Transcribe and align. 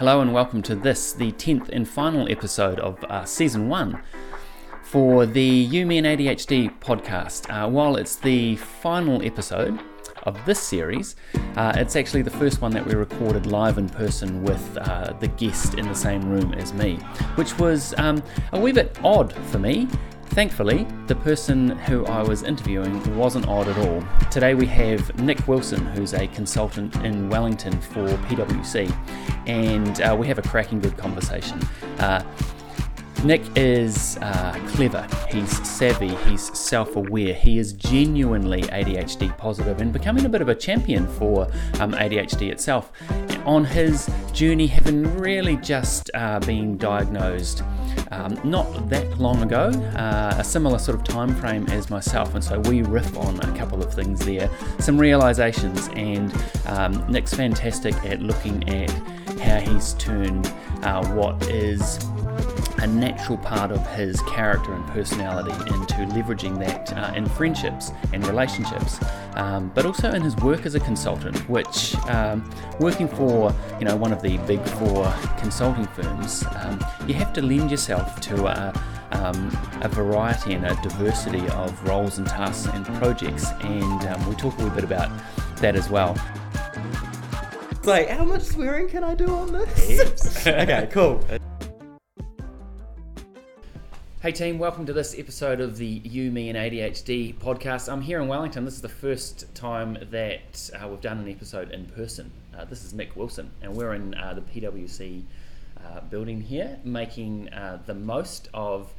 Hello 0.00 0.22
and 0.22 0.32
welcome 0.32 0.62
to 0.62 0.74
this, 0.74 1.12
the 1.12 1.30
10th 1.32 1.68
and 1.68 1.86
final 1.86 2.26
episode 2.32 2.80
of 2.80 3.04
uh, 3.04 3.22
season 3.26 3.68
one 3.68 4.00
for 4.82 5.26
the 5.26 5.44
You, 5.44 5.84
Me 5.84 5.98
and 5.98 6.06
ADHD 6.06 6.80
podcast. 6.80 7.50
Uh, 7.50 7.68
while 7.68 7.96
it's 7.96 8.16
the 8.16 8.56
final 8.56 9.22
episode 9.22 9.78
of 10.22 10.42
this 10.46 10.58
series, 10.58 11.16
uh, 11.56 11.74
it's 11.76 11.96
actually 11.96 12.22
the 12.22 12.30
first 12.30 12.62
one 12.62 12.72
that 12.72 12.86
we 12.86 12.94
recorded 12.94 13.44
live 13.44 13.76
in 13.76 13.90
person 13.90 14.42
with 14.42 14.78
uh, 14.78 15.12
the 15.20 15.28
guest 15.28 15.74
in 15.74 15.86
the 15.86 15.94
same 15.94 16.26
room 16.30 16.54
as 16.54 16.72
me, 16.72 16.96
which 17.34 17.58
was 17.58 17.92
um, 17.98 18.22
a 18.54 18.58
wee 18.58 18.72
bit 18.72 18.98
odd 19.04 19.34
for 19.48 19.58
me. 19.58 19.86
Thankfully, 20.30 20.86
the 21.08 21.16
person 21.16 21.70
who 21.70 22.06
I 22.06 22.22
was 22.22 22.44
interviewing 22.44 23.16
wasn't 23.16 23.48
odd 23.48 23.66
at 23.66 23.76
all. 23.78 24.04
Today 24.30 24.54
we 24.54 24.64
have 24.66 25.20
Nik 25.20 25.46
Wilson, 25.48 25.84
who's 25.86 26.14
a 26.14 26.28
consultant 26.28 26.94
in 27.04 27.28
Wellington 27.28 27.80
for 27.80 28.06
PwC, 28.06 28.94
and 29.48 30.00
uh, 30.00 30.16
we 30.16 30.28
have 30.28 30.38
a 30.38 30.42
cracking 30.42 30.78
good 30.78 30.96
conversation. 30.96 31.60
Uh, 31.98 32.22
Nik 33.22 33.42
is 33.54 34.16
uh, 34.22 34.58
clever, 34.68 35.06
he's 35.28 35.68
savvy, 35.68 36.14
he's 36.26 36.56
self 36.58 36.96
aware, 36.96 37.34
he 37.34 37.58
is 37.58 37.74
genuinely 37.74 38.62
ADHD 38.62 39.36
positive 39.36 39.82
and 39.82 39.92
becoming 39.92 40.24
a 40.24 40.28
bit 40.28 40.40
of 40.40 40.48
a 40.48 40.54
champion 40.54 41.06
for 41.06 41.44
um, 41.80 41.92
ADHD 41.92 42.50
itself. 42.50 42.90
On 43.44 43.62
his 43.62 44.08
journey, 44.32 44.66
having 44.66 45.18
really 45.18 45.56
just 45.58 46.10
uh, 46.14 46.40
been 46.40 46.78
diagnosed 46.78 47.62
um, 48.10 48.40
not 48.42 48.88
that 48.88 49.18
long 49.18 49.42
ago, 49.42 49.68
uh, 49.96 50.36
a 50.38 50.44
similar 50.44 50.78
sort 50.78 50.98
of 50.98 51.04
time 51.04 51.34
frame 51.34 51.66
as 51.68 51.90
myself, 51.90 52.34
and 52.34 52.42
so 52.42 52.58
we 52.60 52.80
riff 52.82 53.18
on 53.18 53.38
a 53.40 53.56
couple 53.56 53.82
of 53.82 53.92
things 53.92 54.24
there, 54.24 54.48
some 54.78 54.96
realizations, 54.96 55.90
and 55.94 56.32
um, 56.66 57.04
Nik's 57.12 57.34
fantastic 57.34 57.94
at 58.06 58.22
looking 58.22 58.66
at 58.68 58.90
how 59.40 59.60
he's 59.60 59.92
turned 59.94 60.46
uh, 60.82 61.06
what 61.12 61.42
is 61.48 61.98
a 62.80 62.86
natural 62.86 63.36
part 63.38 63.70
of 63.70 63.86
his 63.94 64.20
character 64.22 64.72
and 64.72 64.86
personality 64.88 65.52
into 65.74 65.94
leveraging 66.14 66.58
that 66.58 66.92
uh, 66.96 67.12
in 67.14 67.26
friendships 67.26 67.92
and 68.12 68.26
relationships, 68.26 68.98
um, 69.34 69.70
but 69.74 69.84
also 69.84 70.10
in 70.12 70.22
his 70.22 70.34
work 70.36 70.64
as 70.64 70.74
a 70.74 70.80
consultant, 70.80 71.36
which 71.48 71.94
um, 72.08 72.50
working 72.78 73.06
for 73.08 73.54
you 73.78 73.84
know 73.84 73.96
one 73.96 74.12
of 74.12 74.22
the 74.22 74.38
big 74.38 74.60
four 74.70 75.12
consulting 75.38 75.86
firms, 75.88 76.44
um, 76.56 76.82
you 77.06 77.14
have 77.14 77.32
to 77.32 77.42
lend 77.42 77.70
yourself 77.70 78.20
to 78.20 78.46
a, 78.46 78.72
um, 79.12 79.48
a 79.82 79.88
variety 79.88 80.54
and 80.54 80.64
a 80.64 80.74
diversity 80.82 81.46
of 81.50 81.86
roles 81.86 82.18
and 82.18 82.26
tasks 82.26 82.72
and 82.72 82.86
projects, 82.96 83.50
and 83.60 84.06
um, 84.06 84.28
we 84.28 84.34
talk 84.36 84.54
a 84.54 84.62
little 84.62 84.74
bit 84.74 84.84
about 84.84 85.10
that 85.56 85.76
as 85.76 85.90
well. 85.90 86.16
It's 87.70 87.86
like, 87.86 88.08
how 88.08 88.24
much 88.24 88.42
swearing 88.42 88.88
can 88.88 89.04
I 89.04 89.14
do 89.14 89.34
on 89.34 89.52
this? 89.52 90.46
okay, 90.46 90.88
cool. 90.90 91.24
Hey 94.22 94.32
team, 94.32 94.58
welcome 94.58 94.84
to 94.84 94.92
this 94.92 95.18
episode 95.18 95.62
of 95.62 95.78
the 95.78 95.86
You, 95.86 96.30
Me 96.30 96.50
and 96.50 96.58
ADHD 96.58 97.34
podcast. 97.36 97.90
I'm 97.90 98.02
here 98.02 98.20
in 98.20 98.28
Wellington. 98.28 98.66
This 98.66 98.74
is 98.74 98.82
the 98.82 98.88
first 98.90 99.54
time 99.54 99.96
that 100.10 100.70
uh, 100.74 100.88
we've 100.88 101.00
done 101.00 101.20
an 101.20 101.28
episode 101.30 101.70
in 101.70 101.86
person. 101.86 102.30
Uh, 102.54 102.66
this 102.66 102.84
is 102.84 102.92
Nik 102.92 103.16
Wilson, 103.16 103.50
and 103.62 103.74
we're 103.74 103.94
in 103.94 104.14
uh, 104.14 104.34
the 104.34 104.42
PwC 104.42 105.22
uh, 105.82 106.00
building 106.10 106.42
here, 106.42 106.78
making 106.84 107.48
uh, 107.54 107.78
the 107.86 107.94
most 107.94 108.50
of 108.52 108.92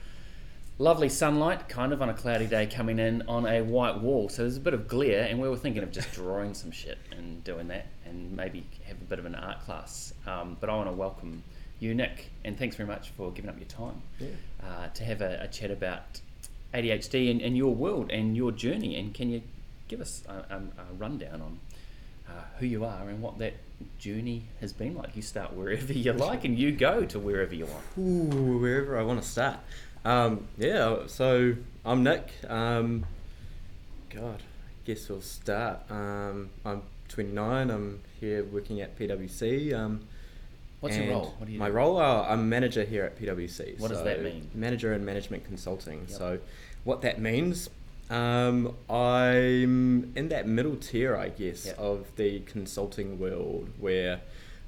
lovely 0.79 1.07
sunlight, 1.07 1.69
kind 1.69 1.93
of 1.93 2.01
on 2.01 2.09
a 2.09 2.15
cloudy 2.15 2.47
day, 2.47 2.65
coming 2.65 2.97
in 2.97 3.21
on 3.27 3.45
a 3.45 3.61
white 3.61 3.99
wall. 3.99 4.27
So 4.27 4.41
there's 4.41 4.57
a 4.57 4.59
bit 4.59 4.73
of 4.73 4.87
glare, 4.87 5.27
and 5.29 5.39
we 5.39 5.47
were 5.47 5.55
thinking 5.55 5.83
of 5.83 5.91
just 5.91 6.11
drawing 6.13 6.55
some 6.55 6.71
shit 6.71 6.97
and 7.15 7.43
doing 7.43 7.67
that, 7.67 7.85
and 8.05 8.35
maybe 8.35 8.65
have 8.87 8.99
a 8.99 9.05
bit 9.05 9.19
of 9.19 9.25
an 9.27 9.35
art 9.35 9.61
class. 9.65 10.15
Um, 10.25 10.57
but 10.59 10.71
I 10.71 10.75
want 10.75 10.89
to 10.89 10.95
welcome 10.95 11.43
you, 11.81 11.93
Nik, 11.95 12.29
and 12.45 12.57
thanks 12.57 12.75
very 12.75 12.87
much 12.87 13.09
for 13.17 13.31
giving 13.31 13.49
up 13.49 13.57
your 13.57 13.67
time 13.67 14.01
Yeah. 14.19 14.27
uh, 14.63 14.87
to 14.93 15.03
have 15.03 15.21
a, 15.21 15.39
a 15.41 15.47
chat 15.47 15.71
about 15.71 16.21
ADHD 16.73 17.29
and, 17.31 17.41
and 17.41 17.57
your 17.57 17.73
world 17.73 18.11
and 18.11 18.37
your 18.37 18.51
journey. 18.51 18.95
And 18.95 19.13
can 19.13 19.29
you 19.29 19.41
give 19.87 19.99
us 19.99 20.23
a, 20.29 20.33
a, 20.55 20.57
a 20.57 20.93
rundown 20.97 21.41
on 21.41 21.59
uh, 22.29 22.31
who 22.59 22.65
you 22.67 22.85
are 22.85 23.09
and 23.09 23.21
what 23.21 23.39
that 23.39 23.53
journey 23.97 24.43
has 24.61 24.71
been 24.73 24.95
like? 24.95 25.15
You 25.15 25.21
start 25.23 25.53
wherever 25.53 25.91
you 25.91 26.13
like, 26.13 26.45
and 26.45 26.57
you 26.57 26.71
go 26.71 27.03
to 27.05 27.19
wherever 27.19 27.53
you 27.55 27.65
want. 27.65 27.83
Ooh, 27.97 28.59
wherever 28.59 28.97
I 28.99 29.03
want 29.03 29.21
to 29.21 29.27
start. 29.27 29.57
Um, 30.05 30.47
yeah, 30.57 31.07
so 31.07 31.55
I'm 31.83 32.03
Nik. 32.03 32.31
Um, 32.47 33.05
God, 34.11 34.39
I 34.41 34.85
guess 34.85 35.09
we'll 35.09 35.21
start. 35.21 35.79
Um, 35.89 36.51
I'm 36.63 36.83
29. 37.09 37.69
I'm 37.71 38.01
here 38.19 38.43
working 38.43 38.81
at 38.81 38.97
PwC. 38.99 39.73
What's 40.81 40.97
your 40.97 41.07
role? 41.09 41.33
What 41.37 41.45
do 41.45 41.53
you 41.53 41.59
my 41.59 41.69
role? 41.69 41.97
Uh, 41.97 42.23
I'm 42.27 42.49
manager 42.49 42.83
here 42.83 43.03
at 43.05 43.17
PwC. 43.17 43.79
What 43.79 43.89
does 43.91 44.03
that 44.03 44.23
mean? 44.23 44.49
Manager 44.53 44.93
in 44.93 45.05
management 45.05 45.45
consulting. 45.45 45.99
Yep. 46.09 46.09
So, 46.09 46.39
what 46.83 47.01
that 47.03 47.21
means, 47.21 47.69
um, 48.09 48.75
I'm 48.89 50.11
in 50.15 50.29
that 50.29 50.47
middle 50.47 50.75
tier, 50.75 51.15
I 51.15 51.29
guess, 51.29 51.67
Yep. 51.67 51.77
of 51.79 52.15
the 52.17 52.39
consulting 52.41 53.19
world 53.19 53.69
where. 53.79 54.21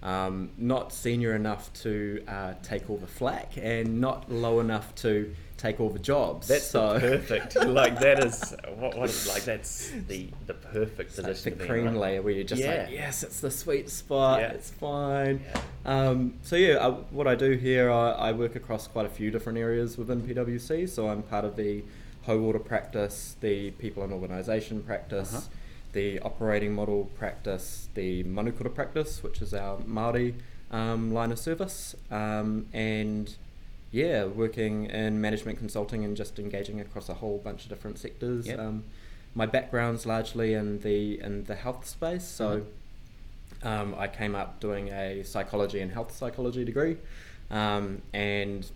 Um, 0.04 0.50
not 0.58 0.92
senior 0.92 1.34
enough 1.34 1.72
to 1.84 2.22
uh, 2.28 2.54
take 2.62 2.90
all 2.90 2.98
the 2.98 3.08
flack 3.08 3.54
and 3.56 4.02
not 4.02 4.30
low 4.30 4.60
enough 4.60 4.94
to 4.96 5.34
take 5.56 5.80
all 5.80 5.90
the 5.90 5.98
jobs. 6.00 6.50
That's 6.50 6.66
so 6.68 6.96
the 6.96 7.00
perfect. 7.20 7.56
like 7.66 7.98
that 8.02 8.22
is 8.22 8.54
what, 8.76 8.98
what 8.98 9.10
is 9.10 9.30
like 9.30 9.46
that's 9.46 9.92
the 10.10 10.28
the 10.46 10.56
perfect 10.56 11.12
It's 11.12 11.18
like 11.20 11.28
position 11.28 11.54
the 11.54 11.58
to 11.60 11.64
be 11.64 11.70
cream 11.70 11.86
right? 11.86 11.96
layer 11.96 12.22
where 12.22 12.34
you're 12.34 12.44
just 12.44 12.62
Yeah. 12.62 12.84
like, 12.84 12.92
yes, 12.92 13.24
it's 13.24 13.40
the 13.40 13.50
sweet 13.50 13.90
spot, 13.90 14.42
Yeah. 14.42 14.50
it's 14.52 14.72
fine. 14.72 15.40
Yeah. 15.56 15.62
Um, 15.86 16.34
so 16.44 16.58
yeah, 16.58 16.86
I, 16.86 16.90
what 16.90 17.28
I 17.28 17.36
do 17.36 17.52
here, 17.52 17.90
I, 17.90 18.12
I 18.12 18.32
work 18.34 18.58
across 18.58 18.88
quite 18.88 19.06
a 19.06 19.10
few 19.10 19.32
different 19.32 19.58
areas 19.58 19.98
within 19.98 20.22
PwC. 20.22 20.90
So 20.90 21.08
I'm 21.08 21.24
part 21.24 21.46
of 21.46 21.56
the 21.56 21.82
whole 22.24 22.40
water 22.40 22.60
practice, 22.60 23.38
the 23.40 23.72
people 23.72 24.04
and 24.04 24.12
organisation 24.12 24.84
practice, 24.84 25.34
Uh-huh. 25.34 25.48
The 25.94 26.20
operating 26.20 26.74
model 26.74 27.10
practice, 27.18 27.88
the 27.94 28.24
manukura 28.24 28.74
practice, 28.74 29.24
which 29.24 29.42
is 29.42 29.54
our 29.54 29.80
Maori 29.86 30.36
um, 30.72 31.14
line 31.14 31.32
of 31.32 31.40
service, 31.40 31.96
um, 32.12 32.66
and 32.74 33.36
yeah, 33.92 34.26
working 34.26 34.86
in 34.86 35.22
management 35.22 35.60
consulting 35.60 36.04
and 36.04 36.18
just 36.18 36.40
engaging 36.40 36.82
across 36.82 37.10
a 37.10 37.14
whole 37.14 37.38
bunch 37.38 37.64
of 37.64 37.70
different 37.70 38.00
sectors. 38.00 38.48
Yep. 38.48 38.60
Um, 38.60 38.84
my 39.36 39.46
background's 39.46 40.06
largely 40.06 40.54
in 40.54 40.80
the 40.82 41.22
in 41.22 41.46
the 41.46 41.56
health 41.56 41.88
space, 41.88 42.26
so 42.26 42.66
um, 43.62 43.96
I 43.98 44.08
came 44.08 44.36
up 44.36 44.60
doing 44.60 44.90
a 44.90 45.24
psychology 45.24 45.80
and 45.80 45.92
health 45.92 46.16
psychology 46.16 46.66
degree, 46.66 46.98
um, 47.50 48.02
and 48.14 48.70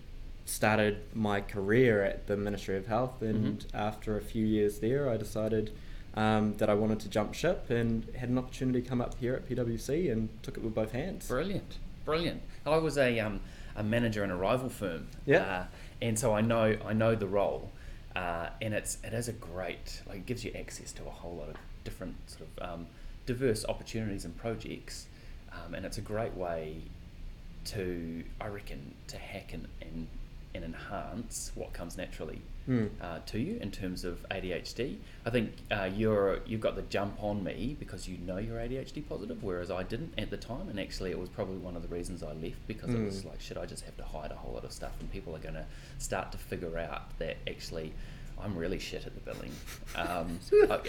started 0.45 0.99
my 1.13 1.41
career 1.41 2.03
at 2.03 2.27
the 2.27 2.37
Ministry 2.37 2.77
of 2.77 2.87
Health. 2.87 3.21
And 3.21 3.65
after 3.73 4.17
a 4.17 4.21
few 4.21 4.45
years 4.45 4.79
there, 4.79 5.09
I 5.09 5.17
decided 5.17 5.71
um, 6.17 6.55
that 6.55 6.67
I 6.67 6.73
wanted 6.73 6.99
to 7.01 7.09
jump 7.09 7.35
ship 7.35 7.69
and 7.69 8.07
had 8.15 8.29
an 8.29 8.39
opportunity 8.39 8.81
to 8.81 8.89
come 8.89 9.01
up 9.01 9.13
here 9.19 9.35
at 9.35 9.47
PwC 9.47 10.11
and 10.11 10.29
took 10.41 10.57
it 10.57 10.63
with 10.63 10.73
both 10.73 10.91
hands. 10.91 11.27
Brilliant, 11.27 11.77
brilliant. 12.05 12.41
I 12.65 12.77
was 12.77 12.97
a 12.97 13.19
um, 13.19 13.39
a 13.75 13.83
manager 13.83 14.23
in 14.23 14.31
a 14.31 14.35
rival 14.35 14.67
firm. 14.67 15.07
Yeah. 15.27 15.37
Uh, 15.37 15.65
and 16.01 16.17
so 16.17 16.33
I 16.33 16.41
know 16.41 16.75
I 16.83 16.93
know 16.93 17.13
the 17.13 17.27
role, 17.27 17.71
uh, 18.15 18.49
and 18.61 18.73
it's 18.73 18.97
it 19.03 19.13
is 19.13 19.27
a 19.27 19.33
great 19.33 20.01
like 20.07 20.17
it 20.17 20.25
gives 20.25 20.43
you 20.43 20.51
access 20.57 20.91
to 20.93 21.05
a 21.05 21.11
whole 21.11 21.35
lot 21.35 21.49
of 21.49 21.55
different 21.83 22.15
sort 22.27 22.49
of 22.57 22.67
um, 22.67 22.87
diverse 23.27 23.63
opportunities 23.69 24.25
and 24.25 24.35
projects, 24.35 25.05
um, 25.53 25.75
and 25.75 25.85
it's 25.85 25.99
a 25.99 26.01
great 26.01 26.33
way 26.33 26.81
to 27.65 28.23
I 28.41 28.47
reckon 28.47 28.95
to 29.09 29.17
hack 29.17 29.53
and 29.53 29.67
and, 29.81 30.07
and 30.55 30.63
enhance 30.63 31.51
what 31.53 31.73
comes 31.73 31.95
naturally 31.95 32.41
Hmm. 32.67 32.87
uh, 33.01 33.19
to 33.27 33.39
you 33.39 33.57
in 33.61 33.71
terms 33.71 34.03
of 34.03 34.25
ADHD. 34.29 34.97
I 35.25 35.29
think 35.29 35.53
uh, 35.71 35.89
you're 35.95 36.41
you've 36.45 36.59
got 36.61 36.75
the 36.75 36.81
jump 36.83 37.15
on 37.23 37.41
me 37.43 37.77
because 37.79 38.09
you 38.09 38.17
know 38.19 38.37
you're 38.39 38.57
ADHD 38.59 39.07
positive, 39.07 39.41
whereas 39.41 39.71
I 39.71 39.83
didn't 39.83 40.13
at 40.17 40.29
the 40.29 40.35
time, 40.37 40.67
and 40.69 40.77
actually 40.77 41.11
it 41.11 41.17
was 41.17 41.29
probably 41.29 41.57
one 41.57 41.77
of 41.77 41.81
the 41.81 41.87
reasons 41.87 42.23
I 42.23 42.33
left 42.33 42.67
because 42.67 42.93
it 42.93 43.01
was 43.01 43.21
Mm. 43.23 43.29
like, 43.29 43.39
should 43.41 43.57
I 43.57 43.65
just 43.65 43.85
have 43.85 43.95
to 43.97 44.03
hide 44.03 44.31
a 44.31 44.35
whole 44.35 44.53
lot 44.53 44.65
of 44.65 44.73
stuff, 44.73 44.91
and 44.99 45.09
people 45.09 45.33
are 45.33 45.39
going 45.39 45.55
to 45.55 45.65
start 45.97 46.31
to 46.33 46.37
figure 46.37 46.77
out 46.77 47.17
that 47.19 47.37
actually. 47.47 47.93
I'm 48.39 48.55
really 48.55 48.77
shit 48.77 49.03
at 49.07 49.15
the 49.15 49.21
billing, 49.21 49.51
um, 49.95 50.39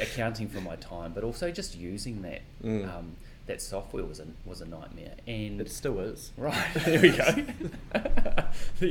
accounting 0.02 0.48
for 0.48 0.60
my 0.60 0.76
time, 0.76 1.12
but 1.14 1.24
also 1.24 1.50
just 1.50 1.74
using 1.74 2.20
that 2.20 2.42
Mm. 2.62 2.86
um, 2.94 3.16
that 3.46 3.62
software 3.62 4.04
was 4.04 4.20
a 4.20 4.26
was 4.44 4.60
a 4.60 4.66
nightmare. 4.66 5.14
And 5.26 5.58
It 5.58 5.70
still 5.70 5.98
is. 6.00 6.32
Right, 6.36 6.68
there 6.84 7.00
we 7.00 7.10
go. 7.16 7.46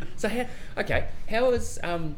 so 0.16 0.28
how, 0.30 0.46
okay, 0.80 1.08
how 1.30 1.52
is 1.52 1.78
um 1.84 2.16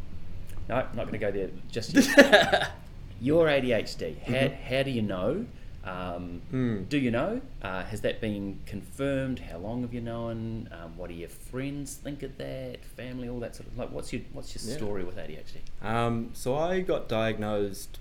no, 0.69 0.75
I'm 0.75 0.95
not 0.95 1.07
going 1.07 1.11
to 1.13 1.17
go 1.17 1.31
there 1.31 1.49
just 1.71 1.93
yet. 1.93 2.71
Your 3.21 3.47
ADHD. 3.47 4.21
How, 4.23 4.33
Mhm. 4.33 4.61
how 4.61 4.83
do 4.83 4.91
you 4.91 5.01
know? 5.01 5.45
Um, 5.83 6.41
Mm. 6.53 6.87
Do 6.89 6.97
you 6.97 7.09
know? 7.11 7.41
Uh, 7.61 7.83
has 7.85 8.01
that 8.01 8.21
been 8.21 8.59
confirmed? 8.65 9.39
How 9.39 9.57
long 9.57 9.81
have 9.81 9.93
you 9.93 10.01
known? 10.01 10.69
Um, 10.71 10.95
what 10.97 11.09
do 11.09 11.15
your 11.15 11.29
friends 11.29 11.95
think 11.95 12.21
of 12.23 12.37
that? 12.37 12.83
Family, 12.95 13.27
all 13.27 13.39
that 13.39 13.55
sort 13.55 13.67
of 13.67 13.77
like. 13.77 13.91
What's 13.91 14.13
your 14.13 14.21
What's 14.33 14.53
your 14.55 14.69
Yeah. 14.71 14.77
story 14.77 15.03
with 15.03 15.17
ADHD? 15.17 15.57
Um, 15.81 16.29
so 16.33 16.55
I 16.55 16.81
got 16.81 17.07
diagnosed 17.09 17.99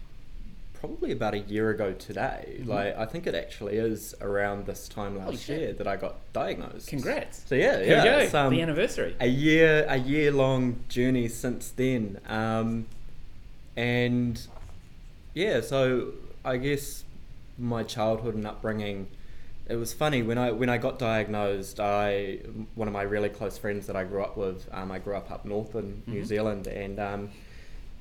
probably 0.80 1.10
about 1.12 1.34
a 1.34 1.38
year 1.40 1.70
ago 1.70 1.92
today. 1.92 2.58
Mhm. 2.60 2.66
Like 2.69 2.96
I 2.96 3.04
think 3.06 3.26
it 3.26 3.34
actually 3.34 3.76
is 3.76 4.14
around 4.20 4.66
this 4.66 4.88
time 4.88 5.19
Holy 5.19 5.32
last 5.36 5.44
shit. 5.44 5.60
year 5.60 5.72
that 5.72 5.86
I 5.88 5.96
got 5.96 6.16
diagnosed. 6.32 6.88
Congrats. 6.88 7.42
So 7.46 7.54
yeah, 7.54 7.78
Here 7.82 7.96
yeah, 8.04 8.19
it's, 8.20 8.34
um, 8.34 8.52
the 8.54 8.62
anniversary. 8.62 9.16
a 9.20 9.26
year 9.26 9.84
a 9.88 9.96
year 9.98 10.30
long 10.30 10.80
journey 10.88 11.28
since 11.28 11.70
then. 11.70 12.20
Um, 12.28 12.86
and 13.76 14.40
yeah, 15.34 15.60
so 15.60 16.12
I 16.44 16.56
guess 16.56 17.04
my 17.58 17.82
childhood 17.82 18.34
and 18.34 18.46
upbringing. 18.46 19.08
It 19.69 19.76
was 19.76 19.92
funny 19.92 20.22
when 20.22 20.38
I 20.38 20.50
when 20.52 20.69
I 20.70 20.78
got 20.78 20.98
diagnosed. 20.98 21.78
I 21.80 22.38
one 22.75 22.88
of 22.88 22.94
my 22.94 23.02
really 23.02 23.28
close 23.28 23.58
friends 23.58 23.86
that 23.86 23.96
I 23.96 24.04
grew 24.04 24.22
up 24.22 24.36
with. 24.36 24.66
Um, 24.72 24.90
I 24.90 24.98
grew 24.98 25.14
up 25.14 25.30
up 25.30 25.44
north 25.44 25.75
in 25.75 26.02
New 26.06 26.22
Mhm. 26.22 26.26
Zealand, 26.26 26.66
and 26.69 26.98
um, 26.98 27.30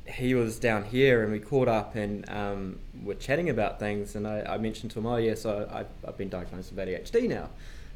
he 0.08 0.34
was 0.36 0.60
down 0.60 0.84
here, 0.84 1.24
and 1.24 1.32
we 1.32 1.40
caught 1.40 1.68
up 1.68 1.96
and 1.96 2.28
um, 2.30 2.80
were 3.04 3.16
chatting 3.16 3.50
about 3.50 3.80
things. 3.80 4.16
And 4.16 4.28
I, 4.28 4.42
I 4.42 4.58
mentioned 4.58 4.92
to 4.92 5.00
him, 5.00 5.06
"Oh 5.06 5.18
yeah, 5.18 5.36
so 5.36 5.68
I've, 5.72 5.88
I've 6.08 6.18
been 6.18 6.30
diagnosed 6.30 6.72
with 6.74 6.88
ADHD 6.88 7.30
now." 7.30 7.50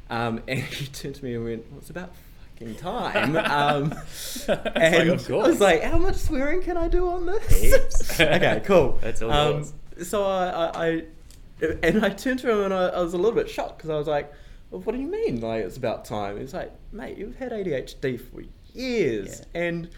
Um, 0.09 0.41
and 0.47 0.59
he 0.59 0.87
turned 0.87 1.15
to 1.15 1.25
me 1.25 1.35
and 1.35 1.43
went, 1.43 1.71
"Well, 1.71 1.79
it's 1.79 1.89
about 1.89 2.11
fucking 2.53 2.75
time." 2.75 3.35
Um, 3.35 3.93
and 4.75 5.09
of 5.09 5.31
I 5.31 5.35
was 5.35 5.59
like, 5.61 5.83
"How 5.83 5.97
much 5.97 6.15
swearing 6.15 6.61
can 6.61 6.77
I 6.77 6.87
do 6.87 7.07
on 7.07 7.25
this?" 7.25 8.11
Okay, 8.19 8.61
cool. 8.65 8.99
That's 9.01 9.21
all 9.21 9.31
Um, 9.31 9.65
so 10.03 10.25
I, 10.25 10.47
I, 10.47 10.85
I, 10.85 11.03
and 11.83 12.03
I 12.05 12.09
turned 12.09 12.39
to 12.39 12.51
him 12.51 12.63
and 12.65 12.73
I, 12.73 12.87
I 12.87 13.01
was 13.01 13.13
a 13.13 13.17
little 13.17 13.35
bit 13.35 13.49
shocked 13.49 13.77
because 13.77 13.89
I 13.89 13.97
was 13.97 14.07
like, 14.07 14.31
well, 14.69 14.81
"What 14.81 14.93
do 14.93 15.01
you 15.01 15.07
mean? 15.07 15.41
Like 15.41 15.63
it's 15.63 15.77
about 15.77 16.05
time?" 16.05 16.39
He's 16.39 16.53
like, 16.53 16.71
"Mate, 16.91 17.17
you've 17.17 17.37
had 17.37 17.51
ADHD 17.51 18.19
for 18.19 18.43
years." 18.73 19.43
And 19.53 19.89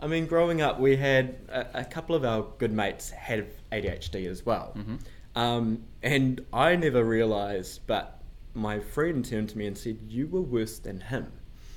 I 0.00 0.06
mean, 0.06 0.26
growing 0.26 0.62
up, 0.62 0.80
we 0.80 0.96
had 0.96 1.36
a, 1.48 1.80
a 1.80 1.84
couple 1.84 2.14
of 2.16 2.24
our 2.24 2.46
good 2.58 2.72
mates 2.72 3.10
had 3.10 3.46
ADHD 3.70 4.26
as 4.26 4.44
well. 4.44 4.76
Mhm. 4.76 5.00
Um, 5.36 5.84
and 6.02 6.44
I 6.52 6.74
never 6.76 7.04
realized, 7.04 7.80
but 7.86 8.20
my 8.54 8.80
friend 8.80 9.24
turned 9.24 9.50
to 9.50 9.58
me 9.58 9.66
and 9.66 9.78
said, 9.78 9.98
"You 10.08 10.26
were 10.26 10.40
worse 10.40 10.78
than 10.78 11.00
him." 11.00 11.32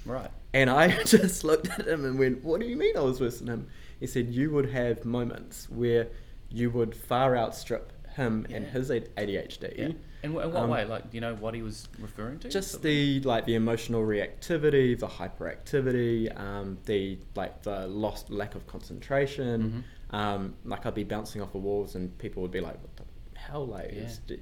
Right. 0.05 0.31
And 0.53 0.69
I 0.69 1.03
just 1.03 1.43
looked 1.43 1.67
at 1.67 1.87
him 1.87 2.05
and 2.05 2.17
went, 2.19 2.43
What 2.43 2.59
do 2.61 2.67
you 2.67 2.75
mean 2.75 2.95
I 2.97 3.01
was 3.01 3.19
worse 3.19 3.39
than 3.39 3.47
him? 3.47 3.67
He 3.99 4.07
said, 4.07 4.29
You 4.33 4.51
would 4.51 4.69
have 4.69 5.05
moments 5.05 5.69
where 5.69 6.07
you 6.49 6.69
would 6.71 6.95
far 6.95 7.35
outstrip 7.35 7.91
him 8.15 8.45
and 8.49 8.65
his 8.65 8.89
ADHD. 8.89 9.77
Yeah. 9.77 9.91
In, 10.23 10.31
wh- 10.31 10.43
in 10.43 10.53
what 10.53 10.63
Um, 10.63 10.69
way? 10.69 10.85
Like, 10.85 11.11
do 11.11 11.17
you 11.17 11.21
know 11.21 11.35
what 11.35 11.53
he 11.53 11.61
was 11.61 11.87
referring 11.99 12.39
to? 12.39 12.49
Just 12.49 12.81
the 12.81 13.19
like 13.21 13.45
the 13.45 13.55
emotional 13.55 14.03
reactivity, 14.03 14.97
the 14.97 15.07
hyperactivity, 15.07 16.37
um, 16.39 16.77
the 16.85 17.17
like 17.35 17.61
the 17.63 17.87
lost 17.87 18.29
lack 18.29 18.55
of 18.55 18.65
concentration. 18.67 19.63
Mm-hmm. 20.09 20.15
Um, 20.15 20.53
like 20.63 20.85
I'd 20.85 20.93
be 20.95 21.03
bouncing 21.03 21.41
off 21.41 21.51
the 21.51 21.57
walls 21.57 21.95
and 21.95 22.15
people 22.19 22.41
would 22.41 22.51
be 22.51 22.61
like, 22.61 22.79
"What 22.81 22.95
the 22.95 23.03
hell?" 23.39 23.65
Like 23.67 23.91
Yeah. 23.93 24.35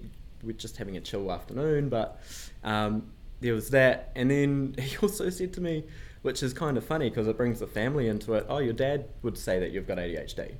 we're 0.44 0.52
just 0.54 0.78
having 0.78 0.98
a 0.98 1.02
chill 1.02 1.32
afternoon, 1.32 1.90
but 1.90 2.22
um, 2.64 3.12
there 3.40 3.54
was 3.54 3.70
that. 3.72 4.12
And 4.16 4.30
then 4.30 4.76
he 4.80 4.98
also 4.98 5.30
said 5.30 5.54
to 5.54 5.62
me, 5.62 5.86
which 6.22 6.44
is 6.44 6.54
kind 6.54 6.78
of 6.78 6.86
funny 6.86 7.10
because 7.10 7.28
it 7.28 7.38
brings 7.38 7.60
the 7.60 7.68
family 7.68 8.08
into 8.08 8.34
it. 8.36 8.46
Oh, 8.50 8.60
your 8.60 8.74
dad 8.74 9.06
would 9.24 9.38
say 9.38 9.60
that 9.60 9.72
you've 9.72 9.88
got 9.88 9.98
ADHD, 9.98 10.56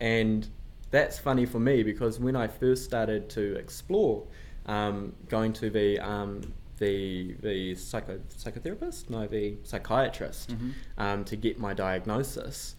and 0.00 0.46
that's 0.92 1.18
funny 1.18 1.46
for 1.46 1.58
me 1.58 1.82
because 1.82 2.20
when 2.20 2.36
I 2.36 2.46
first 2.46 2.84
started 2.84 3.28
to 3.30 3.56
explore 3.56 4.26
um, 4.66 5.12
going 5.28 5.52
to 5.54 5.70
the 5.70 5.98
um, 6.00 6.52
the 6.78 7.34
the 7.40 7.74
psycho 7.74 8.18
psychotherapist, 8.36 9.10
no, 9.10 9.26
the 9.26 9.56
psychiatrist, 9.62 10.50
Mhm. 10.50 10.72
um, 10.98 11.24
to 11.24 11.36
get 11.36 11.58
my 11.58 11.74
diagnosis. 11.74 12.76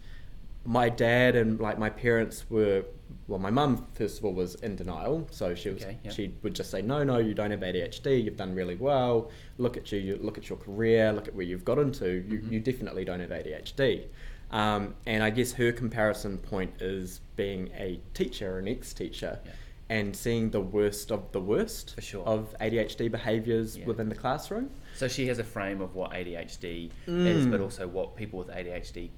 My 0.66 0.88
dad 0.88 1.36
and 1.36 1.60
like 1.60 1.78
my 1.78 1.90
parents 1.90 2.46
were 2.50 2.86
well. 3.28 3.40
My 3.40 3.50
mum 3.50 3.86
first 3.96 4.20
of 4.20 4.26
all 4.26 4.34
was 4.34 4.56
in 4.56 4.78
denial, 4.78 5.28
so 5.30 5.54
she 5.56 5.70
was 5.70 5.84
Okay, 5.84 5.98
yeah. 6.04 6.12
she 6.12 6.34
would 6.42 6.54
just 6.56 6.72
say, 6.72 6.82
"No, 6.82 7.04
no, 7.04 7.18
you 7.18 7.34
don't 7.34 7.52
have 7.52 7.60
ADHD. 7.64 8.24
You've 8.24 8.38
done 8.38 8.56
really 8.56 8.76
well. 8.76 9.30
Look 9.58 9.76
at 9.76 9.92
you. 9.92 10.00
you 10.00 10.16
look 10.22 10.38
at 10.38 10.48
your 10.50 10.58
career. 10.58 11.12
Look 11.12 11.28
at 11.28 11.36
where 11.36 11.46
you've 11.46 11.66
got 11.66 11.80
into. 11.80 12.10
You, 12.30 12.40
Mhm. 12.40 12.52
you 12.52 12.60
definitely 12.62 13.04
don't 13.04 13.20
have 13.20 13.32
ADHD." 13.32 14.06
Um, 14.52 14.96
and 15.06 15.22
I 15.24 15.32
guess 15.32 15.54
her 15.54 15.72
comparison 15.74 16.38
point 16.38 16.82
is 16.82 17.20
being 17.36 17.70
a 17.76 18.00
teacher, 18.14 18.58
an 18.60 18.68
ex-teacher, 18.68 19.40
Yeah. 19.44 19.52
And 19.94 20.16
seeing 20.16 20.50
the 20.50 20.60
worst 20.78 21.12
of 21.12 21.22
the 21.34 21.40
worst 21.40 21.96
sure. 22.02 22.26
of 22.26 22.56
ADHD 22.60 23.12
behaviours 23.12 23.78
Yeah. 23.78 23.86
within 23.86 24.10
the 24.10 24.16
classroom. 24.16 24.72
So 24.96 25.08
she 25.08 25.28
has 25.28 25.38
a 25.40 25.44
frame 25.44 25.82
of 25.82 25.94
what 25.94 26.14
ADHD 26.14 26.90
is, 27.08 27.46
but 27.46 27.60
Mm. 27.60 27.64
also 27.64 27.88
what 27.88 28.16
people 28.16 28.40
with 28.40 28.50
ADHD 28.50 29.12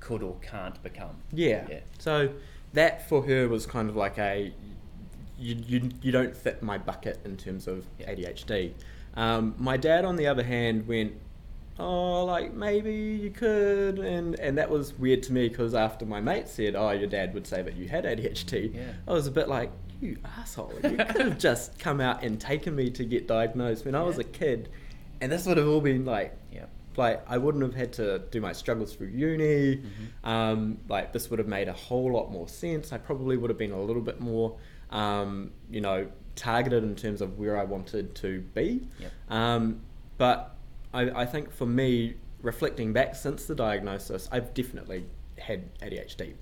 could 0.00 0.22
or 0.22 0.36
can't 0.40 0.82
become. 0.82 1.16
Yeah. 1.32 1.66
Yeah. 1.68 1.80
So 1.98 2.30
that 2.72 3.08
for 3.10 3.22
her 3.26 3.46
was 3.48 3.66
kind 3.66 3.90
of 3.90 3.96
like 3.96 4.18
a 4.18 4.52
you, 5.38 5.56
you, 5.66 5.90
you 6.02 6.12
don't 6.12 6.36
fit 6.36 6.62
my 6.62 6.76
bucket 6.78 7.18
in 7.24 7.36
terms 7.36 7.66
of 7.66 7.84
Yeah. 7.98 8.10
ADHD. 8.12 8.72
Um, 9.14 9.54
my 9.58 9.76
dad, 9.76 10.04
on 10.04 10.16
the 10.16 10.26
other 10.26 10.42
hand, 10.44 10.86
went, 10.86 11.12
oh, 11.78 12.24
like 12.26 12.52
maybe 12.54 12.94
you 12.94 13.30
could, 13.30 13.98
and 13.98 14.38
and 14.38 14.56
that 14.58 14.68
was 14.70 14.98
weird 14.98 15.22
to 15.24 15.32
me 15.32 15.48
because 15.48 15.74
after 15.74 16.04
my 16.06 16.20
mate 16.20 16.46
said, 16.48 16.74
oh, 16.76 16.90
your 16.90 17.08
dad 17.08 17.32
would 17.34 17.46
say 17.46 17.60
that 17.62 17.74
you 17.76 17.88
had 17.88 18.04
ADHD, 18.04 18.72
Yeah. 18.74 18.92
I 19.08 19.12
was 19.12 19.26
a 19.26 19.30
bit 19.30 19.48
like, 19.48 19.70
you 20.00 20.16
asshole, 20.38 20.72
you 20.82 20.96
could 20.96 21.20
have 21.26 21.38
just 21.38 21.78
come 21.78 22.00
out 22.00 22.22
and 22.22 22.40
taken 22.40 22.74
me 22.74 22.90
to 22.90 23.04
get 23.04 23.26
diagnosed 23.26 23.84
when 23.84 23.94
I 23.94 24.02
was 24.02 24.18
a 24.18 24.24
kid, 24.24 24.68
and 25.20 25.30
this 25.30 25.46
would 25.46 25.56
have 25.56 25.68
all 25.68 25.80
been 25.80 26.04
like 26.04 26.36
Yeah. 26.52 26.66
like 26.96 27.22
I 27.28 27.38
wouldn't 27.38 27.62
have 27.62 27.74
had 27.74 27.92
to 27.94 28.20
do 28.30 28.40
my 28.40 28.52
struggles 28.52 28.94
through 28.94 29.08
uni. 29.08 29.76
Mhm. 29.78 30.28
Um, 30.28 30.78
like 30.88 31.12
this 31.12 31.30
would 31.30 31.38
have 31.38 31.48
made 31.48 31.68
a 31.68 31.72
whole 31.72 32.12
lot 32.12 32.30
more 32.30 32.48
sense. 32.48 32.92
I 32.92 32.98
probably 32.98 33.36
would 33.36 33.50
have 33.50 33.58
been 33.58 33.72
a 33.72 33.80
little 33.82 34.02
bit 34.02 34.20
more, 34.20 34.56
um, 34.90 35.52
you 35.70 35.80
know, 35.80 36.08
targeted 36.36 36.82
in 36.84 36.96
terms 36.96 37.20
of 37.20 37.38
where 37.38 37.58
I 37.58 37.64
wanted 37.64 38.14
to 38.16 38.40
be. 38.54 38.86
Yep. 38.98 39.12
Um, 39.28 39.80
but 40.18 40.54
I, 40.92 41.22
I 41.22 41.26
think 41.26 41.52
for 41.52 41.66
me, 41.66 42.14
reflecting 42.42 42.92
back 42.92 43.14
since 43.14 43.44
the 43.46 43.54
diagnosis, 43.54 44.28
I've 44.32 44.54
definitely 44.54 45.04
had 45.38 45.72
ADHD 45.80 46.34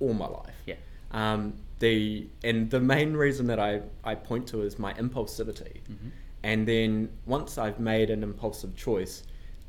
all 0.00 0.14
my 0.14 0.26
life. 0.26 0.54
Yeah. 0.66 0.76
Um, 1.12 1.54
the 1.78 2.28
and 2.44 2.70
the 2.70 2.80
main 2.80 3.14
reason 3.14 3.46
that 3.48 3.58
I, 3.58 3.82
I 4.04 4.14
point 4.14 4.46
to 4.48 4.62
is 4.62 4.78
my 4.78 4.94
impulsivity. 4.94 5.80
Mhm. 5.88 6.10
And 6.44 6.66
then 6.66 7.08
once 7.26 7.58
I've 7.58 7.78
made 7.78 8.10
an 8.10 8.22
impulsive 8.22 8.74
choice, 8.76 9.22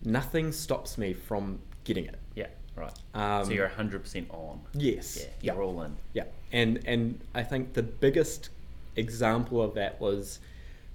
nothing 0.04 0.51
stops 0.51 0.98
me 0.98 1.13
from 1.13 1.60
getting 1.84 2.06
it. 2.06 2.19
Yeah. 2.36 2.48
Right. 2.75 2.94
Um, 3.13 3.45
so 3.45 3.51
you're 3.51 3.68
hundred 3.68 4.01
percent 4.04 4.30
on. 4.31 4.62
Yes. 4.74 5.18
Yeah. 5.18 5.25
Yeah. 5.42 5.54
You're 5.54 5.63
all 5.63 5.81
in. 5.84 5.95
Yeah. 6.13 6.25
And 6.51 6.80
and 6.86 7.19
I 7.36 7.44
think 7.44 7.74
the 7.74 7.84
biggest 7.84 8.50
example 8.95 9.62
of 9.62 9.74
that 9.75 10.00
was 10.00 10.40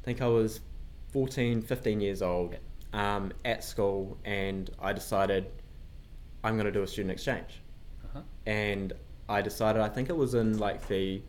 I 0.03 0.05
think 0.05 0.23
I 0.23 0.27
was 0.29 0.61
14, 1.13 1.63
15 1.63 2.01
years 2.01 2.23
old 2.23 2.57
um, 2.93 3.33
at 3.45 3.65
school 3.65 4.17
and 4.25 4.71
I 4.81 4.93
decided 4.93 5.47
I'm 6.45 6.55
going 6.55 6.67
to 6.67 6.73
do 6.73 6.83
a 6.83 6.87
student 6.87 7.13
exchange. 7.13 7.61
Uh-huh. 8.05 8.21
And 8.47 8.93
I 9.29 9.43
decided 9.43 9.83
I 9.83 9.89
think 9.89 10.09
it 10.09 10.17
was 10.17 10.35
in 10.35 10.59
like 10.59 10.89
the 10.89 11.23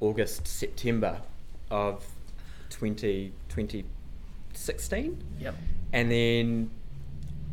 August 0.00 0.46
September 0.46 1.20
of 1.70 2.04
20, 2.70 3.32
2016 3.48 5.22
Yep. 5.40 5.54
and 5.92 6.10
then 6.10 6.70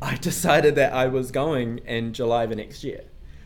I 0.01 0.15
decided 0.29 0.75
that 0.75 0.93
I 0.93 1.07
was 1.07 1.31
going 1.31 1.79
in 1.79 2.13
July 2.13 2.45
the 2.45 2.55
next 2.55 2.83
year. 2.83 3.01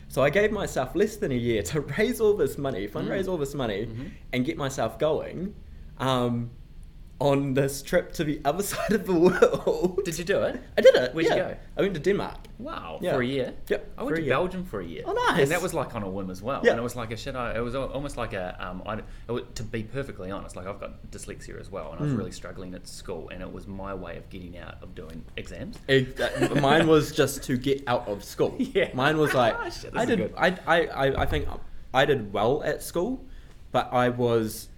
So 0.08 0.22
I 0.22 0.30
gave 0.30 0.52
myself 0.52 0.94
less 0.94 1.16
than 1.16 1.32
a 1.32 1.36
year 1.36 1.62
to 1.64 1.80
raise 1.98 2.20
all 2.20 2.34
this 2.36 2.56
money, 2.58 2.86
fundraise 2.86 3.24
Mm. 3.24 3.28
all 3.30 3.36
this 3.38 3.54
money, 3.54 3.86
Mhm. 3.86 4.10
and 4.32 4.44
get 4.44 4.56
myself 4.56 4.98
going 4.98 5.54
um, 5.98 6.50
on 7.20 7.54
this 7.54 7.80
trip 7.80 8.12
to 8.12 8.24
the 8.24 8.40
other 8.44 8.62
side 8.72 8.92
of 8.92 9.06
the 9.06 9.14
world. 9.14 10.00
Did 10.04 10.18
you 10.18 10.24
do 10.24 10.42
it? 10.42 10.60
I 10.76 10.80
did 10.80 10.94
it. 10.96 11.14
Where'd 11.14 11.26
you 11.28 11.34
go? 11.34 11.56
I 11.76 11.80
went 11.82 11.94
to 11.94 12.00
Denmark. 12.00 12.38
Wow. 12.58 12.98
Yeah. 13.00 13.12
For 13.14 13.22
a 13.22 13.26
year. 13.26 13.54
Yep, 13.68 13.92
I 13.98 14.02
went 14.02 14.16
to 14.16 14.22
year. 14.22 14.30
Belgium 14.34 14.64
for 14.64 14.80
a 14.80 14.84
year. 14.84 15.02
Oh, 15.06 15.12
nice. 15.12 15.42
And 15.42 15.50
that 15.50 15.62
was 15.62 15.72
like 15.74 15.94
on 15.94 16.02
a 16.02 16.08
whim 16.08 16.30
as 16.30 16.42
well. 16.42 16.60
Yeah. 16.64 16.72
And 16.72 16.80
it 16.80 16.82
was 16.82 16.96
like 16.96 17.12
a 17.12 17.16
shit. 17.16 17.36
I- 17.36 17.54
It 17.56 17.60
was 17.60 17.74
almost 17.74 18.16
like 18.16 18.32
a. 18.32 18.56
Um, 18.58 18.82
I, 18.86 19.00
it 19.32 19.54
to 19.54 19.62
be 19.62 19.82
perfectly 19.84 20.30
honest, 20.30 20.56
like 20.56 20.66
I've 20.66 20.80
got 20.80 21.10
dyslexia 21.10 21.60
as 21.60 21.70
well, 21.70 21.92
and 21.92 22.00
I 22.00 22.02
was 22.04 22.12
Mm. 22.12 22.18
really 22.18 22.32
struggling 22.32 22.74
at 22.74 22.86
school, 22.88 23.28
and 23.30 23.42
it 23.42 23.52
was 23.52 23.66
my 23.66 23.94
way 23.94 24.16
of 24.16 24.28
getting 24.30 24.58
out 24.58 24.76
of 24.82 24.94
doing 24.94 25.24
exams. 25.36 25.78
It- 25.88 26.20
uh, 26.20 26.54
mine 26.60 26.86
was 26.86 27.12
just 27.12 27.42
to 27.44 27.56
get 27.56 27.82
out 27.86 28.08
of 28.08 28.24
school. 28.24 28.56
Yeah. 28.74 28.90
Mine 28.94 29.18
was 29.18 29.34
like 29.34 29.54
Shit, 29.72 29.92
this 29.92 30.02
I 30.02 30.04
did. 30.04 30.32
I 30.36 30.48
I 30.66 31.22
I 31.22 31.26
think 31.26 31.46
I 31.92 32.04
did 32.06 32.32
well 32.32 32.62
at 32.64 32.82
school, 32.82 33.24
but 33.72 33.88
I 33.92 34.08
was 34.08 34.68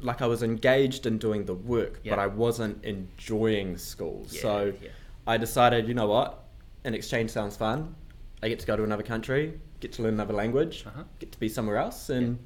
like 0.00 0.20
I 0.22 0.26
was 0.26 0.42
engaged 0.42 1.06
in 1.06 1.18
doing 1.18 1.44
the 1.44 1.54
work, 1.54 2.00
Yeah. 2.02 2.12
but 2.16 2.18
I 2.18 2.26
wasn't 2.26 2.84
enjoying 2.84 3.78
school. 3.78 4.26
Yeah, 4.30 4.40
so 4.42 4.72
yeah. 4.82 4.88
I 5.26 5.36
decided, 5.36 5.88
you 5.88 5.94
know 5.94 6.06
what, 6.06 6.44
an 6.84 6.94
exchange 6.94 7.30
sounds 7.30 7.56
fun. 7.56 7.94
I 8.42 8.48
get 8.48 8.58
to 8.60 8.66
go 8.66 8.76
to 8.76 8.84
another 8.84 9.02
country, 9.02 9.58
get 9.80 9.92
to 9.94 10.02
learn 10.02 10.14
another 10.14 10.34
language, 10.34 10.84
Uh-huh. 10.86 11.04
get 11.18 11.32
to 11.32 11.40
be 11.40 11.48
somewhere 11.48 11.78
else, 11.78 12.10
and 12.10 12.38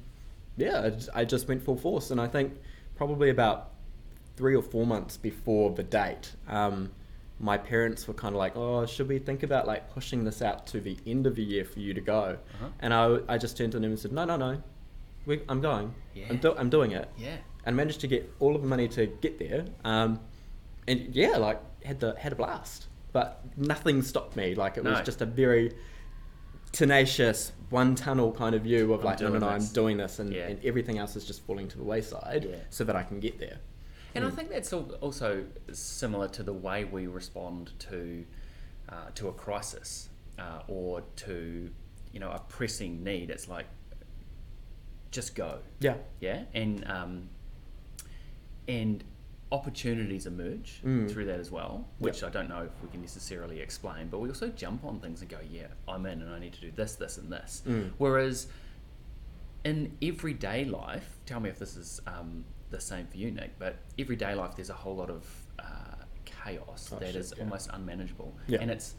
yeah, 0.57 0.83
I 0.85 0.89
just, 0.91 1.09
I 1.13 1.25
just 1.25 1.47
went 1.47 1.61
full 1.63 1.75
force. 1.75 2.11
And 2.11 2.21
I 2.21 2.27
think 2.27 2.53
probably 2.95 3.29
about 3.29 3.71
three 4.37 4.55
or 4.55 4.61
four 4.63 4.85
months 4.85 5.17
before 5.17 5.71
the 5.71 5.83
date, 5.83 6.33
um, 6.47 6.91
my 7.41 7.57
parents 7.57 8.07
were 8.07 8.13
kind 8.13 8.35
of 8.35 8.39
like, 8.39 8.55
"Oh, 8.57 8.85
should 8.85 9.07
we 9.07 9.17
think 9.19 9.43
about 9.43 9.65
like 9.67 9.89
pushing 9.93 10.23
this 10.25 10.41
out 10.41 10.67
to 10.67 10.81
the 10.81 10.97
end 11.07 11.25
of 11.25 11.35
the 11.35 11.43
year 11.43 11.63
for 11.65 11.79
you 11.79 11.93
to 11.93 12.01
go?" 12.01 12.37
Uh-huh. 12.55 12.67
And 12.81 12.93
I, 12.93 13.19
I 13.29 13.37
just 13.37 13.55
turned 13.57 13.71
to 13.73 13.79
them 13.79 13.91
and 13.91 13.99
said, 13.99 14.11
"No, 14.11 14.25
no, 14.25 14.35
no, 14.37 14.61
we, 15.29 15.41
I'm 15.47 15.61
going. 15.61 15.93
Yeah. 16.13 16.25
I'm, 16.29 16.37
do, 16.37 16.53
I'm 16.57 16.69
doing 16.69 16.91
it. 16.91 17.07
Yeah. 17.17 17.37
And 17.65 17.75
managed 17.75 18.01
to 18.01 18.07
get 18.07 18.29
all 18.39 18.55
of 18.55 18.61
the 18.61 18.67
money 18.67 18.87
to 18.89 19.05
get 19.05 19.37
there. 19.39 19.65
Um, 19.85 20.19
and 20.87 21.15
yeah, 21.15 21.37
like 21.37 21.61
had 21.85 21.99
the 21.99 22.15
had 22.19 22.31
a 22.33 22.35
blast. 22.35 22.87
But 23.11 23.41
nothing 23.57 24.01
stopped 24.01 24.35
me. 24.35 24.55
Like 24.55 24.77
it 24.77 24.83
was 24.83 25.01
just 25.01 25.21
a 25.21 25.25
very 25.25 25.73
tenacious 26.71 27.51
one 27.69 27.95
tunnel 27.95 28.31
kind 28.31 28.53
of 28.55 28.61
view 28.63 28.93
of 28.93 28.99
I'm 28.99 29.05
like 29.05 29.19
no 29.21 29.29
no 29.29 29.39
no 29.39 29.47
I'm 29.49 29.65
doing 29.67 29.97
this 29.97 30.19
and, 30.19 30.31
Yeah. 30.31 30.47
and 30.49 30.63
everything 30.63 30.97
else 30.99 31.15
is 31.15 31.25
just 31.25 31.41
falling 31.45 31.67
to 31.69 31.77
the 31.77 31.83
wayside 31.83 32.45
Yeah. 32.49 32.57
so 32.69 32.83
that 32.83 32.95
I 32.95 33.03
can 33.03 33.19
get 33.19 33.39
there. 33.39 33.57
And 34.15 34.23
I 34.25 34.29
Mm. 34.29 34.35
think 34.35 34.49
that's 34.49 34.71
also 34.73 35.45
similar 35.71 36.27
to 36.29 36.43
the 36.43 36.53
way 36.53 36.83
we 36.85 37.07
respond 37.07 37.71
to 37.89 38.25
uh, 38.89 38.93
to 39.15 39.27
a 39.29 39.33
crisis 39.33 40.09
uh, 40.39 40.61
or 40.67 41.01
to 41.27 41.69
you 42.13 42.19
know 42.19 42.31
a 42.31 42.39
pressing 42.49 43.03
need. 43.03 43.29
It's 43.29 43.47
like 43.47 43.65
just 45.11 45.35
go, 45.35 45.59
Yeah. 45.79 45.95
yeah, 46.19 46.43
and 46.53 46.85
um, 46.87 47.29
and 48.67 49.03
opportunities 49.51 50.27
emerge 50.27 50.79
Mm. 50.85 51.09
through 51.09 51.25
that 51.25 51.39
as 51.39 51.49
well, 51.49 51.87
which 51.97 52.21
Yep. 52.21 52.29
I 52.29 52.33
don't 52.33 52.49
know 52.49 52.63
if 52.63 52.83
we 52.83 52.89
can 52.89 53.01
necessarily 53.01 53.59
explain. 53.61 54.07
But 54.09 54.19
we 54.19 54.29
also 54.29 54.49
jump 54.49 54.85
on 54.85 54.99
things 54.99 55.21
and 55.21 55.29
go, 55.29 55.39
yeah, 55.49 55.67
I'm 55.87 56.05
in, 56.05 56.21
and 56.21 56.31
I 56.31 56.37
need 56.39 56.53
to 56.53 56.61
do 56.61 56.69
this, 56.71 56.93
this, 56.95 57.17
and 57.17 57.31
this. 57.31 57.63
Mm. 57.67 57.91
Whereas 57.97 58.47
in 59.63 59.97
everyday 60.03 60.65
life, 60.65 61.17
tell 61.25 61.39
me 61.39 61.49
if 61.49 61.57
this 61.57 61.75
is 61.75 61.99
um, 62.05 62.45
the 62.69 62.79
same 62.79 63.07
for 63.07 63.17
you, 63.17 63.31
Nik, 63.31 63.57
but 63.57 63.77
everyday 63.97 64.35
life 64.35 64.55
there's 64.55 64.69
a 64.69 64.73
whole 64.75 64.95
lot 64.95 65.09
of 65.09 65.25
uh, 65.57 65.95
chaos 66.25 66.91
Oh, 66.93 66.99
that 66.99 67.07
shit, 67.07 67.15
is 67.15 67.33
yeah. 67.35 67.43
almost 67.43 67.69
unmanageable, 67.73 68.35
Yeah. 68.47 68.59
and 68.61 68.69
it's 68.69 68.93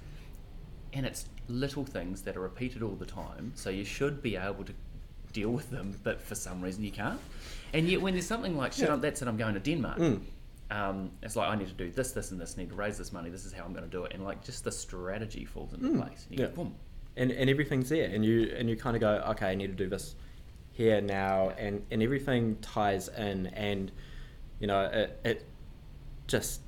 and 0.92 1.06
it's 1.06 1.28
little 1.46 1.84
things 1.84 2.22
that 2.22 2.36
are 2.36 2.40
repeated 2.40 2.82
all 2.82 2.96
the 2.96 3.06
time. 3.06 3.52
So 3.54 3.70
you 3.70 3.84
should 3.84 4.20
be 4.20 4.34
able 4.34 4.64
to 4.64 4.74
deal 5.32 5.50
with 5.50 5.70
them, 5.70 5.94
but 6.02 6.20
for 6.20 6.34
some 6.34 6.60
reason 6.62 6.82
you 6.84 6.90
can't. 6.92 7.20
And 7.72 7.88
yet, 7.88 8.00
when 8.02 8.14
there's 8.14 8.26
something 8.26 8.56
like 8.56 8.72
shit, 8.72 8.88
Yeah. 8.88 8.96
That's 8.96 9.22
it, 9.22 9.28
I'm 9.28 9.37
going 9.37 9.54
to 9.54 9.60
Denmark. 9.60 9.99
Mm. 9.99 10.20
Um, 10.70 11.10
it's 11.22 11.34
like 11.37 11.49
I 11.49 11.56
need 11.56 11.68
to 11.68 11.75
do 11.75 11.90
this, 11.90 12.12
this, 12.12 12.30
and 12.30 12.40
this. 12.40 12.56
Need 12.56 12.68
to 12.70 12.75
raise 12.76 12.96
this 12.99 13.12
money. 13.12 13.28
This 13.30 13.44
is 13.44 13.52
how 13.52 13.64
I'm 13.64 13.72
going 13.72 13.84
to 13.84 13.90
do 13.90 14.04
it, 14.04 14.12
and 14.14 14.25
like 14.25 14.44
just 14.44 14.64
the 14.64 14.70
strategy 14.72 15.44
falls 15.44 15.72
into 15.72 15.88
Mm. 15.88 16.00
place. 16.00 16.26
And 16.28 16.38
you 16.38 16.44
Yeah. 16.44 16.50
go, 16.50 16.56
boom. 16.64 16.75
and 17.16 17.32
and 17.32 17.50
everything's 17.50 17.88
there 17.88 18.08
and 18.08 18.25
you 18.25 18.54
and 18.56 18.70
you 18.70 18.76
kind 18.76 18.94
of 18.94 19.00
go 19.00 19.14
okay 19.30 19.49
i 19.50 19.54
need 19.56 19.66
to 19.66 19.84
do 19.84 19.88
this 19.90 20.14
here 20.70 21.00
now 21.00 21.50
and 21.58 21.82
and 21.90 22.04
everything 22.04 22.56
ties 22.62 23.08
in 23.08 23.49
and 23.49 23.90
you 24.60 24.68
know 24.68 24.84
it, 24.84 25.18
it 25.25 25.44
just 26.28 26.60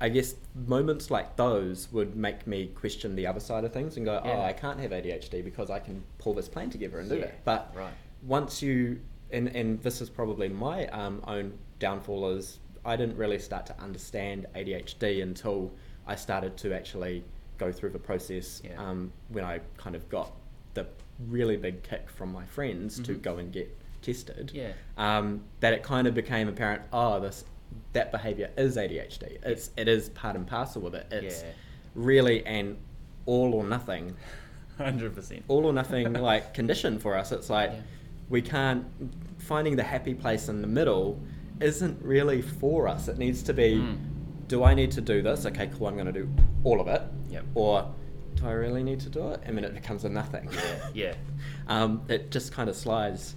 i 0.00 0.08
guess 0.08 0.34
moments 0.66 1.10
like 1.10 1.36
those 1.36 1.90
would 1.92 2.14
make 2.16 2.46
me 2.46 2.66
question 2.74 3.16
the 3.16 3.26
other 3.26 3.40
side 3.40 3.64
of 3.64 3.72
things 3.72 3.96
and 3.96 4.04
go 4.04 4.20
Yeah. 4.24 4.32
oh 4.38 4.40
i 4.42 4.52
can't 4.52 4.78
have 4.80 4.90
adhd 4.90 5.42
because 5.44 5.70
i 5.70 5.78
can 5.78 6.02
pull 6.18 6.34
this 6.34 6.48
plan 6.48 6.70
together 6.70 6.98
and 6.98 7.08
do 7.08 7.16
Yeah, 7.16 7.24
it 7.24 7.40
but 7.44 7.72
right. 7.74 7.92
once 8.22 8.60
you 8.62 9.00
and 9.32 9.48
and 9.56 9.82
this 9.82 10.00
is 10.00 10.08
probably 10.08 10.48
my 10.48 10.86
um, 10.88 11.20
own 11.26 11.52
downfall 11.78 12.30
is 12.30 12.60
I 12.84 12.94
didn't 12.94 13.16
really 13.16 13.40
start 13.40 13.66
to 13.66 13.80
understand 13.80 14.46
ADHD 14.54 15.20
until 15.20 15.72
I 16.06 16.14
started 16.14 16.56
to 16.58 16.72
actually 16.72 17.24
go 17.58 17.72
through 17.72 17.90
the 17.90 17.98
process 17.98 18.62
Yeah. 18.64 18.80
um, 18.80 19.12
when 19.30 19.44
I 19.44 19.58
kind 19.76 19.96
of 19.96 20.08
got 20.08 20.30
the 20.74 20.86
really 21.28 21.56
big 21.56 21.82
kick 21.82 22.08
from 22.08 22.30
my 22.32 22.44
friends 22.46 23.00
to 23.00 23.14
Mhm. 23.16 23.22
go 23.22 23.38
and 23.38 23.52
get 23.52 23.76
tested. 24.02 24.52
Yeah. 24.54 24.70
Um, 24.96 25.42
that 25.58 25.72
it 25.72 25.82
kind 25.82 26.06
of 26.06 26.14
became 26.14 26.46
apparent. 26.46 26.82
Oh, 26.92 27.18
this 27.18 27.44
that 27.92 28.12
behavior 28.12 28.50
is 28.56 28.76
ADHD. 28.76 29.38
It's 29.44 29.70
it 29.76 29.88
is 29.88 30.08
part 30.10 30.36
and 30.36 30.46
parcel 30.46 30.82
with 30.82 30.94
it. 30.94 31.06
It's 31.10 31.42
Yeah. 31.42 31.48
really 31.94 32.44
an 32.46 32.76
all 33.26 33.54
or 33.54 33.64
nothing 33.64 34.14
Hundred 34.78 35.14
percent. 35.14 35.44
all 35.48 35.64
or 35.66 35.72
nothing 35.72 36.12
like 36.30 36.52
condition 36.54 36.98
for 36.98 37.16
us. 37.16 37.32
It's 37.32 37.48
like 37.50 37.70
Yeah. 37.72 37.80
we 38.28 38.42
can't 38.42 38.84
finding 39.38 39.76
the 39.76 39.82
happy 39.82 40.14
place 40.14 40.48
in 40.48 40.60
the 40.60 40.66
middle 40.68 41.20
isn't 41.60 42.02
really 42.02 42.42
for 42.42 42.86
us. 42.88 43.08
It 43.08 43.16
needs 43.18 43.42
to 43.44 43.54
be 43.54 43.76
Mm. 43.76 43.96
do 44.48 44.62
I 44.62 44.74
need 44.74 44.90
to 44.92 45.00
do 45.00 45.22
this? 45.22 45.46
Okay, 45.46 45.68
cool, 45.68 45.86
I'm 45.88 45.96
gonna 45.96 46.12
do 46.12 46.28
all 46.64 46.80
of 46.80 46.88
it. 46.88 47.02
Yep. 47.30 47.44
Or 47.54 47.90
do 48.34 48.46
I 48.46 48.52
really 48.52 48.82
need 48.82 49.00
to 49.00 49.08
do 49.08 49.30
it? 49.32 49.40
And 49.44 49.56
then 49.56 49.64
it 49.64 49.72
becomes 49.74 50.04
a 50.04 50.08
nothing. 50.10 50.50
Yeah. 50.52 50.88
Yeah. 50.94 51.14
um, 51.68 52.02
it 52.08 52.30
just 52.30 52.52
kind 52.52 52.68
of 52.68 52.76
slides. 52.76 53.34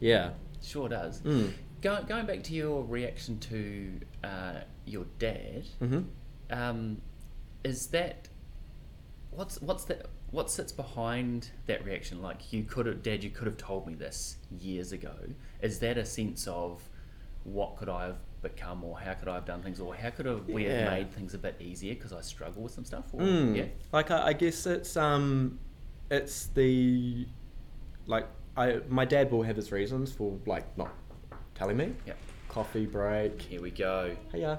Yeah. 0.00 0.30
Sure 0.62 0.88
does. 0.88 1.20
Mm. 1.22 1.52
Go, 1.82 2.02
going 2.06 2.26
back 2.26 2.42
to 2.44 2.54
your 2.54 2.84
reaction 2.84 3.38
to 3.40 4.00
uh, 4.24 4.60
your 4.86 5.04
dad, 5.18 5.64
Mm-hmm. 5.82 6.00
um, 6.50 7.00
is 7.64 7.88
that 7.88 8.28
what's 9.30 9.60
what's 9.62 9.84
that 9.84 10.06
what 10.30 10.50
sits 10.50 10.72
behind 10.72 11.50
that 11.66 11.84
reaction? 11.84 12.22
Like 12.22 12.52
you 12.52 12.62
could 12.64 12.86
have, 12.86 13.02
Dad, 13.02 13.22
you 13.22 13.30
could 13.30 13.46
have 13.46 13.56
told 13.56 13.86
me 13.86 13.94
this 13.94 14.36
years 14.50 14.92
ago. 14.92 15.14
Is 15.60 15.78
that 15.80 15.98
a 15.98 16.04
sense 16.04 16.46
of 16.48 16.80
what 17.44 17.76
could 17.76 17.88
I 17.88 18.06
have 18.06 18.18
become, 18.42 18.82
or 18.84 18.98
how 18.98 19.14
could 19.14 19.28
I 19.28 19.34
have 19.34 19.44
done 19.44 19.62
things, 19.62 19.78
or 19.80 19.94
how 19.94 20.10
could 20.10 20.26
have, 20.26 20.48
we 20.48 20.64
have 20.64 20.90
made 20.90 21.12
things 21.12 21.34
a 21.34 21.38
bit 21.38 21.56
easier 21.60 21.94
because 21.94 22.12
I 22.12 22.20
struggle 22.22 22.62
with 22.62 22.72
some 22.72 22.84
stuff? 22.84 23.04
Or, 23.12 23.20
Mm. 23.20 23.56
Yeah. 23.56 23.64
Like 23.92 24.10
I, 24.10 24.28
I 24.28 24.32
guess 24.32 24.66
it's 24.66 24.96
um, 24.96 25.58
it's 26.10 26.46
the 26.46 27.26
like 28.06 28.26
I 28.56 28.80
my 28.88 29.04
dad 29.04 29.30
will 29.30 29.42
have 29.42 29.56
his 29.56 29.70
reasons 29.72 30.12
for 30.12 30.38
like 30.46 30.76
not 30.78 30.92
telling 31.62 31.76
me. 31.76 31.92
Yep. 32.06 32.16
Coffee 32.48 32.86
break. 32.86 33.40
Here 33.40 33.62
we 33.62 33.70
go. 33.70 34.16
Hey 34.32 34.40
yeah. 34.40 34.56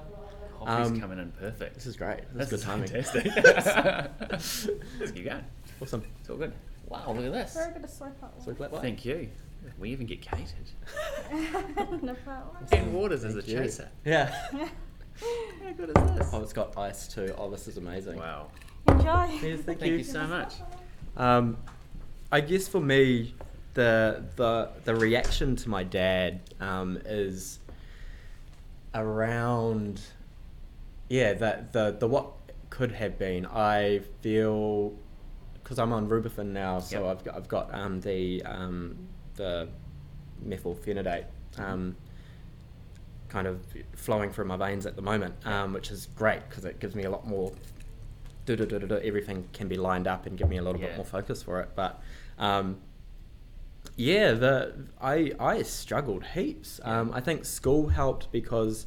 Coffee's 0.58 0.86
Um, 0.88 1.00
coming 1.00 1.18
in 1.18 1.32
perfect. 1.32 1.74
This 1.74 1.84
is 1.86 1.96
great. 1.96 2.20
This, 2.32 2.48
This 2.48 2.60
is 2.60 2.64
good 2.64 2.70
timing. 2.70 2.88
fantastic. 2.88 4.70
Let's 4.98 5.12
keep 5.12 5.26
going. 5.26 5.44
awesome. 5.82 6.02
It's 6.20 6.30
all 6.30 6.36
good. 6.38 6.54
Wow, 6.88 7.12
look 7.14 7.26
at 7.26 7.32
this. 7.32 7.52
Very 7.54 7.72
good 7.74 7.82
to 7.82 7.88
swipe 7.88 8.22
up. 8.22 8.40
So 8.42 8.52
glad. 8.54 8.72
Thank 8.80 9.04
you. 9.04 9.28
We 9.78 9.90
even 9.90 10.06
get 10.06 10.22
catered. 10.22 10.48
no 12.02 12.14
problem. 12.14 12.56
Ken 12.70 12.90
Waters 12.94 13.22
as 13.24 13.36
a 13.36 13.42
Thank 13.42 13.52
you. 13.52 13.58
chaser. 13.58 13.88
Yeah. 14.06 14.34
How 15.62 15.72
good 15.76 15.90
is 15.94 16.16
this? 16.18 16.30
Oh, 16.32 16.40
it's 16.42 16.52
got 16.54 16.76
ice 16.78 17.06
too. 17.06 17.34
Oh, 17.36 17.50
this 17.50 17.68
is 17.68 17.76
amazing. 17.76 18.16
Wow. 18.16 18.48
Enjoy. 18.88 19.04
Yes, 19.42 19.60
thank, 19.60 19.80
Thank 19.80 19.82
you. 19.84 19.96
you 19.98 20.04
so 20.04 20.26
much. 20.26 20.54
Um, 21.18 21.58
I 22.32 22.40
guess 22.40 22.66
for 22.66 22.80
me, 22.80 23.34
the 23.74 24.22
the 24.36 24.70
the 24.84 24.94
reaction 24.94 25.56
to 25.56 25.68
my 25.68 25.82
dad 25.82 26.40
um, 26.60 26.98
is 27.04 27.58
around, 28.94 30.00
yeah, 31.08 31.34
the 31.34 31.64
the 31.72 31.96
the 31.98 32.06
what 32.08 32.32
could 32.70 32.92
have 32.92 33.18
been. 33.18 33.46
I 33.46 34.00
feel 34.22 34.94
because 35.62 35.78
I'm 35.78 35.92
on 35.92 36.08
Rubifen 36.08 36.46
now, 36.52 36.78
so 36.78 37.04
Yep. 37.06 37.10
I've 37.18 37.24
got, 37.24 37.36
I've 37.36 37.48
got 37.48 37.74
um, 37.74 38.00
the 38.00 38.42
um, 38.44 38.96
the 39.34 39.68
methylphenidate. 40.46 41.26
Um, 41.58 41.96
kind 43.28 43.46
of 43.48 43.60
flowing 43.96 44.30
through 44.30 44.44
my 44.44 44.56
veins 44.56 44.86
at 44.86 44.94
the 44.94 45.02
moment, 45.02 45.34
um, 45.44 45.72
which 45.72 45.90
is 45.90 46.06
great 46.14 46.48
because 46.48 46.64
it 46.64 46.78
gives 46.78 46.94
me 46.94 47.02
a 47.04 47.10
lot 47.10 47.26
more. 47.26 47.52
Everything 48.46 49.48
can 49.52 49.66
be 49.68 49.76
lined 49.76 50.06
up 50.06 50.26
and 50.26 50.36
give 50.36 50.48
me 50.48 50.58
a 50.58 50.62
little 50.62 50.80
Yeah. 50.80 50.88
bit 50.88 50.96
more 50.96 51.04
focus 51.06 51.42
for 51.42 51.60
it. 51.60 51.70
But 51.74 52.00
um, 52.38 52.76
yeah, 53.96 54.32
the 54.32 54.86
I 55.00 55.32
I 55.38 55.62
struggled 55.62 56.24
heaps. 56.24 56.80
Um, 56.82 57.10
I 57.12 57.20
think 57.20 57.44
school 57.44 57.88
helped 57.88 58.30
because 58.32 58.86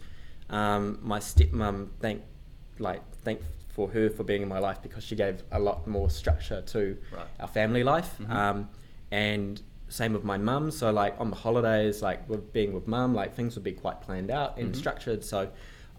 um, 0.50 1.00
my 1.02 1.20
stepmom 1.20 1.90
thank 2.00 2.22
like 2.80 3.02
thank 3.24 3.42
for 3.70 3.90
her 3.90 4.10
for 4.10 4.24
being 4.24 4.42
in 4.42 4.48
my 4.48 4.60
life 4.60 4.82
because 4.82 5.04
she 5.04 5.16
gave 5.16 5.44
a 5.52 5.60
lot 5.60 5.88
more 5.88 6.10
structure 6.10 6.62
to 6.62 6.98
Right. 7.16 7.28
our 7.40 7.48
family 7.48 7.84
life. 7.84 8.18
Mhm. 8.20 8.30
Um, 8.32 8.70
and 9.12 9.62
same 9.90 10.14
with 10.14 10.24
my 10.24 10.38
mum. 10.38 10.72
So 10.72 10.92
like 10.92 11.16
on 11.20 11.30
the 11.30 11.36
holidays, 11.36 12.02
like 12.02 12.28
with 12.28 12.52
being 12.52 12.74
with 12.74 12.88
mum, 12.88 13.14
like 13.14 13.34
things 13.36 13.56
would 13.56 13.64
be 13.64 13.74
quite 13.74 14.02
planned 14.02 14.32
out 14.32 14.58
and 14.58 14.74
Mhm. 14.74 14.76
structured. 14.76 15.24
So 15.24 15.50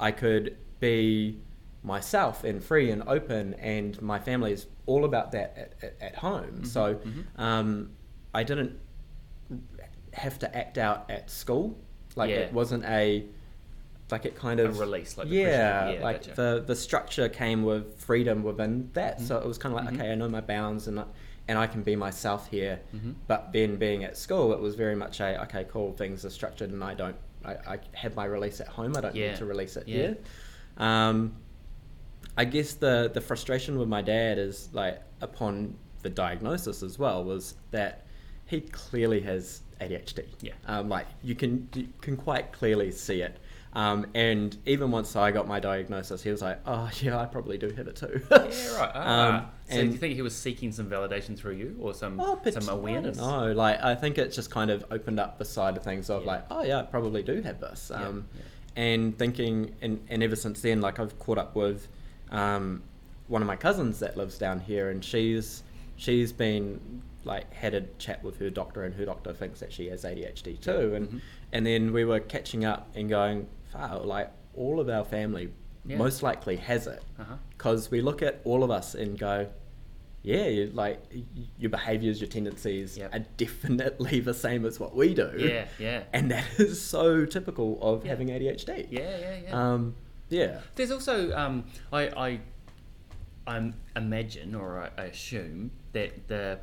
I 0.01 0.11
could 0.13 0.57
be 0.81 1.41
myself 1.83 2.45
and 2.45 2.63
free 2.63 2.91
and 2.91 3.03
open, 3.07 3.55
and 3.55 4.01
my 4.03 4.19
family 4.19 4.53
is 4.53 4.67
all 4.87 5.05
about 5.05 5.33
that 5.33 5.57
at, 5.57 5.73
at, 5.83 5.97
at 6.03 6.15
home. 6.17 6.61
Mhm, 6.63 6.67
So 6.67 6.95
mhm. 6.97 7.25
um, 7.41 7.91
I 8.35 8.43
didn't 8.43 8.79
have 10.13 10.39
to 10.41 10.57
act 10.57 10.79
out 10.79 11.11
at 11.11 11.31
school. 11.31 11.77
Like 12.17 12.31
Yeah. 12.31 12.37
it 12.37 12.53
wasn't 12.53 12.85
a 12.85 13.25
like 14.11 14.25
it 14.25 14.35
kind 14.35 14.59
A 14.59 14.65
of 14.65 14.79
release, 14.81 15.19
like 15.19 15.29
yeah. 15.29 15.91
Yeah, 15.91 16.03
like 16.03 16.23
gotcha. 16.23 16.35
the 16.35 16.65
the 16.67 16.75
structure 16.75 17.29
came 17.29 17.63
with 17.63 17.99
freedom 18.01 18.43
within 18.43 18.91
that. 18.95 19.19
Mhm. 19.19 19.23
So 19.27 19.37
it 19.39 19.47
was 19.47 19.59
kind 19.59 19.75
of 19.77 19.85
like 19.85 19.93
Mhm. 19.95 19.99
okay, 20.01 20.13
I 20.13 20.15
know 20.15 20.29
my 20.29 20.41
bounds 20.41 20.89
and 20.89 21.01
I- 21.01 21.05
and 21.47 21.59
I 21.59 21.67
can 21.67 21.83
be 21.83 21.95
myself 21.97 22.49
here. 22.49 22.81
Mhm. 22.95 23.15
But 23.27 23.53
then 23.53 23.77
being 23.77 24.05
at 24.05 24.17
school, 24.17 24.53
it 24.53 24.61
was 24.61 24.75
very 24.75 24.95
much 24.97 25.21
a 25.21 25.43
okay, 25.45 25.65
cool. 25.71 25.93
Things 25.93 26.25
are 26.25 26.31
structured, 26.31 26.71
and 26.71 26.83
I 26.83 26.95
don't. 26.95 27.17
I, 27.45 27.53
I 27.75 27.79
have 27.93 28.17
my 28.17 28.25
release 28.25 28.61
at 28.61 28.69
home. 28.69 28.97
I 28.97 29.01
don't 29.01 29.15
Yeah. 29.15 29.29
need 29.31 29.37
to 29.39 29.47
release 29.47 29.77
it 29.77 29.87
Yeah. 29.89 29.97
here. 29.97 30.17
Um, 30.79 31.37
I 32.37 32.45
guess 32.45 32.73
the 32.75 33.11
the 33.13 33.21
frustration 33.21 33.79
with 33.79 33.89
my 33.89 34.03
dad 34.03 34.39
is 34.39 34.69
like 34.73 35.01
upon 35.21 35.77
the 36.03 36.11
diagnosis 36.11 36.83
as 36.83 36.99
well 36.99 37.25
was 37.25 37.55
that 37.73 38.05
he 38.49 38.61
clearly 38.63 39.21
has 39.21 39.61
ADHD. 39.81 40.25
Yeah. 40.41 40.53
Um, 40.67 40.89
like 40.89 41.07
you 41.23 41.35
can 41.35 41.69
you 41.75 41.89
can 42.01 42.17
quite 42.17 42.53
clearly 42.53 42.91
see 42.91 43.23
it. 43.23 43.37
Um, 43.75 44.07
and 44.15 44.57
even 44.65 44.91
once 44.91 45.15
I 45.15 45.31
got 45.31 45.47
my 45.47 45.61
diagnosis, 45.61 46.23
he 46.23 46.31
was 46.31 46.41
like, 46.43 46.59
"Oh 46.67 46.91
yeah, 47.01 47.21
I 47.21 47.27
probably 47.27 47.59
do 47.59 47.69
have 47.71 47.87
it 47.87 47.97
too." 47.97 48.21
Yeah, 48.31 48.39
right. 48.81 48.93
Ah, 48.95 49.37
Um, 49.37 49.47
so 49.69 49.75
do 49.75 49.81
and- 49.83 49.93
you 49.93 49.99
think 49.99 50.15
he 50.15 50.23
was 50.23 50.35
seeking 50.35 50.73
some 50.73 50.89
validation 50.89 51.39
through 51.39 51.55
you, 51.57 51.77
or 51.79 51.93
some 51.95 52.19
Oh, 52.19 52.41
some 52.51 52.69
awareness? 52.71 53.19
No, 53.19 53.53
like 53.53 53.81
I 53.85 53.95
think 53.95 54.17
it 54.19 54.33
just 54.33 54.51
kind 54.51 54.71
of 54.71 54.85
opened 54.91 55.21
up 55.21 55.39
the 55.39 55.45
side 55.45 55.77
of 55.77 55.85
things 55.85 56.09
of 56.11 56.23
Yeah. 56.25 56.29
like, 56.33 56.45
oh 56.51 56.63
yeah, 56.65 56.79
I 56.81 56.83
probably 56.85 57.23
do 57.23 57.43
have 57.43 57.61
this. 57.61 57.91
Um, 57.95 58.27
yeah. 58.35 58.43
And 58.77 59.19
thinking, 59.19 59.75
and, 59.83 60.01
and 60.09 60.23
ever 60.23 60.37
since 60.37 60.61
then, 60.63 60.81
like 60.81 60.99
I've 60.99 61.19
caught 61.19 61.37
up 61.39 61.55
with 61.55 61.89
um, 62.31 62.83
one 63.27 63.43
of 63.43 63.49
my 63.49 63.57
cousins 63.57 63.99
that 64.01 64.17
lives 64.17 64.39
down 64.39 64.61
here, 64.61 64.91
and 64.91 65.05
she's 65.05 65.63
she's 65.97 66.33
been 66.33 67.03
like 67.25 67.53
had 67.53 67.75
a 67.75 67.83
chat 67.99 68.23
with 68.23 68.39
her 68.39 68.51
doctor, 68.51 68.85
and 68.85 68.95
her 68.95 69.05
doctor 69.05 69.33
thinks 69.33 69.61
that 69.61 69.73
she 69.73 69.89
has 69.89 70.05
ADHD 70.05 70.57
too, 70.61 70.95
and 70.95 71.09
Mhm. 71.09 71.21
and 71.53 71.67
then 71.67 71.93
we 71.93 72.05
were 72.05 72.21
catching 72.21 72.65
up 72.65 72.89
and 72.95 73.09
going, 73.09 73.47
wow, 73.75 74.03
like 74.03 74.31
all 74.55 74.81
of 74.81 74.89
our 74.89 75.05
family 75.05 75.51
Yeah. 75.87 75.97
most 75.97 76.23
likely 76.23 76.57
has 76.57 76.87
it 76.87 77.03
Uh-huh. 77.19 77.37
because 77.51 77.91
we 77.91 78.01
look 78.01 78.23
at 78.23 78.41
all 78.45 78.63
of 78.65 78.71
us 78.71 78.95
and 78.95 79.19
go, 79.19 79.49
yeah, 80.23 80.67
like 80.73 81.01
your 81.59 81.71
behaviors, 81.71 82.21
your 82.21 82.29
tendencies 82.29 82.99
Yep. 82.99 83.15
are 83.15 83.25
definitely 83.37 84.21
the 84.21 84.35
same 84.35 84.67
as 84.67 84.79
what 84.81 84.95
we 84.95 85.15
do. 85.15 85.31
Yeah, 85.39 85.67
yeah. 85.79 86.03
And 86.13 86.31
that 86.31 86.45
is 86.59 86.81
so 86.83 87.25
typical 87.25 87.79
of 87.81 88.05
Yeah. 88.05 88.11
having 88.11 88.29
ADHD. 88.31 88.87
Yeah, 88.91 89.19
yeah, 89.19 89.37
yeah. 89.45 89.73
Um, 89.73 89.95
yeah. 90.29 90.61
There's 90.75 90.91
also 90.91 91.33
um, 91.37 91.65
I 91.93 92.09
I 92.27 92.41
I 93.47 93.73
imagine 93.97 94.55
or 94.55 94.79
I, 94.99 95.03
I 95.03 95.05
assume 95.07 95.71
that 95.93 96.29
the 96.29 96.59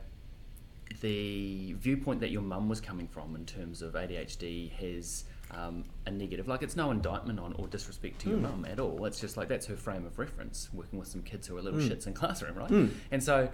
the 1.02 1.74
viewpoint 1.74 2.20
that 2.22 2.30
your 2.32 2.42
mum 2.42 2.70
was 2.70 2.80
coming 2.82 3.08
from 3.08 3.36
in 3.36 3.46
terms 3.46 3.82
of 3.82 3.94
ADHD 3.94 4.72
has 4.74 5.26
um, 5.52 5.86
a 6.06 6.12
negative. 6.12 6.48
Like 6.48 6.64
it's 6.64 6.76
no 6.76 6.92
indictment 6.92 7.40
on 7.40 7.54
or 7.54 7.68
disrespect 7.68 8.20
to 8.22 8.30
your 8.30 8.40
Mm. 8.40 8.42
mum 8.44 8.66
at 8.70 8.80
all. 8.80 9.06
It's 9.06 9.20
just 9.20 9.38
like 9.38 9.48
that's 9.48 9.68
her 9.68 9.76
frame 9.78 10.06
of 10.06 10.18
reference, 10.20 10.70
working 10.74 10.98
with 11.00 11.08
some 11.08 11.22
kids 11.22 11.48
who 11.48 11.58
are 11.58 11.62
little 11.62 11.80
Mm. 11.80 11.90
shits 11.90 12.08
in 12.08 12.14
classroom, 12.14 12.56
right? 12.58 12.70
Mm. 12.72 12.92
And 13.12 13.24
so. 13.24 13.50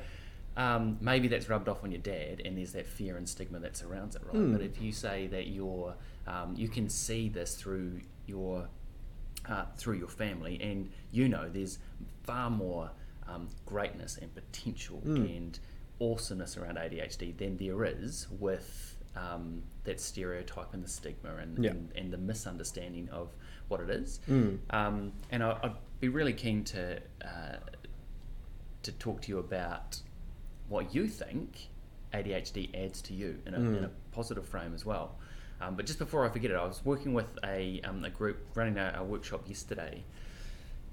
Um, 0.58 0.98
maybe 1.00 1.30
that's 1.30 1.48
rubbed 1.48 1.70
off 1.70 1.82
on 1.82 1.92
your 1.94 2.02
dad, 2.02 2.42
and 2.44 2.58
there's 2.58 2.74
that 2.74 2.86
fear 2.86 3.16
and 3.16 3.28
stigma 3.28 3.58
that 3.60 3.78
surrounds 3.78 4.18
it, 4.18 4.22
right? 4.26 4.36
Mm. 4.36 4.52
But 4.52 4.62
if 4.62 4.82
you 4.82 4.92
say 4.92 5.28
that 5.28 5.48
you're, 5.48 5.96
um, 6.28 6.56
you 6.58 6.68
can 6.68 6.90
see 6.90 7.30
this 7.30 7.56
through 7.56 8.02
your 8.28 8.68
uh, 9.48 9.64
through 9.78 9.96
your 9.96 10.10
family, 10.10 10.60
and 10.62 10.90
you 11.10 11.30
know 11.30 11.48
there's 11.48 11.80
far 12.24 12.50
more 12.50 12.92
um, 13.30 13.48
greatness 13.66 14.18
and 14.22 14.36
potential 14.36 15.02
Mm. 15.06 15.38
and 15.38 15.60
awesomeness 16.02 16.58
around 16.58 16.78
ADHD 16.78 17.38
than 17.38 17.58
there 17.58 17.84
is 17.86 18.28
with 18.40 18.96
um, 19.16 19.62
that 19.84 20.00
stereotype 20.02 20.74
and 20.74 20.84
the 20.84 20.88
stigma 20.90 21.36
and, 21.36 21.64
Yeah. 21.64 21.72
and, 21.72 21.92
and 21.96 22.12
the 22.14 22.18
misunderstanding 22.18 23.10
of 23.10 23.30
what 23.68 23.80
it 23.82 23.90
is. 23.90 24.20
Mm. 24.30 24.60
Um, 24.72 25.12
and 25.32 25.44
I, 25.44 25.58
I'd 25.64 25.76
be 26.00 26.10
really 26.10 26.34
keen 26.34 26.64
to 26.66 26.98
uh, 27.24 27.58
to 28.84 28.92
talk 28.94 29.22
to 29.22 29.30
you 29.30 29.38
about 29.38 30.00
what 30.68 30.96
you 30.96 31.08
think 31.08 31.68
ADHD 32.14 32.74
adds 32.74 33.02
to 33.04 33.14
you 33.14 33.40
in 33.46 33.54
a, 33.54 33.58
in 33.58 33.76
Mm. 33.76 33.86
a 33.86 33.90
positive 34.12 34.46
frame 34.48 34.74
as 34.74 34.86
well. 34.86 35.18
Um, 35.62 35.76
but 35.76 35.86
just 35.86 36.00
before 36.00 36.26
I 36.26 36.30
forget 36.30 36.50
it, 36.50 36.56
I 36.58 36.66
was 36.66 36.84
working 36.84 37.14
with 37.14 37.38
a, 37.46 37.80
um, 37.84 38.04
a 38.04 38.10
group 38.10 38.38
running 38.56 38.78
a, 38.80 38.96
a 38.98 39.04
workshop 39.04 39.44
yesterday, 39.48 40.04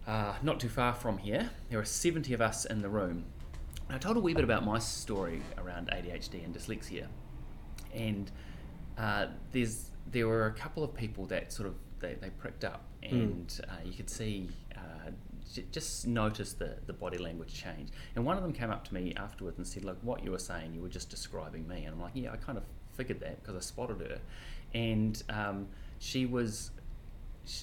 uh, 0.07 0.35
not 0.43 0.61
too 0.61 0.69
far 0.69 0.93
from 0.95 1.17
here. 1.19 1.49
There 1.71 1.79
were 1.79 1.85
70 1.87 2.35
of 2.35 2.43
us 2.43 2.67
in 2.67 2.83
the 2.83 2.91
room. 2.91 3.25
And 3.89 3.97
I 3.97 3.99
told 3.99 4.17
a 4.17 4.21
wee 4.21 4.35
bit 4.35 4.45
about 4.45 4.65
my 4.65 4.79
story 4.79 5.41
around 5.57 5.89
ADHD 5.89 6.45
and 6.45 6.55
dyslexia. 6.55 7.07
And 7.95 8.31
uh, 8.99 9.29
there's 9.53 9.91
there 10.11 10.27
were 10.27 10.47
a 10.47 10.53
couple 10.53 10.83
of 10.85 10.95
people 10.95 11.27
that 11.27 11.53
sort 11.53 11.69
of 11.69 11.75
they, 12.01 12.15
they 12.15 12.31
pricked 12.31 12.65
up, 12.65 12.85
and 13.03 13.61
uh, 13.69 13.73
you 13.85 13.93
could 13.93 14.11
see 14.11 14.49
uh, 14.77 15.11
j- 15.53 15.65
just 15.73 16.07
notice 16.07 16.53
the 16.53 16.77
the 16.87 16.93
body 16.93 17.19
language 17.19 17.55
change. 17.55 17.89
And 18.15 18.25
one 18.25 18.37
of 18.37 18.43
them 18.43 18.53
came 18.53 18.71
up 18.71 18.87
to 18.89 18.95
me 18.95 19.15
afterwards 19.17 19.57
and 19.59 19.67
said, 19.67 19.85
"Look, 19.85 19.99
what 20.03 20.23
you 20.23 20.33
were 20.33 20.39
saying, 20.39 20.75
you 20.75 20.83
were 20.83 20.89
just 20.89 21.09
describing 21.09 21.67
me." 21.67 21.85
And 21.85 21.95
I'm 21.95 22.01
like, 22.01 22.13
"Yeah, 22.15 22.33
I 22.33 22.37
kind 22.37 22.59
of 22.59 22.65
figured 22.95 23.21
that 23.21 23.41
because 23.43 23.57
I 23.57 23.61
spotted 23.61 24.01
her." 24.01 24.19
And 24.75 25.23
um, 25.31 25.69
she 25.99 26.27
was 26.27 26.71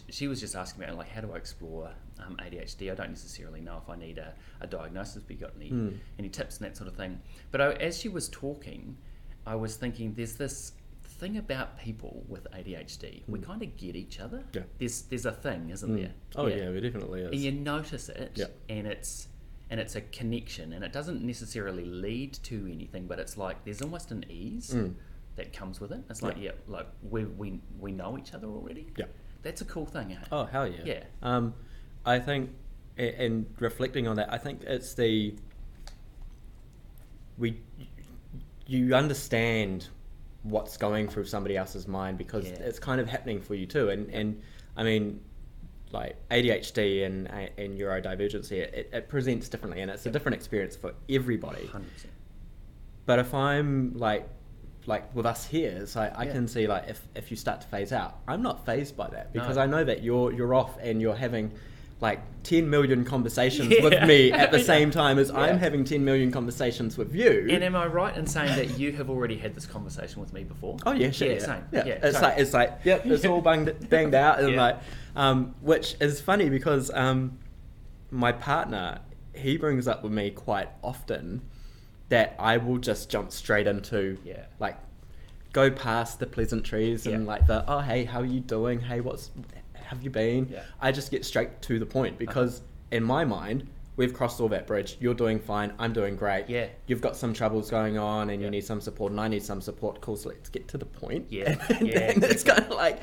she 0.09 0.27
was 0.27 0.39
just 0.39 0.55
asking 0.55 0.85
me 0.85 0.91
like, 0.91 1.09
how 1.09 1.21
do 1.21 1.31
I 1.33 1.37
explore 1.37 1.91
um, 2.19 2.37
ADHD? 2.37 2.91
I 2.91 2.95
don't 2.95 3.09
necessarily 3.09 3.61
know 3.61 3.79
if 3.83 3.89
I 3.89 3.95
need 3.95 4.17
a, 4.17 4.33
a 4.61 4.67
diagnosis, 4.67 5.23
but 5.23 5.31
you 5.35 5.37
got 5.41 5.53
any 5.55 5.71
Mm. 5.71 5.97
any 6.19 6.29
tips 6.29 6.57
and 6.57 6.65
that 6.65 6.77
sort 6.77 6.87
of 6.87 6.95
thing. 6.95 7.19
But 7.51 7.61
I, 7.61 7.71
as 7.73 7.97
she 7.99 8.09
was 8.09 8.29
talking, 8.29 8.97
I 9.45 9.55
was 9.55 9.75
thinking, 9.77 10.13
there's 10.13 10.35
this 10.35 10.73
thing 11.03 11.37
about 11.37 11.77
people 11.79 12.23
with 12.27 12.45
ADHD. 12.51 13.23
We 13.27 13.39
Mm. 13.39 13.43
kind 13.43 13.61
of 13.63 13.77
get 13.77 13.95
each 13.95 14.19
other. 14.19 14.43
Yeah. 14.53 14.63
There's 14.79 15.03
there's 15.03 15.25
a 15.25 15.31
thing, 15.31 15.69
isn't 15.69 15.89
Mm. 15.89 15.95
there? 16.01 16.13
Oh 16.35 16.47
yeah, 16.47 16.69
it 16.69 16.81
definitely 16.81 17.21
is. 17.21 17.31
And 17.31 17.41
you 17.41 17.51
notice 17.51 18.09
it, 18.09 18.31
Yeah. 18.35 18.47
and 18.69 18.85
it's 18.87 19.27
and 19.71 19.79
it's 19.79 19.95
a 19.95 20.01
connection, 20.01 20.73
and 20.73 20.83
it 20.85 20.93
doesn't 20.93 21.23
necessarily 21.23 21.85
lead 21.85 22.33
to 22.43 22.67
anything, 22.71 23.07
but 23.07 23.17
it's 23.19 23.35
like 23.37 23.63
there's 23.65 23.81
almost 23.81 24.11
an 24.11 24.23
ease 24.29 24.71
Mm. 24.71 24.93
that 25.37 25.51
comes 25.53 25.79
with 25.81 25.91
it. 25.91 26.03
It's 26.09 26.21
like 26.21 26.37
yeah, 26.37 26.51
like 26.67 26.87
we 27.01 27.25
we 27.25 27.61
we 27.79 27.91
know 27.91 28.17
each 28.17 28.33
other 28.33 28.47
already. 28.47 28.87
Yeah. 28.97 29.05
That's 29.41 29.61
a 29.61 29.65
cool 29.65 29.85
thing, 29.85 30.11
eh? 30.13 30.17
Oh 30.31 30.45
hell 30.45 30.67
yeah. 30.67 30.83
Yeah. 30.85 31.03
Um, 31.21 31.53
I 32.05 32.19
think, 32.19 32.51
and 32.97 33.45
reflecting 33.59 34.07
on 34.07 34.15
that, 34.17 34.31
I 34.31 34.37
think 34.37 34.61
it's 34.63 34.93
the 34.93 35.35
we 37.37 37.61
you 38.67 38.95
understand 38.95 39.89
what's 40.43 40.77
going 40.77 41.07
through 41.07 41.25
somebody 41.25 41.57
else's 41.57 41.87
mind 41.87 42.17
because 42.17 42.45
Yeah. 42.45 42.53
it's 42.59 42.79
kind 42.79 43.01
of 43.01 43.07
happening 43.07 43.41
for 43.41 43.55
you 43.55 43.65
too. 43.65 43.89
And 43.89 44.09
and 44.11 44.41
I 44.77 44.83
mean, 44.83 45.19
like 45.91 46.15
ADHD 46.29 47.05
and 47.05 47.27
and 47.27 47.77
neurodivergency, 47.77 48.51
it, 48.53 48.89
it 48.93 49.09
presents 49.09 49.49
differently, 49.49 49.81
and 49.81 49.91
it's 49.91 50.05
a 50.05 50.11
different 50.11 50.35
experience 50.35 50.75
for 50.75 50.93
everybody. 51.09 51.65
Hundred 51.67 51.91
percent. 51.93 52.13
But 53.05 53.19
if 53.19 53.33
I'm 53.35 53.93
like, 53.97 54.27
like 54.87 55.13
with 55.15 55.25
us 55.25 55.45
here, 55.45 55.77
it's 55.81 55.95
like 55.95 56.17
I 56.17 56.25
Yeah. 56.25 56.31
can 56.33 56.47
see 56.47 56.67
like 56.67 56.87
if, 56.87 57.01
if 57.15 57.29
you 57.31 57.37
start 57.37 57.61
to 57.61 57.67
phase 57.67 57.91
out, 57.91 58.19
I'm 58.27 58.41
not 58.41 58.65
phased 58.65 58.95
by 58.95 59.09
that 59.09 59.33
because 59.33 59.57
No. 59.57 59.63
I 59.63 59.65
know 59.65 59.83
that 59.83 60.01
you're 60.03 60.31
you're 60.31 60.53
off 60.55 60.77
and 60.79 61.01
you're 61.01 61.15
having 61.15 61.51
like 62.01 62.19
10 62.43 62.69
million 62.69 63.05
conversations 63.05 63.69
Yeah. 63.71 63.83
with 63.83 64.03
me 64.07 64.31
at 64.31 64.51
the 64.51 64.59
same 64.73 64.91
time 64.91 65.17
as 65.17 65.29
Yeah. 65.29 65.39
I'm 65.39 65.57
having 65.57 65.83
10 65.83 66.03
million 66.03 66.31
conversations 66.31 66.97
with 66.97 67.15
you. 67.15 67.47
And 67.49 67.63
am 67.63 67.75
I 67.75 67.87
right 67.87 68.15
in 68.15 68.27
saying 68.27 68.55
that 68.57 68.77
you 68.77 68.91
have 68.93 69.09
already 69.09 69.37
had 69.37 69.55
this 69.55 69.65
conversation 69.65 70.19
with 70.21 70.33
me 70.33 70.43
before? 70.43 70.77
Oh 70.85 70.91
yeah, 70.91 71.11
sure. 71.11 71.27
Yeah, 71.27 71.33
Yeah, 71.33 71.39
same. 71.39 71.63
Yeah, 71.71 71.85
Yeah, 71.85 71.99
it's 72.03 72.21
like 72.21 72.37
it's 72.37 72.53
like 72.53 72.79
yep, 72.83 73.05
it's 73.05 73.25
all 73.25 73.41
banged 73.41 73.73
banged 73.89 74.13
out, 74.13 74.39
and 74.41 74.55
like, 74.55 74.77
um, 75.15 75.55
which 75.61 75.95
is 76.01 76.19
funny 76.21 76.49
because 76.49 76.91
um, 76.93 77.39
my 78.11 78.31
partner 78.31 78.99
he 79.33 79.57
brings 79.57 79.87
up 79.87 80.03
with 80.03 80.11
me 80.11 80.29
quite 80.31 80.69
often 80.83 81.41
that 82.09 82.35
I 82.39 82.57
will 82.57 82.77
just 82.77 83.09
jump 83.09 83.31
straight 83.31 83.67
into 83.67 84.17
Yeah. 84.23 84.45
like 84.59 84.77
go 85.53 85.71
past 85.71 86.19
the 86.19 86.25
pleasantries 86.27 87.07
and 87.07 87.25
like 87.25 87.47
the 87.47 87.63
oh 87.69 87.79
hey 87.79 88.03
how 88.05 88.19
are 88.21 88.25
you 88.25 88.41
doing 88.41 88.79
hey 88.81 88.99
what's 89.01 89.31
have 89.95 90.03
you 90.03 90.09
been 90.09 90.47
Yeah. 90.51 90.63
I 90.79 90.91
just 90.91 91.09
get 91.11 91.25
straight 91.25 91.61
to 91.63 91.79
the 91.79 91.85
point 91.85 92.17
because 92.19 92.61
in 92.91 93.03
my 93.03 93.25
mind 93.25 93.67
we've 93.97 94.13
crossed 94.13 94.41
all 94.41 94.49
that 94.49 94.67
bridge 94.67 94.97
you're 94.99 95.13
doing 95.13 95.39
fine 95.39 95.73
I'm 95.79 95.93
doing 95.93 96.15
great 96.15 96.49
Yeah. 96.49 96.67
you've 96.87 97.01
got 97.01 97.15
some 97.15 97.33
troubles 97.33 97.69
going 97.71 97.97
on 97.97 98.29
and 98.29 98.41
Yeah. 98.41 98.45
you 98.47 98.51
need 98.51 98.65
some 98.65 98.81
support 98.81 99.11
and 99.11 99.19
I 99.21 99.27
need 99.27 99.43
some 99.43 99.61
support 99.61 100.01
cool 100.01 100.17
so 100.17 100.29
let's 100.29 100.49
get 100.49 100.67
to 100.69 100.77
the 100.77 100.85
point 100.85 101.25
Yeah. 101.29 101.55
and, 101.69 101.87
Yeah, 101.87 102.11
and 102.11 102.23
it's 102.23 102.43
kind 102.43 102.59
of 102.59 102.69
like 102.71 102.99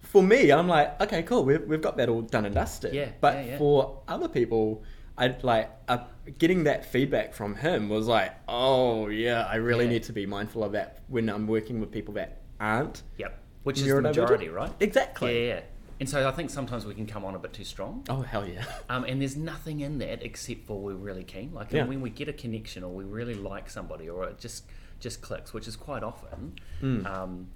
for 0.00 0.22
me 0.22 0.50
I'm 0.50 0.68
like 0.68 1.00
okay 1.00 1.22
cool 1.22 1.44
we've, 1.44 1.62
we've 1.64 1.82
got 1.82 1.96
that 1.96 2.08
all 2.08 2.22
done 2.22 2.44
and 2.44 2.54
dusted 2.54 2.92
Yeah, 2.94 3.08
but 3.20 3.34
yeah, 3.34 3.44
yeah. 3.52 3.58
for 3.58 4.02
other 4.08 4.28
people 4.28 4.82
I 5.18 5.34
like 5.42 5.70
uh, 5.88 5.98
getting 6.38 6.64
that 6.64 6.84
feedback 6.84 7.34
from 7.34 7.54
him 7.54 7.88
was 7.88 8.06
like 8.06 8.32
oh 8.48 9.08
yeah 9.08 9.44
I 9.46 9.56
really 9.56 9.88
need 9.88 10.02
to 10.04 10.12
be 10.12 10.26
mindful 10.26 10.62
of 10.64 10.72
that 10.72 10.98
when 11.08 11.28
I'm 11.28 11.46
working 11.46 11.80
with 11.80 11.90
people 11.90 12.14
that 12.14 12.40
aren't 12.60 13.02
Yep. 13.18 13.38
Which 13.62 13.78
is 13.80 13.86
the 13.88 14.00
majority, 14.00 14.48
right? 14.48 14.72
exactly 14.80 15.48
Yeah, 15.48 15.54
yeah. 15.54 15.60
And 16.00 16.08
so 16.08 16.26
I 16.26 16.32
think 16.32 16.48
sometimes 16.50 16.86
we 16.86 16.94
can 16.94 17.06
come 17.06 17.24
on 17.26 17.34
a 17.34 17.38
bit 17.38 17.52
too 17.52 17.64
strong. 17.64 18.04
oh 18.08 18.22
hell 18.22 18.46
yeah 18.48 18.64
Um, 18.88 19.04
and 19.04 19.20
there's 19.20 19.36
nothing 19.36 19.80
in 19.80 19.98
that 19.98 20.22
except 20.24 20.66
for 20.66 20.80
we're 20.80 20.94
really 20.94 21.24
keen. 21.24 21.52
Like 21.52 21.70
Yeah. 21.72 21.84
when 21.84 22.00
we 22.00 22.10
get 22.10 22.26
a 22.28 22.32
connection 22.32 22.82
or 22.82 22.90
we 22.92 23.04
really 23.04 23.34
like 23.34 23.68
somebody 23.70 24.08
or 24.08 24.24
it 24.24 24.38
just 24.38 24.64
just 24.98 25.20
clicks, 25.22 25.52
which 25.52 25.68
is 25.68 25.76
quite 25.76 26.02
often. 26.02 26.54
Mm. 26.82 27.06
Um, 27.06 27.46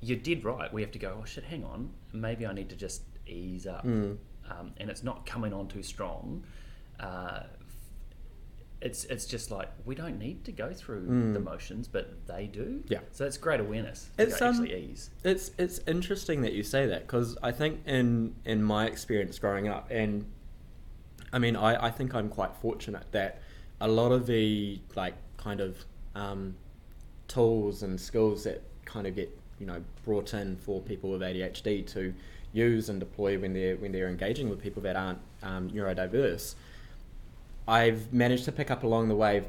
you're 0.00 0.18
dead 0.18 0.44
right. 0.44 0.72
We 0.72 0.82
have 0.82 0.90
to 0.92 0.98
go. 0.98 1.18
Oh 1.20 1.24
shit! 1.24 1.44
Hang 1.44 1.64
on. 1.64 1.90
Maybe 2.12 2.44
I 2.46 2.52
need 2.52 2.68
to 2.70 2.76
just 2.76 3.02
ease 3.26 3.66
up. 3.66 3.84
Mm. 3.86 4.18
Um, 4.50 4.72
and 4.78 4.90
it's 4.90 5.02
not 5.04 5.24
coming 5.26 5.52
on 5.52 5.68
too 5.68 5.82
strong. 5.82 6.44
Uh, 7.00 7.44
it's 8.82 9.04
it's 9.04 9.26
just 9.26 9.50
like 9.50 9.68
we 9.84 9.94
don't 9.94 10.18
need 10.18 10.44
to 10.44 10.52
go 10.52 10.72
through 10.74 11.02
Mm. 11.06 11.32
the 11.34 11.40
motions, 11.40 11.88
but 11.88 12.26
they 12.26 12.46
do. 12.46 12.82
Yeah. 12.88 12.98
So 13.12 13.24
it's 13.24 13.36
great 13.38 13.60
awareness. 13.60 14.10
It's, 14.18 14.40
um, 14.42 14.48
actually 14.48 14.74
ease. 14.74 15.10
It's 15.24 15.52
it's 15.58 15.80
interesting 15.86 16.42
that 16.42 16.52
you 16.52 16.62
say 16.62 16.86
that 16.86 17.06
because 17.06 17.36
I 17.42 17.52
think 17.52 17.80
in 17.86 18.34
in 18.44 18.62
my 18.62 18.86
experience 18.86 19.38
growing 19.38 19.68
up, 19.68 19.86
and 19.90 20.24
I 21.32 21.38
mean 21.38 21.56
I, 21.56 21.86
I 21.86 21.90
think 21.90 22.14
I'm 22.14 22.28
quite 22.28 22.54
fortunate 22.56 23.06
that 23.12 23.40
a 23.80 23.88
lot 23.88 24.12
of 24.12 24.26
the 24.26 24.80
like 24.96 25.14
kind 25.36 25.60
of 25.60 25.84
um, 26.14 26.54
tools 27.28 27.82
and 27.82 28.00
skills 28.00 28.44
that 28.44 28.62
kind 28.84 29.06
of 29.06 29.14
get 29.14 29.30
you 29.58 29.66
know 29.66 29.82
brought 30.04 30.34
in 30.34 30.56
for 30.56 30.80
people 30.80 31.10
with 31.10 31.20
ADHD 31.22 31.86
to 31.92 32.12
use 32.52 32.88
and 32.90 33.00
deploy 33.00 33.38
when 33.38 33.52
they're 33.54 33.76
when 33.76 33.92
they're 33.92 34.08
engaging 34.08 34.48
with 34.50 34.60
people 34.60 34.82
that 34.82 34.96
aren't 34.96 35.18
um, 35.42 35.70
neurodiverse, 35.70 36.54
I've 37.68 38.12
managed 38.12 38.44
to 38.46 38.52
pick 38.52 38.70
up 38.70 38.82
along 38.82 39.08
the 39.08 39.16
way 39.16 39.44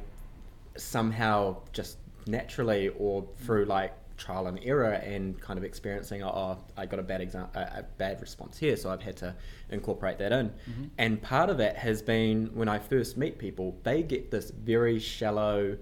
somehow 0.78 1.58
just 1.72 1.98
naturally 2.26 2.90
or 2.98 3.26
through 3.38 3.66
like 3.66 3.94
trial 4.18 4.48
and 4.48 4.60
error 4.64 4.94
and 4.94 5.40
kind 5.42 5.58
of 5.58 5.64
experiencing 5.66 6.24
oh 6.24 6.58
I 6.78 6.86
got 6.86 7.00
a 7.00 7.04
bad 7.04 7.20
exam- 7.20 7.50
a, 7.56 7.60
a 7.60 7.86
bad 7.98 8.22
response 8.22 8.58
here 8.58 8.78
so 8.78 8.90
I've 8.92 9.02
had 9.02 9.18
to 9.18 9.36
incorporate 9.70 10.20
that 10.20 10.32
in 10.32 10.50
Mhm. 10.50 10.90
and 10.98 11.22
part 11.22 11.50
of 11.50 11.60
it 11.60 11.76
has 11.76 12.02
been 12.02 12.52
when 12.54 12.70
I 12.70 12.80
first 12.80 13.18
meet 13.18 13.38
people 13.40 13.76
they 13.84 14.04
get 14.04 14.32
this 14.32 14.52
very 14.52 15.00
shallow 15.00 15.78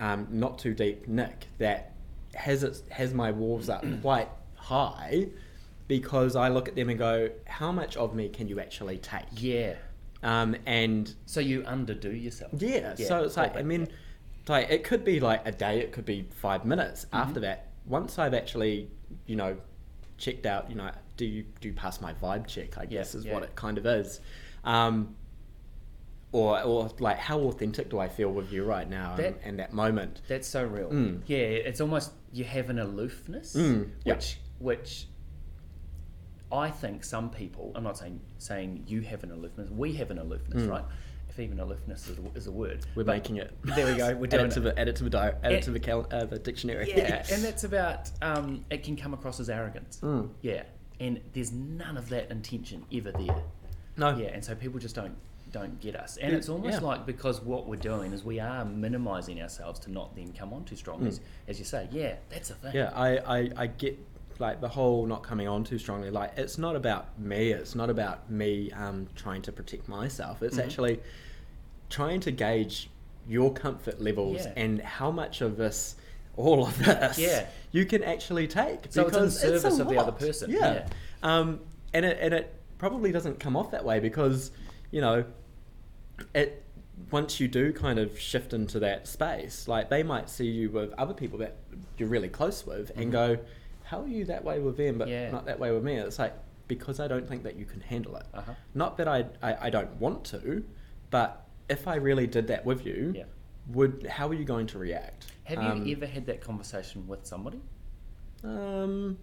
um, 0.00 0.26
not 0.30 0.58
too 0.58 0.74
deep 0.74 1.06
nik 1.06 1.46
that 1.58 1.92
has 2.34 2.64
its 2.64 2.82
has 2.90 3.14
my 3.14 3.30
walls 3.30 3.68
up 3.68 3.84
quite 4.02 4.28
high 4.56 5.28
because 5.86 6.34
I 6.34 6.48
look 6.48 6.66
at 6.68 6.74
them 6.74 6.88
and 6.88 6.98
go 6.98 7.30
how 7.46 7.70
much 7.70 7.96
of 7.96 8.14
me 8.14 8.28
can 8.30 8.48
you 8.48 8.58
actually 8.58 8.98
take 8.98 9.26
Yeah. 9.36 9.74
Um, 10.24 10.56
and 10.66 11.14
So 11.26 11.38
you 11.40 11.62
underdo 11.62 12.10
yourself. 12.20 12.52
yeah, 12.60 12.94
Yeah, 12.96 13.06
so 13.06 13.22
it's 13.22 13.36
like 13.36 13.56
I 13.56 13.62
mean, 13.62 13.86
like 14.48 14.70
it 14.70 14.82
could 14.84 15.04
be 15.04 15.20
like 15.20 15.42
a 15.46 15.52
day, 15.52 15.78
it 15.80 15.92
could 15.92 16.04
be 16.06 16.26
five 16.40 16.64
minutes. 16.64 17.04
Mm-hmm. 17.04 17.16
After 17.16 17.40
that, 17.40 17.68
once 17.86 18.18
I've 18.18 18.34
actually, 18.34 18.90
you 19.26 19.36
know, 19.36 19.56
checked 20.18 20.46
out, 20.46 20.68
you 20.70 20.76
know, 20.76 20.90
do 21.16 21.24
you 21.26 21.44
do 21.60 21.72
pass 21.72 22.00
my 22.00 22.12
vibe 22.14 22.46
check? 22.46 22.76
I 22.78 22.86
guess 22.86 23.14
is 23.14 23.24
yeah. 23.24 23.34
what 23.34 23.42
it 23.44 23.54
kind 23.54 23.78
of 23.78 23.86
is. 23.86 24.20
Um, 24.64 25.14
or, 26.32 26.60
or 26.62 26.90
like 26.98 27.18
how 27.18 27.38
authentic 27.42 27.90
do 27.90 28.00
I 28.00 28.08
feel 28.08 28.28
with 28.30 28.52
you 28.52 28.64
right 28.64 28.88
now 28.88 29.14
That- 29.16 29.26
and, 29.26 29.36
and 29.44 29.58
that 29.60 29.72
moment? 29.72 30.22
That's 30.26 30.48
so 30.48 30.64
real. 30.64 30.90
Mm. 30.90 31.20
Yeah, 31.26 31.36
it's 31.38 31.80
almost 31.80 32.10
you 32.32 32.42
have 32.44 32.70
an 32.70 32.78
aloofness, 32.80 33.54
Mm, 33.54 33.90
yeah. 34.04 34.14
which 34.14 34.38
which 34.58 35.06
I 36.54 36.70
think 36.70 37.04
some 37.04 37.30
people. 37.30 37.72
I'm 37.74 37.82
not 37.84 37.98
saying 37.98 38.20
saying 38.38 38.84
you 38.86 39.00
have 39.02 39.22
an 39.24 39.30
aloofness. 39.32 39.70
We 39.70 39.92
have 39.94 40.10
an 40.10 40.18
aloofness, 40.18 40.62
Mm. 40.62 40.70
right? 40.70 40.84
If 41.28 41.40
even 41.40 41.58
aloofness 41.58 42.08
is 42.08 42.18
a, 42.18 42.38
is 42.38 42.46
a 42.46 42.52
word, 42.52 42.86
We're 42.94 43.02
But- 43.04 43.16
making 43.16 43.36
it. 43.38 43.52
There 43.64 43.86
we 43.86 43.96
go. 43.96 44.14
We're 44.14 44.26
add 44.32 44.34
it 44.34 44.50
to 44.52 44.60
it. 44.60 44.62
the 44.62 44.78
add 44.78 44.88
it 44.88 44.96
to 44.96 45.04
the 45.04 45.10
di- 45.10 45.34
add 45.42 45.52
it 45.52 45.62
to 45.64 45.70
the, 45.72 45.80
cal- 45.80 46.06
uh, 46.12 46.24
the 46.26 46.38
dictionary. 46.38 46.88
Yeah, 46.94 47.24
and 47.32 47.42
that's 47.42 47.64
about. 47.64 48.10
Um, 48.22 48.64
it 48.70 48.84
can 48.84 48.96
come 48.96 49.14
across 49.14 49.40
as 49.40 49.50
arrogance. 49.50 49.98
Mm. 50.02 50.28
Yeah, 50.42 50.62
and 51.00 51.20
there's 51.32 51.52
none 51.52 51.96
of 51.96 52.08
that 52.10 52.30
intention 52.30 52.84
ever 52.92 53.10
there. 53.12 53.42
no. 53.96 54.16
Yeah, 54.16 54.28
and 54.28 54.44
so 54.44 54.54
people 54.54 54.78
just 54.78 54.94
don't 54.94 55.16
don't 55.50 55.80
get 55.80 55.94
us, 55.96 56.16
and 56.18 56.32
Yeah, 56.32 56.38
it's 56.38 56.48
almost 56.48 56.80
yeah. 56.80 56.86
like 56.86 57.06
because 57.06 57.40
what 57.40 57.66
we're 57.68 57.76
doing 57.76 58.12
is 58.12 58.24
we 58.24 58.38
are 58.40 58.64
minimising 58.64 59.40
ourselves 59.40 59.78
to 59.80 59.90
not 59.92 60.14
then 60.16 60.32
come 60.32 60.52
on 60.52 60.64
too 60.64 60.74
strong, 60.76 61.06
as, 61.06 61.20
as 61.48 61.58
you 61.60 61.64
say. 61.64 61.88
Yeah, 61.92 62.14
that's 62.28 62.50
a 62.50 62.54
thing. 62.54 62.72
Mm. 62.72 62.74
Yeah, 62.74 62.90
I, 62.92 63.38
I, 63.38 63.50
I 63.56 63.66
get 63.68 63.96
like 64.40 64.60
the 64.60 64.68
whole 64.68 65.06
not 65.06 65.22
coming 65.22 65.48
on 65.48 65.64
too 65.64 65.78
strongly. 65.78 66.10
Like 66.10 66.32
it's 66.36 66.58
not 66.58 66.76
about 66.76 67.18
me. 67.18 67.50
It's 67.50 67.74
not 67.74 67.90
about 67.90 68.30
me 68.30 68.70
um, 68.72 69.08
trying 69.14 69.42
to 69.42 69.52
protect 69.52 69.88
myself. 69.88 70.42
It's 70.42 70.56
Mhm. 70.56 70.64
actually 70.64 71.00
trying 71.90 72.20
to 72.20 72.30
gauge 72.30 72.90
your 73.28 73.52
comfort 73.52 74.00
levels 74.00 74.42
Yeah. 74.44 74.52
and 74.56 74.80
how 74.80 75.10
much 75.10 75.40
of 75.40 75.56
this, 75.56 75.96
all 76.36 76.66
of 76.66 76.76
this, 76.78 77.18
Yeah. 77.18 77.46
you 77.72 77.86
can 77.86 78.02
actually 78.02 78.46
take. 78.48 78.86
So 78.88 78.88
it's 78.88 78.96
in 78.96 79.04
because 79.06 79.36
a 79.36 79.38
service 79.60 79.78
of 79.78 79.88
the 79.88 79.96
other 79.98 80.12
person, 80.12 80.50
Yeah. 80.50 80.58
yeah. 80.74 80.88
Um, 81.22 81.60
and 81.92 82.04
it 82.04 82.18
and 82.20 82.34
it 82.34 82.54
probably 82.78 83.12
doesn't 83.12 83.38
come 83.40 83.56
off 83.56 83.70
that 83.70 83.84
way 83.84 84.00
because 84.00 84.50
you 84.90 85.00
know 85.00 85.24
it 86.34 86.62
once 87.10 87.40
you 87.40 87.48
do 87.48 87.72
kind 87.72 87.98
of 87.98 88.18
shift 88.18 88.52
into 88.52 88.78
that 88.80 89.06
space, 89.08 89.66
like 89.68 89.90
they 89.90 90.02
might 90.02 90.28
see 90.28 90.46
you 90.46 90.70
with 90.70 90.92
other 90.92 91.14
people 91.14 91.38
that 91.38 91.56
you're 91.98 92.08
really 92.08 92.28
close 92.28 92.64
with 92.66 92.90
and 92.96 93.06
Mhm. 93.08 93.12
go, 93.12 93.38
How 93.84 94.00
are 94.00 94.08
you 94.08 94.24
that 94.24 94.42
way 94.42 94.58
with 94.60 94.76
them 94.76 94.98
but 94.98 95.08
Yeah. 95.08 95.30
not 95.30 95.44
that 95.46 95.58
way 95.60 95.70
with 95.70 95.84
me? 95.84 95.94
It's 95.96 96.18
like 96.18 96.34
because 96.66 96.98
I 96.98 97.06
don't 97.06 97.28
think 97.28 97.42
that 97.44 97.56
you 97.56 97.66
can 97.66 97.80
handle 97.82 98.16
it. 98.16 98.26
Uh-huh. 98.32 98.54
Not 98.74 98.96
that 98.96 99.06
I, 99.06 99.26
I, 99.42 99.66
I 99.66 99.70
don't 99.70 99.94
want 100.00 100.24
to, 100.26 100.64
but 101.10 101.46
if 101.68 101.86
I 101.86 101.96
really 101.96 102.26
did 102.26 102.46
that 102.48 102.64
with 102.64 102.86
you, 102.86 103.12
Yeah. 103.14 103.24
would 103.68 104.06
how 104.06 104.28
are 104.28 104.34
you 104.34 104.44
going 104.46 104.66
to 104.68 104.78
react? 104.78 105.26
Have 105.44 105.58
Um, 105.58 105.86
you 105.86 105.94
ever 105.96 106.06
had 106.06 106.24
that 106.26 106.40
conversation 106.40 107.06
with 107.06 107.26
somebody? 107.26 107.60
Um 108.42 109.18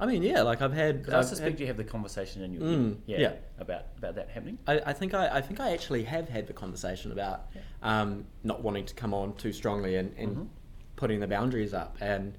I 0.00 0.06
mean, 0.06 0.24
yeah, 0.24 0.42
like 0.42 0.60
I've 0.60 0.72
had. 0.72 1.08
I 1.08 1.18
I've 1.20 1.24
suspect 1.24 1.52
had- 1.52 1.60
you 1.60 1.66
have 1.68 1.76
the 1.76 1.84
conversation 1.84 2.42
in 2.42 2.52
your 2.52 2.62
Mm, 2.62 2.88
head. 2.88 3.02
Yeah, 3.06 3.18
yeah. 3.20 3.32
About 3.58 3.84
about 3.98 4.16
that 4.16 4.28
happening. 4.28 4.58
I, 4.66 4.80
I 4.86 4.92
think 4.92 5.14
I, 5.14 5.28
I 5.36 5.40
think 5.40 5.60
I 5.60 5.70
actually 5.72 6.02
have 6.04 6.28
had 6.28 6.48
the 6.48 6.52
conversation 6.52 7.12
about 7.12 7.46
Yeah. 7.54 7.60
um, 7.82 8.24
not 8.42 8.60
wanting 8.62 8.86
to 8.86 8.94
come 8.94 9.14
on 9.14 9.34
too 9.36 9.52
strongly 9.52 9.94
and, 9.96 10.12
and 10.18 10.36
Mhm. 10.36 10.48
putting 10.96 11.20
the 11.20 11.28
boundaries 11.28 11.72
up 11.72 11.96
and 12.00 12.36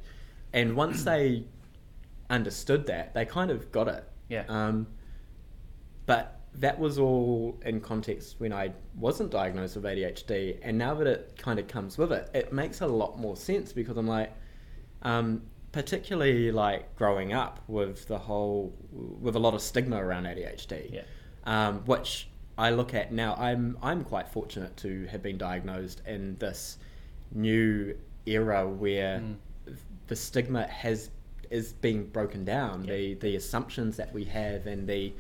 and 0.54 0.76
once 0.76 1.04
they 1.04 1.44
understood 2.30 2.86
that 2.88 3.14
they 3.14 3.26
kind 3.26 3.52
of 3.52 3.72
got 3.72 3.88
it 3.88 4.04
Yeah. 4.30 4.44
um, 4.50 4.88
but 6.06 6.40
that 6.56 6.80
was 6.80 6.98
all 6.98 7.60
in 7.66 7.82
context 7.82 8.36
when 8.40 8.54
I 8.54 8.72
wasn't 8.96 9.30
diagnosed 9.32 9.76
with 9.76 9.84
ADHD 9.86 10.60
and 10.62 10.78
now 10.78 10.94
that 10.96 11.08
it 11.08 11.34
kind 11.38 11.60
of 11.60 11.68
comes 11.68 11.98
with 11.98 12.12
it 12.12 12.30
it 12.34 12.54
makes 12.54 12.82
a 12.82 12.88
lot 12.88 13.20
more 13.20 13.36
sense 13.36 13.74
because 13.74 13.98
I'm 13.98 14.08
like 14.08 14.32
um, 15.02 15.42
particularly 15.72 16.52
like 16.52 16.96
growing 16.96 17.34
up 17.34 17.60
with 17.68 18.08
the 18.08 18.18
whole 18.18 18.74
with 18.92 19.36
a 19.36 19.40
lot 19.40 19.54
of 19.54 19.62
stigma 19.62 19.98
around 20.04 20.24
ADHD 20.26 20.94
Yeah. 20.94 21.02
um, 21.46 21.80
which 21.86 22.30
I 22.58 22.70
look 22.70 22.94
at 22.94 23.12
now. 23.12 23.36
I'm 23.36 23.78
I'm 23.84 24.06
quite 24.06 24.30
fortunate 24.30 24.78
to 24.78 25.06
have 25.08 25.22
been 25.22 25.38
diagnosed 25.38 26.02
in 26.08 26.38
this 26.38 26.78
new 27.34 27.98
era 28.26 28.66
where 28.66 29.20
Mm. 29.20 29.36
The 30.08 30.16
stigma 30.16 30.68
has 30.68 31.10
is 31.52 31.74
being 31.74 32.06
broken 32.08 32.44
down. 32.46 32.84
Yeah. 32.86 32.94
The 32.96 33.14
the 33.16 33.36
assumptions 33.36 33.98
that 33.98 34.14
we 34.14 34.24
have 34.26 34.68
and 34.68 34.88
the 34.88 35.14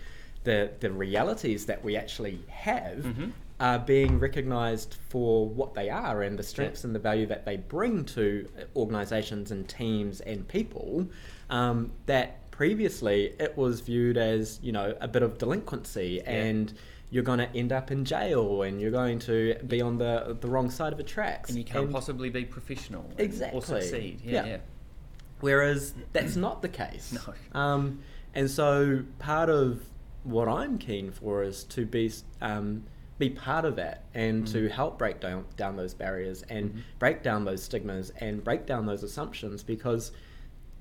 the 0.44 0.72
the 0.80 0.92
realities 0.92 1.66
that 1.68 1.84
we 1.84 1.96
actually 1.96 2.40
have 2.48 3.00
Mhm. 3.04 3.32
are 3.60 3.80
being 3.80 4.20
recognised 4.20 4.98
for 5.10 5.48
what 5.48 5.74
they 5.74 5.90
are 5.90 6.24
and 6.24 6.38
the 6.38 6.44
strengths 6.44 6.84
and 6.84 6.94
the 6.94 7.00
value 7.00 7.26
that 7.28 7.46
they 7.46 7.58
bring 7.58 8.04
to 8.06 8.48
organisations 8.76 9.52
and 9.52 9.68
teams 9.70 10.22
and 10.22 10.48
people. 10.48 11.08
Um, 11.50 11.92
that 12.06 12.52
previously 12.52 13.34
it 13.40 13.56
was 13.58 13.82
viewed 13.82 14.18
as 14.18 14.60
you 14.64 14.72
know 14.72 14.96
a 15.02 15.08
bit 15.08 15.24
of 15.24 15.38
delinquency 15.38 16.22
and 16.26 16.74
you're 17.12 17.24
going 17.24 17.40
to 17.40 17.50
end 17.56 17.72
up 17.72 17.92
in 17.92 18.04
jail 18.04 18.62
and 18.64 18.82
you're 18.82 18.92
going 18.92 19.20
to 19.20 19.56
be 19.68 19.82
on 19.82 19.98
the 19.98 20.36
the 20.42 20.48
wrong 20.48 20.70
side 20.70 20.92
of 20.92 20.98
the 20.98 21.04
tracks 21.04 21.50
And 21.50 21.58
you 21.60 21.66
can't 21.66 21.92
possibly 21.92 22.30
be 22.30 22.46
professional 22.46 23.06
Exactly. 23.18 23.58
or 23.58 23.62
succeed. 23.62 24.22
Yeah, 24.24 24.32
Yeah. 24.34 24.46
yeah. 24.46 24.58
Whereas 25.40 25.94
that's 26.14 26.36
not 26.48 26.62
the 26.62 26.70
case. 26.70 27.12
No. 27.14 27.60
Um, 27.60 28.00
and 28.34 28.50
so 28.50 29.04
part 29.20 29.50
of 29.50 29.82
what 30.24 30.48
I'm 30.48 30.78
keen 30.78 31.12
for 31.12 31.44
is 31.44 31.64
to 31.66 31.86
be 31.86 32.12
um, 32.42 32.84
be 33.18 33.30
part 33.30 33.64
of 33.64 33.78
that 33.78 34.04
and 34.14 34.46
to 34.48 34.68
Mhm. 34.68 34.72
help 34.72 34.98
break 34.98 35.22
down 35.22 35.46
down 35.56 35.78
those 35.78 35.94
barriers 35.94 36.44
and 36.50 36.74
Mhm. 36.74 36.82
break 37.00 37.24
down 37.24 37.46
those 37.46 37.64
stigmas 37.64 38.12
and 38.18 38.44
break 38.44 38.66
down 38.66 38.86
those 38.86 39.04
assumptions 39.04 39.64
because 39.64 40.12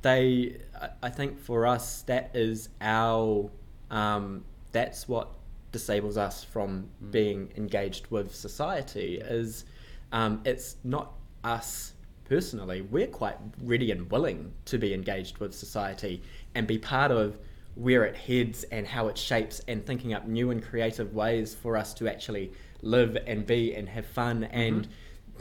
they 0.03 0.61
I- 1.03 1.11
think 1.11 1.39
for 1.39 1.67
us 1.67 2.03
that 2.03 2.31
is 2.35 2.69
our 2.81 3.51
um, 3.91 4.45
that's 4.73 5.07
what 5.09 5.29
disables 5.73 6.17
us 6.17 6.43
from 6.45 6.89
Mm. 7.03 7.11
being 7.11 7.53
engaged 7.57 8.07
with 8.09 8.35
society 8.35 9.19
is 9.19 9.65
um, 10.13 10.41
it's 10.45 10.77
not 10.85 11.13
us 11.45 11.93
personally 12.25 12.83
we're 12.83 13.07
quite 13.07 13.37
ready 13.63 13.91
and 13.91 14.11
willing 14.11 14.53
to 14.65 14.79
be 14.79 14.95
engaged 14.95 15.39
with 15.39 15.55
society 15.55 16.23
and 16.55 16.67
be 16.67 16.79
part 16.79 17.11
of 17.11 17.39
where 17.75 18.05
it 18.05 18.17
heads 18.17 18.65
and 18.65 18.87
how 18.87 19.09
it 19.09 19.19
shapes 19.19 19.61
and 19.69 19.85
thinking 19.85 20.15
up 20.15 20.27
new 20.27 20.51
and 20.51 20.63
creative 20.63 21.13
ways 21.15 21.55
for 21.55 21.77
us 21.77 21.93
to 21.93 22.09
actually 22.09 22.53
live 22.83 23.17
and 23.27 23.47
be 23.47 23.75
and 23.75 23.89
have 23.89 24.07
fun 24.07 24.45
and 24.45 24.87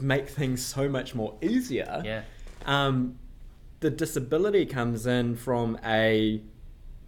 make 0.00 0.28
things 0.28 0.64
so 0.64 0.88
much 0.88 1.14
more 1.14 1.34
easier 1.40 2.02
Yeah. 2.04 2.22
um, 2.66 3.18
the 3.80 3.90
disability 3.90 4.66
comes 4.66 5.06
in 5.06 5.36
from 5.36 5.78
a 5.84 6.40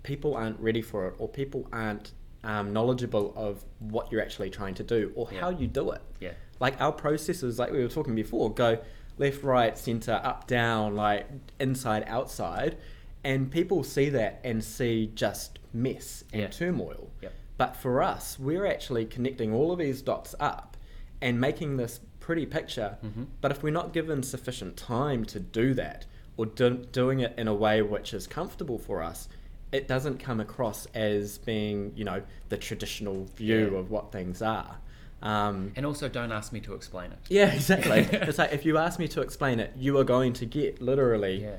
people 0.04 0.34
aren't 0.36 0.60
ready 0.60 0.82
for 0.82 1.08
it 1.08 1.14
or 1.18 1.28
people 1.28 1.66
aren't 1.72 2.12
um, 2.44 2.72
knowledgeable 2.72 3.32
of 3.34 3.64
what 3.80 4.12
you're 4.12 4.22
actually 4.22 4.50
trying 4.50 4.74
to 4.74 4.84
do 4.84 5.10
or 5.16 5.28
Yeah. 5.32 5.40
how 5.40 5.50
you 5.50 5.66
do 5.66 5.90
it 5.90 6.02
Yeah. 6.20 6.32
like 6.60 6.80
our 6.80 6.92
processes 6.92 7.58
like 7.58 7.72
we 7.72 7.82
were 7.82 7.88
talking 7.88 8.14
before 8.14 8.52
go 8.54 8.78
left 9.18 9.42
right 9.42 9.76
center 9.78 10.20
up 10.22 10.46
down 10.46 10.94
like 10.94 11.26
inside 11.58 12.04
outside 12.06 12.76
and 13.24 13.50
people 13.50 13.82
see 13.82 14.08
that 14.10 14.40
and 14.44 14.62
see 14.62 15.10
just 15.14 15.58
mess 15.72 16.22
and 16.32 16.42
Yeah. 16.42 16.48
turmoil 16.48 17.10
Yep. 17.22 17.32
but 17.56 17.76
for 17.76 18.02
us 18.02 18.38
we're 18.38 18.66
actually 18.66 19.04
connecting 19.06 19.52
all 19.54 19.72
of 19.72 19.78
these 19.78 20.02
dots 20.02 20.34
up 20.38 20.76
and 21.20 21.40
making 21.40 21.76
this 21.76 22.00
pretty 22.20 22.44
picture 22.46 22.98
Mhm. 23.04 23.26
but 23.40 23.50
if 23.50 23.62
we're 23.62 23.70
not 23.72 23.92
given 23.92 24.22
sufficient 24.22 24.76
time 24.76 25.24
to 25.26 25.40
do 25.40 25.72
that 25.74 26.04
or 26.36 26.44
do, 26.46 26.84
doing 26.92 27.20
it 27.20 27.32
in 27.38 27.48
a 27.48 27.54
way 27.54 27.80
which 27.82 28.12
is 28.12 28.26
comfortable 28.26 28.78
for 28.78 29.02
us 29.02 29.28
it 29.72 29.88
doesn't 29.88 30.18
come 30.18 30.40
across 30.40 30.86
as 30.94 31.38
being 31.38 31.92
you 31.96 32.04
know 32.04 32.22
the 32.50 32.56
traditional 32.58 33.24
view 33.36 33.70
Yeah. 33.72 33.78
of 33.78 33.90
what 33.90 34.12
things 34.12 34.42
are 34.42 34.76
um, 35.22 35.72
And 35.76 35.84
also, 35.86 36.08
don't 36.08 36.32
ask 36.32 36.52
me 36.52 36.60
to 36.60 36.74
explain 36.74 37.10
it. 37.12 37.18
yeah, 37.28 37.52
exactly. 37.52 38.00
it's 38.12 38.38
like 38.38 38.52
if 38.52 38.64
you 38.64 38.78
ask 38.78 38.98
me 38.98 39.08
to 39.08 39.20
explain 39.20 39.60
it, 39.60 39.72
you 39.76 39.98
are 39.98 40.04
going 40.04 40.32
to 40.34 40.46
get 40.46 40.80
literally 40.80 41.42
Yeah. 41.42 41.56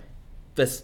this 0.56 0.84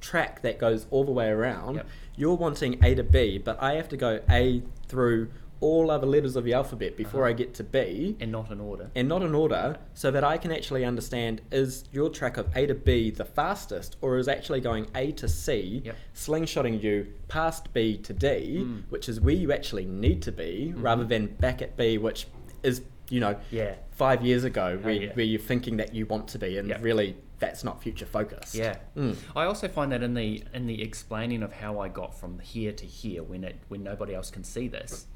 track 0.00 0.42
that 0.42 0.58
goes 0.58 0.86
all 0.90 1.04
the 1.04 1.12
way 1.12 1.28
around. 1.28 1.76
Yep. 1.76 1.86
You're 2.16 2.34
wanting 2.36 2.82
A 2.84 2.94
to 2.94 3.02
B, 3.04 3.38
but 3.38 3.62
I 3.62 3.74
have 3.74 3.88
to 3.90 3.96
go 3.96 4.20
A 4.30 4.62
through 4.88 5.30
all 5.60 5.90
other 5.90 6.06
letters 6.06 6.36
of 6.36 6.44
the 6.44 6.52
alphabet 6.54 6.96
before 6.96 7.22
Uh-huh. 7.24 7.30
I 7.30 7.32
get 7.34 7.52
to 7.54 7.64
B 7.64 8.16
and 8.20 8.32
not 8.32 8.50
in 8.50 8.60
order. 8.60 8.90
and 8.94 9.08
not 9.08 9.22
in 9.22 9.34
order 9.34 9.76
so 9.94 10.10
that 10.10 10.24
I 10.24 10.38
can 10.38 10.50
actually 10.52 10.84
understand 10.84 11.42
is 11.52 11.84
your 11.92 12.08
track 12.08 12.36
of 12.38 12.46
A 12.56 12.66
to 12.66 12.74
B 12.74 13.10
the 13.10 13.24
fastest 13.26 13.96
or 14.00 14.16
is 14.18 14.26
actually 14.28 14.60
going 14.60 14.86
A 14.94 15.12
to 15.12 15.28
C, 15.28 15.82
Yep. 15.84 15.96
slingshotting 16.14 16.82
you 16.82 17.08
past 17.28 17.72
B 17.74 17.96
to 17.98 18.12
D, 18.12 18.62
Mm. 18.64 18.82
which 18.88 19.08
is 19.08 19.20
where 19.20 19.34
you 19.34 19.52
actually 19.52 19.84
need 19.84 20.22
to 20.22 20.32
be, 20.32 20.72
rather 20.76 21.04
Mhm. 21.04 21.08
than 21.08 21.26
back 21.26 21.60
at 21.62 21.76
B, 21.76 21.98
which 21.98 22.26
is, 22.62 22.82
you 23.10 23.20
know, 23.20 23.36
Yeah. 23.50 23.74
five 23.90 24.24
years 24.24 24.44
ago 24.44 24.78
Oh, 24.80 24.84
where, 24.84 24.94
yeah. 24.94 25.12
where 25.14 25.24
you're 25.26 25.40
thinking 25.40 25.76
that 25.76 25.94
you 25.94 26.06
want 26.06 26.28
to 26.28 26.38
be 26.38 26.56
and 26.56 26.68
Yep. 26.68 26.82
really 26.82 27.16
that's 27.38 27.64
not 27.64 27.82
future 27.82 28.04
focused. 28.06 28.54
Yeah. 28.54 28.76
Mm. 28.96 29.16
I 29.34 29.44
also 29.46 29.66
find 29.66 29.90
that 29.92 30.02
in 30.02 30.12
the 30.14 30.42
in 30.52 30.66
the 30.66 30.82
explaining 30.82 31.42
of 31.42 31.52
how 31.54 31.78
I 31.80 31.88
got 31.88 32.14
from 32.18 32.38
here 32.38 32.70
to 32.72 32.84
here 32.84 33.22
when 33.22 33.44
it 33.44 33.56
when 33.68 33.82
nobody 33.82 34.14
else 34.14 34.30
can 34.30 34.44
see 34.44 34.68
this. 34.68 35.06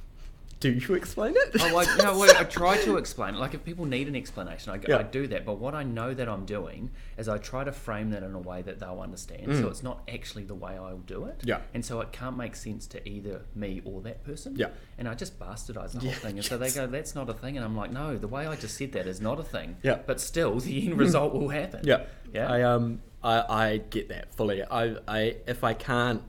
Do 0.65 0.71
you 0.73 0.95
explain 0.95 1.35
it? 1.37 1.57
Oh, 1.61 1.77
I, 1.77 1.85
no, 1.99 2.19
well, 2.19 2.35
I 2.39 2.45
try 2.45 2.79
to 2.85 2.97
explain 2.97 3.35
it. 3.35 3.39
Like, 3.39 3.53
if 3.53 3.63
people 3.67 3.85
need 3.85 4.09
an 4.09 4.17
explanation, 4.17 4.73
I, 4.73 4.81
Yeah. 4.89 4.97
I 4.97 5.03
do 5.03 5.27
that. 5.27 5.45
But 5.45 5.59
what 5.59 5.75
I 5.75 5.83
know 5.83 6.15
that 6.15 6.27
I'm 6.27 6.47
doing 6.47 6.91
is 7.19 7.29
I 7.29 7.37
try 7.37 7.65
to 7.65 7.71
frame 7.71 8.09
that 8.13 8.23
in 8.23 8.35
a 8.35 8.39
way 8.39 8.63
that 8.63 8.81
they'll 8.81 9.03
understand. 9.03 9.49
Mm. 9.49 9.61
So 9.61 9.69
it's 9.69 9.83
not 9.83 10.01
actually 10.11 10.45
the 10.45 10.55
way 10.55 10.73
I'll 10.73 10.97
do 10.97 11.27
it. 11.27 11.43
Yeah. 11.45 11.61
And 11.75 11.85
so 11.85 12.01
it 12.01 12.13
can't 12.13 12.39
make 12.39 12.57
sense 12.57 12.87
to 12.87 13.07
either 13.07 13.43
me 13.55 13.83
or 13.85 14.01
that 14.01 14.25
person. 14.25 14.57
Yeah. 14.57 14.69
And 14.97 15.07
I 15.07 15.15
just 15.15 15.39
bastardize 15.39 15.93
the 15.93 16.01
whole 16.05 16.13
thing. 16.13 16.39
And 16.39 16.45
so 16.47 16.57
they 16.57 16.71
go, 16.71 16.87
that's 16.87 17.15
not 17.15 17.29
a 17.29 17.35
thing. 17.35 17.59
And 17.59 17.65
I'm 17.67 17.77
like, 17.77 17.91
no, 17.93 18.17
the 18.17 18.27
way 18.29 18.47
I 18.47 18.57
just 18.57 18.79
said 18.79 18.93
that 18.93 19.07
is 19.07 19.21
not 19.21 19.39
a 19.39 19.45
thing. 19.45 19.77
Yeah. 19.83 19.99
But 20.07 20.19
still, 20.19 20.59
the 20.61 20.87
end 20.87 20.99
result 20.99 21.35
will 21.35 21.51
happen. 21.51 21.83
Yeah, 21.85 22.05
Yeah. 22.33 22.51
I 22.51 22.63
um, 22.63 23.03
I, 23.23 23.45
I 23.73 23.77
get 23.91 24.09
that 24.09 24.35
fully. 24.35 24.63
I, 24.63 24.97
I 25.07 25.37
if 25.47 25.63
I 25.63 25.75
can't, 25.75 26.23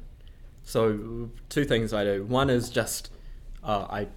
so 0.63 1.29
two 1.47 1.63
things 1.63 1.93
I 1.93 2.03
do. 2.03 2.25
One 2.25 2.49
is 2.49 2.69
just, 2.69 3.11
uh, 3.63 3.87
I 3.89 4.07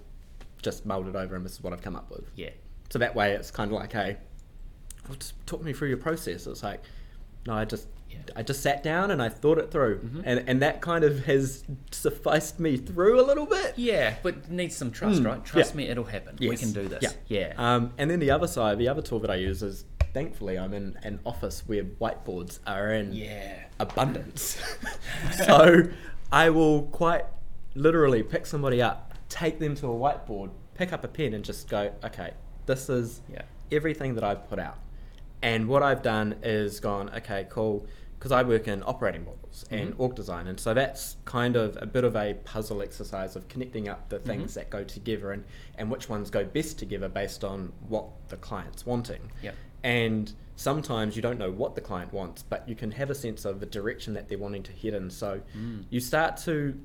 just 0.61 0.85
mulled 0.85 1.07
it 1.07 1.15
over 1.15 1.35
and 1.35 1.45
this 1.45 1.53
is 1.53 1.63
what 1.63 1.73
I've 1.73 1.81
come 1.81 1.95
up 1.95 2.09
with. 2.11 2.29
Yeah. 2.35 2.49
So 2.89 2.99
that 2.99 3.15
way 3.15 3.33
it's 3.33 3.51
kind 3.51 3.71
of 3.71 3.77
like, 3.77 3.91
hey, 3.93 4.17
well, 5.07 5.17
just 5.17 5.33
talk 5.45 5.63
me 5.63 5.73
through 5.73 5.89
your 5.89 5.97
process. 5.97 6.47
It's 6.47 6.63
like, 6.63 6.81
no, 7.45 7.53
I 7.53 7.65
just. 7.65 7.87
Yeah. 8.09 8.17
I 8.35 8.41
just 8.41 8.63
sat 8.63 8.81
down 8.81 9.11
and 9.11 9.21
I 9.21 9.29
thought 9.29 9.59
it 9.59 9.69
through, 9.69 9.99
Mhm. 9.99 10.23
and 10.25 10.43
and 10.49 10.61
that 10.63 10.81
kind 10.81 11.03
of 11.03 11.25
has 11.25 11.63
sufficed 11.91 12.59
me 12.59 12.75
through 12.75 13.21
a 13.21 13.25
little 13.25 13.45
bit. 13.45 13.73
Yeah, 13.77 14.15
but 14.23 14.33
it 14.35 14.49
needs 14.49 14.75
some 14.75 14.89
trust, 14.89 15.21
Mm, 15.21 15.27
right? 15.27 15.45
Trust 15.45 15.73
yeah. 15.73 15.77
me, 15.77 15.83
it'll 15.89 16.05
happen. 16.05 16.35
We 16.39 16.57
can 16.57 16.71
do 16.73 16.87
this. 16.87 17.03
Yeah. 17.03 17.11
Yeah. 17.27 17.53
Um, 17.75 17.93
and 17.99 18.09
then 18.09 18.17
the 18.19 18.31
other 18.31 18.47
side, 18.47 18.79
the 18.79 18.87
other 18.87 19.03
tool 19.03 19.19
that 19.19 19.29
I 19.29 19.35
use 19.35 19.61
is, 19.61 19.85
thankfully, 20.11 20.57
I'm 20.57 20.73
in 20.73 20.97
an 21.03 21.19
office 21.23 21.61
where 21.67 21.83
whiteboards 21.83 22.57
are 22.65 22.91
in 22.93 23.13
yeah. 23.13 23.65
abundance. 23.79 24.59
so 25.45 25.83
I 26.31 26.49
will 26.49 26.83
quite 26.87 27.25
literally 27.75 28.23
pick 28.23 28.47
somebody 28.47 28.81
up, 28.81 29.08
take 29.29 29.59
them 29.59 29.75
to 29.75 29.87
a 29.87 29.89
whiteboard, 29.95 30.49
pick 30.75 30.91
up 30.91 31.03
a 31.03 31.07
pen, 31.07 31.33
and 31.33 31.45
just 31.45 31.69
go, 31.69 31.91
okay, 32.03 32.31
this 32.65 32.89
is 32.89 33.21
Yeah. 33.31 33.43
everything 33.71 34.15
that 34.15 34.23
I've 34.23 34.47
put 34.49 34.59
out. 34.59 34.77
And 35.41 35.67
what 35.67 35.83
I've 35.83 36.01
done 36.01 36.35
is 36.43 36.79
gone, 36.79 37.09
okay, 37.15 37.47
cool, 37.49 37.85
because 38.17 38.31
I 38.33 38.43
work 38.43 38.67
in 38.67 38.83
operating 38.83 39.23
models 39.23 39.65
and 39.71 39.93
Mhm. 39.93 39.99
org 39.99 40.15
design, 40.15 40.47
and 40.47 40.59
so 40.59 40.73
that's 40.73 41.15
kind 41.23 41.55
of 41.55 41.77
a 41.81 41.85
bit 41.85 42.03
of 42.03 42.15
a 42.17 42.33
puzzle 42.43 42.81
exercise 42.81 43.37
of 43.37 43.47
connecting 43.47 43.87
up 43.87 44.09
the 44.09 44.19
things 44.19 44.51
Mhm. 44.51 44.55
that 44.55 44.69
go 44.69 44.83
together 44.83 45.31
and, 45.31 45.45
and 45.77 45.89
which 45.89 46.09
ones 46.09 46.29
go 46.29 46.43
best 46.43 46.77
together 46.77 47.07
based 47.07 47.43
on 47.45 47.71
what 47.87 48.05
the 48.27 48.35
client's 48.37 48.85
wanting. 48.85 49.31
Yep. 49.41 49.55
And 49.83 50.33
sometimes 50.57 51.15
you 51.15 51.21
don't 51.21 51.39
know 51.39 51.51
what 51.51 51.75
the 51.75 51.81
client 51.81 52.11
wants, 52.11 52.43
but 52.43 52.67
you 52.67 52.75
can 52.75 52.91
have 52.91 53.09
a 53.09 53.15
sense 53.15 53.45
of 53.45 53.61
the 53.61 53.65
direction 53.65 54.13
that 54.15 54.27
they're 54.27 54.37
wanting 54.37 54.63
to 54.63 54.73
head 54.73 54.93
in. 54.93 55.09
So 55.09 55.39
Mm. 55.55 55.85
you 55.89 56.01
start 56.01 56.35
to 56.37 56.77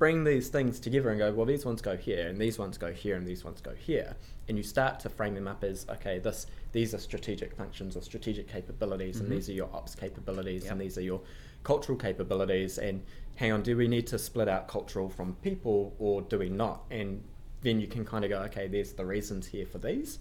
bring 0.00 0.24
these 0.24 0.48
things 0.48 0.80
together 0.80 1.10
and 1.10 1.18
go, 1.18 1.30
well, 1.30 1.44
these 1.44 1.66
ones 1.66 1.82
go 1.82 1.94
here, 1.94 2.26
and 2.26 2.38
these 2.40 2.58
ones 2.58 2.78
go 2.78 2.90
here, 2.90 3.16
and 3.16 3.26
these 3.26 3.44
ones 3.44 3.60
go 3.60 3.72
here, 3.74 4.16
and 4.48 4.56
you 4.56 4.64
start 4.64 4.98
to 4.98 5.10
frame 5.10 5.34
them 5.34 5.46
up 5.46 5.62
as, 5.62 5.86
okay, 5.90 6.18
this 6.18 6.46
these 6.72 6.94
are 6.94 6.98
strategic 6.98 7.54
functions 7.54 7.96
or 7.96 8.00
strategic 8.00 8.48
capabilities, 8.48 9.18
Mhm. 9.18 9.20
and 9.24 9.32
these 9.32 9.48
are 9.50 9.52
your 9.52 9.68
ops 9.74 9.94
capabilities, 9.94 10.62
Yep. 10.64 10.72
and 10.72 10.80
these 10.80 10.96
are 10.96 11.02
your 11.02 11.20
cultural 11.64 11.98
capabilities. 11.98 12.78
And 12.78 13.02
hang 13.36 13.52
on, 13.52 13.62
do 13.62 13.76
we 13.76 13.88
need 13.88 14.06
to 14.06 14.18
split 14.18 14.48
out 14.48 14.68
cultural 14.68 15.10
from 15.10 15.34
people, 15.42 15.94
or 15.98 16.22
do 16.22 16.38
we 16.38 16.48
not? 16.48 16.84
And 16.90 17.22
then 17.60 17.78
you 17.78 17.86
can 17.86 18.06
kind 18.06 18.24
of 18.24 18.30
go, 18.30 18.38
okay, 18.44 18.68
there's 18.68 18.94
the 18.94 19.04
reasons 19.04 19.48
here 19.48 19.66
for 19.66 19.78
these. 19.78 20.18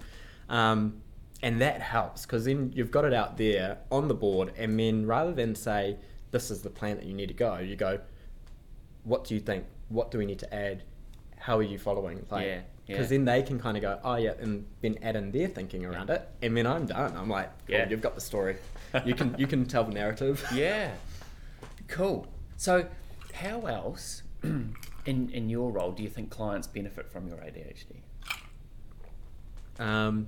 Um, 0.49 1.01
and 1.41 1.61
that 1.61 1.79
helps 1.81 2.25
because 2.25 2.43
then 2.43 2.73
you've 2.75 2.91
got 2.91 3.05
it 3.05 3.13
out 3.13 3.37
there 3.37 3.77
on 3.89 4.09
the 4.09 4.15
board, 4.15 4.51
and 4.57 4.77
then 4.77 5.05
rather 5.05 5.31
than 5.31 5.55
say, 5.55 5.95
this 6.31 6.51
is 6.51 6.63
the 6.63 6.69
plan 6.69 6.97
that 6.97 7.05
you 7.05 7.13
need 7.13 7.27
to 7.29 7.33
go, 7.33 7.59
you 7.59 7.75
go, 7.77 7.99
what 9.03 9.23
do 9.23 9.33
you 9.33 9.39
think? 9.39 9.65
What 9.89 10.11
do 10.11 10.17
we 10.17 10.25
need 10.25 10.39
to 10.39 10.53
add? 10.53 10.83
How 11.37 11.57
are 11.57 11.63
you 11.63 11.77
following? 11.79 12.25
Yeah, 12.31 12.39
yeah. 12.39 12.61
Because 12.85 13.09
then 13.09 13.25
they 13.25 13.41
can 13.43 13.59
kind 13.59 13.77
of 13.77 13.81
go, 13.81 13.99
oh 14.03 14.15
yeah, 14.15 14.33
and 14.39 14.65
then 14.81 14.97
add 15.01 15.15
in 15.15 15.31
their 15.31 15.47
thinking 15.47 15.85
around 15.85 16.09
it, 16.09 16.27
and 16.41 16.55
then 16.55 16.67
I'm 16.67 16.85
done. 16.85 17.15
I'm 17.15 17.29
like, 17.29 17.49
cool, 17.67 17.75
Yeah. 17.77 17.89
you've 17.89 18.01
got 18.01 18.15
the 18.15 18.21
story. 18.21 18.57
You 19.05 19.13
can 19.13 19.35
you 19.37 19.45
can 19.45 19.65
tell 19.65 19.83
the 19.83 19.93
narrative. 19.93 20.43
Yeah. 20.53 20.91
Cool. 21.87 22.27
So, 22.57 22.87
how 23.33 23.61
else, 23.67 24.23
in 24.43 24.75
in 25.05 25.49
your 25.49 25.71
role, 25.71 25.91
do 25.91 26.03
you 26.03 26.09
think 26.09 26.29
clients 26.29 26.67
benefit 26.67 27.11
from 27.11 27.27
your 27.27 27.37
ADHD? 27.37 28.01
Um, 29.79 30.27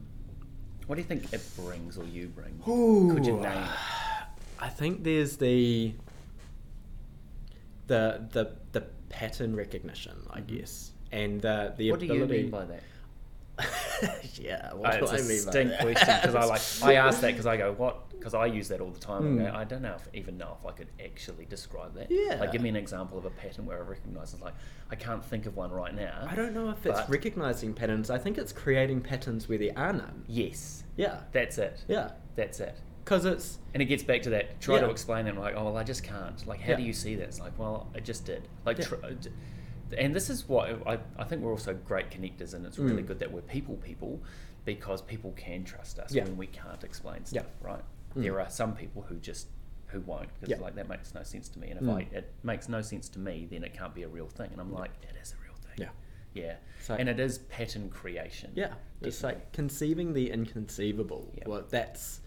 What 0.87 0.95
do 0.95 1.01
you 1.01 1.07
think 1.07 1.31
it 1.33 1.41
brings 1.57 1.97
or 1.97 2.05
you 2.05 2.27
bring? 2.27 2.59
Ooh. 2.67 3.13
Could 3.13 3.25
you 3.25 3.37
name? 3.37 3.63
I 4.59 4.69
think 4.69 5.03
there's 5.03 5.37
the 5.37 5.93
the 7.91 8.03
the 8.35 8.43
the 8.71 8.81
pattern 9.09 9.55
recognition, 9.55 10.15
I 10.29 10.39
Mhm. 10.39 10.47
guess, 10.53 10.91
and 11.11 11.41
the 11.41 11.73
the 11.77 11.91
What 11.91 11.99
do 11.99 12.05
you 12.05 12.25
mean 12.25 12.49
by 12.49 12.65
that? 12.71 12.83
yeah, 14.39 14.73
what 14.73 14.95
Uh, 14.95 14.99
do 14.99 15.05
I 15.07 15.17
a 15.17 15.23
mean 15.23 15.45
that? 15.45 15.79
question 15.81 16.19
because 16.21 16.35
I 16.35 16.45
like 16.45 16.61
I 16.83 16.95
ask 16.95 17.21
that 17.21 17.31
because 17.33 17.45
I 17.45 17.57
go 17.57 17.73
what 17.73 18.09
because 18.11 18.33
I 18.33 18.45
use 18.45 18.67
that 18.69 18.79
all 18.81 18.91
the 18.91 18.99
time. 18.99 19.23
Mm. 19.23 19.41
I, 19.47 19.51
go, 19.51 19.57
I 19.57 19.63
don't 19.65 19.81
know 19.81 19.95
if 19.95 20.07
even 20.13 20.37
know 20.37 20.55
if 20.59 20.65
I 20.65 20.71
could 20.71 20.87
actually 21.03 21.45
describe 21.45 21.93
that. 21.95 22.07
Yeah. 22.09 22.37
Like 22.39 22.51
give 22.53 22.61
me 22.61 22.69
an 22.69 22.75
example 22.75 23.17
of 23.17 23.25
a 23.25 23.29
pattern 23.31 23.65
where 23.65 23.77
I 23.77 23.81
recognise 23.81 24.33
it's 24.33 24.41
like 24.41 24.53
I 24.89 24.95
can't 24.95 25.23
think 25.25 25.45
of 25.47 25.55
one 25.57 25.71
right 25.71 25.93
now. 25.93 26.25
I 26.29 26.35
don't 26.35 26.53
know 26.53 26.69
if 26.69 26.85
it's 26.85 27.07
recognizing 27.09 27.73
patterns. 27.73 28.09
I 28.09 28.17
think 28.17 28.37
it's 28.37 28.53
creating 28.53 29.01
patterns 29.01 29.49
where 29.49 29.57
there 29.57 29.73
are 29.75 29.93
none. 29.93 30.23
Yes. 30.27 30.83
Yeah, 30.95 31.21
That's 31.31 31.57
it. 31.57 31.83
yeah, 31.87 32.11
That's 32.35 32.59
it. 32.59 32.75
Because 33.03 33.25
it's 33.25 33.57
And 33.73 33.81
it 33.81 33.85
gets 33.85 34.03
back 34.03 34.21
to 34.23 34.29
that. 34.31 34.59
Try 34.59 34.79
to 34.79 34.89
explain 34.89 35.27
it. 35.27 35.37
Like, 35.37 35.55
oh 35.55 35.65
well, 35.65 35.77
I 35.77 35.83
just 35.83 36.03
can't. 36.03 36.45
Like, 36.45 36.59
how 36.61 36.71
Yeah. 36.71 36.77
do 36.77 36.83
you 36.83 36.93
see 36.93 37.15
this 37.15 37.39
like, 37.39 37.57
well, 37.57 37.89
I 37.95 37.99
just 37.99 38.25
did. 38.25 38.47
Like, 38.65 38.77
Yeah. 38.79 38.85
tr- 38.85 38.95
and 39.97 40.15
this 40.15 40.29
is 40.29 40.47
what 40.47 40.69
I, 40.87 40.99
I 41.17 41.23
think 41.25 41.41
we're 41.41 41.51
also 41.51 41.73
great 41.73 42.09
connectors, 42.09 42.53
and 42.53 42.65
it's 42.65 42.77
really 42.79 43.03
Mm. 43.03 43.07
good 43.07 43.19
that 43.19 43.31
we're 43.31 43.41
people 43.41 43.75
people 43.77 44.21
because 44.65 45.01
people 45.01 45.31
can 45.35 45.63
trust 45.63 45.99
us 45.99 46.13
Yeah. 46.13 46.23
when 46.25 46.37
we 46.37 46.47
can't 46.47 46.83
explain 46.83 47.21
Yeah. 47.31 47.41
stuff, 47.41 47.47
right? 47.61 47.83
Mm. 48.15 48.21
There 48.23 48.39
are 48.41 48.49
some 48.49 48.75
people 48.75 49.01
who 49.03 49.15
just 49.17 49.47
who 49.87 49.99
won't 50.01 50.29
because 50.39 50.49
Yeah. 50.57 50.63
like 50.63 50.75
that 50.75 50.87
makes 50.87 51.13
no 51.13 51.23
sense 51.23 51.49
to 51.49 51.59
me, 51.59 51.69
and 51.69 51.77
if 51.79 51.85
Mm. 51.85 51.95
I 51.97 52.15
it 52.15 52.31
makes 52.43 52.69
no 52.69 52.81
sense 52.81 53.09
to 53.09 53.19
me, 53.19 53.45
then 53.49 53.63
it 53.63 53.73
can't 53.73 53.93
be 53.93 54.03
a 54.03 54.07
real 54.07 54.27
thing. 54.29 54.49
And 54.53 54.61
I'm 54.61 54.71
like, 54.71 54.91
it 55.03 55.15
is 55.21 55.33
a 55.33 55.43
real 55.43 55.55
thing. 55.55 55.75
Yeah. 55.77 55.89
Yeah. 56.33 56.55
So- 56.81 56.95
and 56.95 57.09
it 57.09 57.19
is 57.19 57.39
pattern 57.39 57.89
creation. 57.89 58.51
yeah, 58.55 58.75
it's 59.01 59.21
like 59.23 59.51
conceiving 59.51 60.13
the 60.13 60.31
inconceivable. 60.31 61.33
Well, 61.45 61.65
that's 61.69 62.21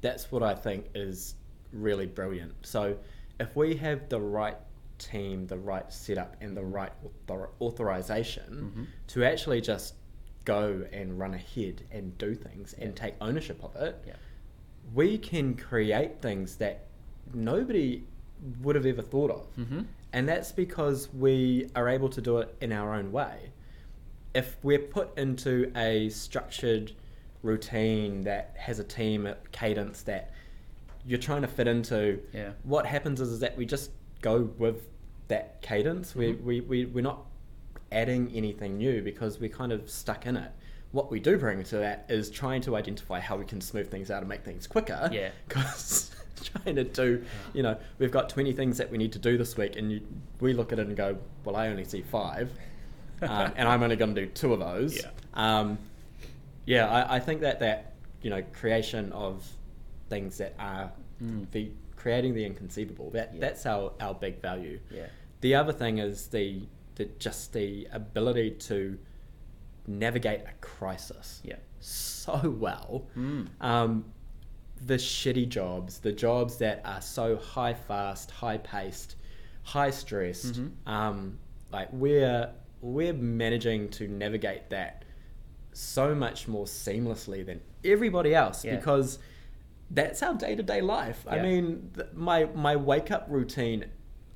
that's 0.00 0.30
what 0.30 0.42
I 0.42 0.54
think 0.54 0.86
is 0.94 1.34
really 1.72 2.06
brilliant. 2.06 2.54
So 2.66 2.96
if 3.40 3.54
we 3.56 3.76
have 3.76 4.08
the 4.08 4.20
right 4.20 4.56
team, 4.98 5.46
the 5.46 5.58
right 5.58 5.90
setup, 5.92 6.36
and 6.40 6.56
the 6.56 6.64
right 6.64 6.92
author- 7.28 7.50
authorization 7.60 8.72
Mhm. 8.74 8.86
to 9.08 9.24
actually 9.24 9.60
just 9.60 9.94
go 10.44 10.86
and 10.92 11.18
run 11.18 11.34
ahead 11.34 11.82
and 11.90 12.16
do 12.18 12.34
things 12.34 12.72
and 12.74 12.94
take 12.96 13.14
ownership 13.20 13.62
of 13.62 13.76
it, 13.76 14.02
Yeah. 14.06 14.14
we 14.94 15.18
can 15.18 15.54
create 15.54 16.22
things 16.22 16.56
that 16.56 16.86
nobody 17.34 18.04
would 18.62 18.76
have 18.76 18.86
ever 18.86 19.02
thought 19.02 19.30
of. 19.30 19.56
Mm-hmm. 19.56 19.80
And 20.12 20.28
that's 20.28 20.52
because 20.52 21.12
we 21.12 21.68
are 21.74 21.88
able 21.88 22.08
to 22.10 22.20
do 22.20 22.38
it 22.38 22.54
in 22.60 22.72
our 22.72 22.94
own 22.94 23.10
way. 23.12 23.50
If 24.34 24.56
we're 24.62 24.78
put 24.78 25.16
into 25.18 25.72
a 25.76 26.08
structured 26.10 26.92
routine 27.46 28.24
that 28.24 28.54
has 28.58 28.78
a 28.78 28.84
team 28.84 29.26
a 29.26 29.36
cadence 29.52 30.02
that 30.02 30.32
you're 31.04 31.18
trying 31.18 31.42
to 31.42 31.48
fit 31.48 31.68
into, 31.68 32.20
Yeah. 32.32 32.50
what 32.64 32.84
happens 32.86 33.20
is, 33.20 33.30
is 33.30 33.40
that 33.40 33.56
we 33.56 33.64
just 33.64 33.90
go 34.20 34.50
with 34.58 34.88
that 35.28 35.62
cadence. 35.62 36.14
We, 36.14 36.32
Mhm. 36.32 36.42
we, 36.42 36.60
we, 36.60 36.84
we're 36.86 37.00
not 37.02 37.24
adding 37.92 38.30
anything 38.34 38.76
new 38.78 39.02
because 39.02 39.38
we're 39.38 39.48
kind 39.48 39.72
of 39.72 39.88
stuck 39.88 40.26
in 40.26 40.36
it. 40.36 40.50
What 40.92 41.10
we 41.10 41.20
do 41.20 41.38
bring 41.38 41.62
to 41.64 41.76
that 41.78 42.06
is 42.08 42.30
trying 42.30 42.60
to 42.62 42.74
identify 42.76 43.20
how 43.20 43.36
we 43.36 43.44
can 43.44 43.60
smooth 43.60 43.90
things 43.90 44.10
out 44.10 44.20
and 44.20 44.28
make 44.28 44.42
things 44.44 44.66
quicker. 44.66 45.08
Yeah. 45.12 45.30
Because 45.48 46.10
trying 46.64 46.76
to 46.76 46.84
do, 46.84 47.24
you 47.54 47.62
know, 47.62 47.76
we've 47.98 48.10
got 48.10 48.28
20 48.28 48.52
things 48.52 48.76
that 48.78 48.90
we 48.90 48.98
need 48.98 49.12
to 49.12 49.18
do 49.18 49.38
this 49.38 49.56
week, 49.56 49.76
and 49.76 49.90
you, 49.92 50.00
we 50.40 50.52
look 50.52 50.72
at 50.72 50.78
it 50.78 50.86
and 50.86 50.96
go, 50.96 51.16
well, 51.44 51.56
I 51.56 51.68
only 51.68 51.84
see 51.84 52.02
five, 52.02 52.50
um, 53.22 53.52
and 53.56 53.68
I'm 53.68 53.82
only 53.82 53.96
going 53.96 54.14
to 54.14 54.26
do 54.26 54.30
two 54.32 54.52
of 54.52 54.60
those. 54.60 54.96
Yeah. 55.02 55.10
Um, 55.34 55.78
yeah, 56.66 56.86
I, 56.88 57.16
I 57.16 57.20
think 57.20 57.40
that 57.40 57.60
that, 57.60 57.94
you 58.22 58.28
know, 58.30 58.42
creation 58.52 59.12
of 59.12 59.46
things 60.08 60.38
that 60.38 60.54
are 60.58 60.92
Mm. 61.22 61.50
the 61.52 61.70
creating 61.96 62.34
the 62.34 62.44
inconceivable. 62.44 63.08
That 63.10 63.32
Yeah. 63.34 63.40
that's 63.40 63.64
our, 63.64 63.92
our 64.00 64.12
big 64.14 64.42
value. 64.42 64.78
Yeah. 64.90 65.06
The 65.40 65.54
other 65.54 65.72
thing 65.72 65.96
is 65.98 66.26
the, 66.26 66.60
the 66.96 67.06
just 67.18 67.54
the 67.54 67.88
ability 67.90 68.50
to 68.68 68.98
navigate 69.86 70.40
a 70.40 70.52
crisis 70.60 71.40
Yeah. 71.44 71.56
so 71.80 72.50
well. 72.60 73.06
Mm. 73.16 73.48
Um, 73.62 74.04
the 74.84 74.96
shitty 74.96 75.48
jobs, 75.48 76.00
the 76.00 76.12
jobs 76.12 76.58
that 76.58 76.82
are 76.84 77.00
so 77.00 77.36
high 77.36 77.72
fast, 77.72 78.30
high 78.30 78.58
paced, 78.58 79.16
high 79.62 79.90
stressed. 79.90 80.60
Mhm. 80.60 80.70
Um, 80.86 81.38
like 81.72 81.88
we're 81.92 82.50
we're 82.82 83.14
managing 83.14 83.88
to 83.88 84.06
navigate 84.06 84.68
that 84.70 85.04
so 85.76 86.14
much 86.14 86.48
more 86.48 86.64
seamlessly 86.64 87.44
than 87.44 87.60
everybody 87.84 88.34
else 88.34 88.64
Yeah. 88.64 88.76
because 88.76 89.18
that's 89.90 90.22
our 90.22 90.34
day 90.34 90.54
to 90.56 90.62
day 90.62 90.80
life. 90.80 91.24
I 91.28 91.38
mean, 91.40 91.90
th- 91.94 92.08
my 92.14 92.46
my 92.54 92.74
wake 92.76 93.10
up 93.10 93.26
routine 93.28 93.86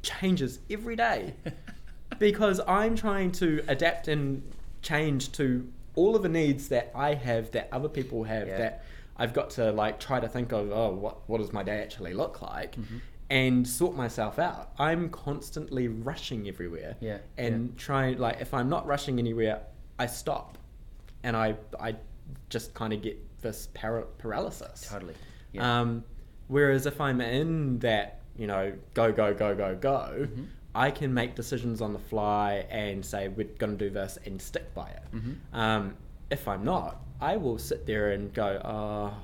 changes 0.02 0.58
every 0.70 0.96
day 0.96 1.34
because 2.18 2.60
I'm 2.66 2.94
trying 2.96 3.32
to 3.32 3.62
adapt 3.68 4.08
and 4.08 4.42
change 4.82 5.32
to 5.32 5.66
all 5.94 6.14
of 6.16 6.22
the 6.22 6.28
needs 6.28 6.68
that 6.68 6.90
I 6.94 7.14
have 7.14 7.50
that 7.52 7.68
other 7.72 7.88
people 7.88 8.24
have 8.24 8.48
Yeah. 8.48 8.58
that 8.58 8.84
I've 9.16 9.32
got 9.34 9.50
to 9.50 9.72
like 9.72 9.98
try 10.00 10.20
to 10.20 10.28
think 10.28 10.52
of 10.52 10.70
oh 10.70 10.90
what 10.92 11.28
what 11.28 11.38
does 11.38 11.52
my 11.52 11.62
day 11.62 11.82
actually 11.82 12.14
look 12.14 12.40
like 12.42 12.76
Mm-hmm. 12.76 12.98
and 13.28 13.66
sort 13.68 13.96
myself 13.96 14.38
out. 14.38 14.70
I'm 14.78 15.08
constantly 15.10 15.88
rushing 15.88 16.48
everywhere 16.48 16.96
Yeah, 17.00 17.18
and 17.36 17.76
trying 17.76 18.18
like 18.18 18.40
if 18.40 18.54
I'm 18.54 18.68
not 18.68 18.86
rushing 18.86 19.18
anywhere 19.18 19.62
I 19.98 20.06
stop 20.06 20.56
and 21.22 21.36
I 21.36 21.56
I 21.78 21.96
just 22.48 22.74
kind 22.74 22.92
of 22.92 23.02
get 23.02 23.18
this 23.42 23.68
para- 23.74 24.06
paralysis. 24.18 24.88
Totally. 24.90 25.14
Yeah. 25.52 25.80
Um, 25.80 26.04
whereas 26.48 26.86
if 26.86 27.00
I'm 27.00 27.20
in 27.20 27.78
that, 27.80 28.20
you 28.36 28.46
know, 28.46 28.72
go, 28.94 29.12
go, 29.12 29.32
go, 29.34 29.54
go, 29.54 29.74
go, 29.74 30.26
Mhm. 30.28 30.46
I 30.74 30.90
can 30.92 31.12
make 31.14 31.34
decisions 31.34 31.80
on 31.80 31.92
the 31.92 31.98
fly 31.98 32.66
and 32.70 33.04
say, 33.04 33.28
we're 33.28 33.48
going 33.58 33.76
to 33.76 33.84
do 33.88 33.90
this 33.90 34.18
and 34.24 34.40
stick 34.40 34.72
by 34.74 34.88
it. 34.90 35.02
Mhm. 35.12 35.36
Um, 35.52 35.96
if 36.30 36.46
I'm 36.46 36.64
not, 36.64 37.00
I 37.20 37.36
will 37.36 37.58
sit 37.58 37.86
there 37.86 38.12
and 38.12 38.32
go, 38.32 38.60
oh, 38.64 39.14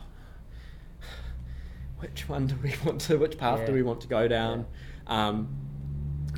which 1.99 2.29
one 2.29 2.47
do 2.47 2.57
we 2.63 2.75
want 2.85 3.01
to, 3.03 3.17
which 3.17 3.39
path 3.39 3.67
do 3.67 3.73
we 3.73 3.83
want 3.83 4.01
to 4.03 4.09
go 4.09 4.29
down? 4.29 4.67
Um, 5.07 5.49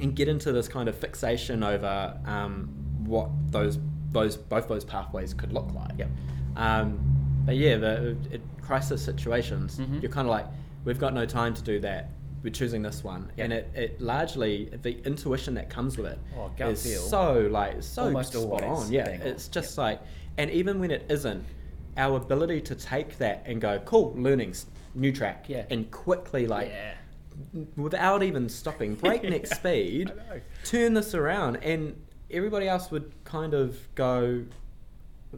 and 0.01 0.15
get 0.15 0.29
into 0.29 0.53
this 0.53 0.69
kind 0.69 0.89
of 0.89 0.97
fixation 0.97 1.63
over 1.65 2.19
um, 2.25 2.69
what 3.05 3.31
those 3.51 3.79
those 4.13 4.37
both 4.37 4.69
those 4.69 4.85
pathways 4.85 5.35
could 5.35 5.53
look 5.53 5.73
like. 5.75 5.99
Yep. 5.99 6.09
Um, 6.57 6.99
but 7.45 7.57
yeah, 7.57 7.77
the 7.77 8.17
it, 8.31 8.41
crisis 8.63 9.03
situations, 9.03 9.79
Mhm. 9.79 10.03
you're 10.03 10.11
kind 10.11 10.27
of 10.27 10.31
like, 10.31 10.47
we've 10.85 10.99
got 10.99 11.15
no 11.15 11.25
time 11.27 11.55
to 11.55 11.63
do 11.63 11.81
that. 11.81 12.11
We're 12.43 12.51
choosing 12.53 12.83
this 12.83 13.03
one, 13.03 13.31
Yep. 13.37 13.45
and 13.45 13.53
it, 13.53 13.71
it 13.75 14.01
largely 14.01 14.71
the 14.83 14.99
intuition 15.07 15.55
that 15.55 15.71
comes 15.71 15.97
with 15.99 16.07
it 16.13 16.19
Oh, 16.37 16.51
is 16.65 16.83
feel. 16.85 17.01
so 17.03 17.49
like 17.51 17.83
so 17.83 18.05
Almost 18.05 18.33
spot 18.35 18.63
on. 18.65 18.93
Yeah, 18.93 19.07
it's 19.09 19.49
just 19.49 19.77
like, 19.79 20.01
and 20.37 20.51
even 20.51 20.79
when 20.79 20.91
it 20.91 21.05
isn't, 21.09 21.45
our 21.97 22.17
ability 22.17 22.61
to 22.63 22.75
take 22.77 23.19
that 23.19 23.43
and 23.45 23.61
go, 23.61 23.81
cool, 23.85 24.15
learnings, 24.17 24.67
new 24.95 25.11
track, 25.13 25.47
Yeah. 25.49 25.65
and 25.71 25.91
quickly 25.91 26.47
like 26.47 26.69
yeah. 26.69 26.95
without 27.77 28.23
even 28.23 28.49
stopping, 28.49 28.95
breakneck 29.03 29.47
Yeah, 29.49 29.55
speed, 29.55 30.13
turn 30.65 30.95
this 30.95 31.15
around, 31.15 31.57
and 31.57 31.97
everybody 32.31 32.69
else 32.69 32.91
would 32.91 33.13
kind 33.25 33.55
of 33.55 33.77
go, 33.95 34.45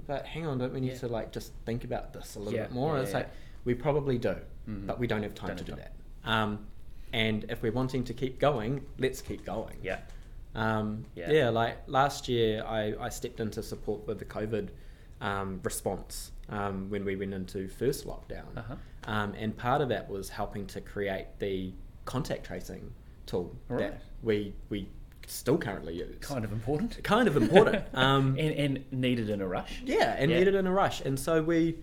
"But 0.06 0.26
hang 0.26 0.46
on, 0.46 0.58
don't 0.58 0.72
we 0.72 0.80
need 0.80 0.92
Yeah. 0.92 0.98
to 0.98 1.08
like 1.08 1.32
just 1.32 1.52
think 1.66 1.84
about 1.84 2.12
this 2.12 2.36
a 2.36 2.38
little 2.38 2.54
Yeah, 2.54 2.62
bit 2.64 2.72
more?" 2.72 2.92
yeah, 2.92 2.98
And 2.98 3.04
it's 3.04 3.14
like 3.14 3.30
we 3.64 3.74
probably 3.74 4.18
do, 4.18 4.36
Mhm. 4.68 4.86
but 4.86 4.98
we 4.98 5.06
don't 5.06 5.22
have 5.22 5.34
time 5.34 5.48
Don't 5.48 5.58
to 5.58 5.64
do 5.64 5.72
have 5.72 5.80
that. 5.80 5.92
Um, 6.30 6.66
and 7.12 7.44
if 7.48 7.62
we're 7.62 7.72
wanting 7.72 8.04
to 8.04 8.14
keep 8.14 8.38
going, 8.38 8.86
let's 8.98 9.20
keep 9.22 9.44
going. 9.44 9.78
Yeah. 9.82 10.00
Um, 10.54 11.04
Yeah. 11.14 11.30
yeah. 11.30 11.48
like 11.50 11.78
last 11.88 12.28
year, 12.28 12.64
I, 12.64 12.94
I 12.98 13.08
stepped 13.08 13.40
into 13.40 13.62
support 13.62 14.06
with 14.06 14.18
the 14.18 14.24
COVID 14.24 14.68
um, 15.20 15.60
response 15.62 16.32
um, 16.48 16.88
when 16.88 17.04
we 17.04 17.14
went 17.14 17.34
into 17.34 17.68
first 17.68 18.06
lockdown. 18.06 18.56
Uh-huh. 18.56 18.76
Um, 19.04 19.34
and 19.34 19.54
part 19.56 19.80
of 19.82 19.88
that 19.90 20.08
was 20.08 20.30
helping 20.30 20.66
to 20.68 20.80
create 20.80 21.26
the 21.38 21.72
contact 22.06 22.44
tracing 22.46 22.92
tool 23.26 23.54
Right. 23.68 23.78
that 23.92 24.00
we, 24.22 24.54
we 24.70 24.88
still 25.30 25.58
currently 25.58 25.94
use. 25.96 26.16
Kind 26.20 26.44
of 26.44 26.52
important. 26.52 27.02
Kind 27.02 27.28
of 27.28 27.36
important. 27.36 27.84
Um, 27.94 28.36
and, 28.38 28.52
and 28.54 28.92
needed 28.92 29.30
in 29.30 29.40
a 29.40 29.46
rush. 29.46 29.82
yeah, 29.84 30.14
and 30.18 30.30
Yeah. 30.30 30.38
needed 30.38 30.54
in 30.54 30.66
a 30.66 30.72
rush. 30.72 31.00
And 31.00 31.18
so 31.18 31.42
we 31.42 31.76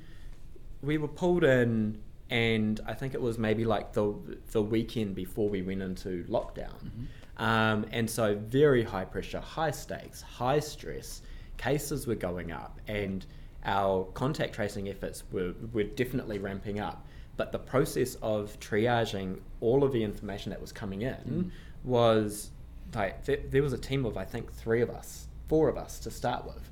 we 0.81 0.97
were 0.97 1.07
pulled 1.07 1.43
in, 1.43 1.97
and 2.29 2.79
I 2.85 2.93
think 2.93 3.13
it 3.13 3.21
was 3.21 3.37
maybe 3.37 3.65
like 3.65 3.93
the 3.93 4.13
the 4.51 4.61
weekend 4.61 5.15
before 5.15 5.49
we 5.49 5.61
went 5.61 5.81
into 5.81 6.23
lockdown. 6.25 6.75
Mm-hmm. 6.83 7.43
Um, 7.43 7.85
and 7.91 8.09
so 8.09 8.35
very 8.35 8.83
high 8.83 9.05
pressure, 9.05 9.39
high 9.39 9.71
stakes, 9.71 10.21
high 10.21 10.59
stress. 10.59 11.21
Cases 11.57 12.05
were 12.07 12.15
going 12.15 12.51
up, 12.51 12.79
and 12.87 13.25
our 13.65 14.05
contact 14.13 14.53
tracing 14.53 14.89
efforts 14.89 15.23
were 15.31 15.53
were 15.73 15.83
definitely 15.83 16.37
ramping 16.39 16.79
up. 16.79 17.05
But 17.37 17.51
the 17.51 17.59
process 17.59 18.15
of 18.21 18.59
triaging 18.59 19.39
all 19.61 19.83
of 19.83 19.91
the 19.91 20.03
information 20.03 20.49
that 20.51 20.59
was 20.61 20.71
coming 20.71 21.01
in 21.03 21.15
Mm. 21.29 21.51
was 21.83 22.51
like 22.95 23.25
there, 23.25 23.39
there 23.49 23.61
was 23.63 23.73
a 23.73 23.77
team 23.77 24.05
of 24.05 24.17
I 24.17 24.25
think 24.25 24.51
three 24.53 24.81
of 24.81 24.89
us, 24.89 25.27
four 25.47 25.69
of 25.69 25.77
us 25.77 25.99
to 25.99 26.11
start 26.11 26.45
with 26.45 26.69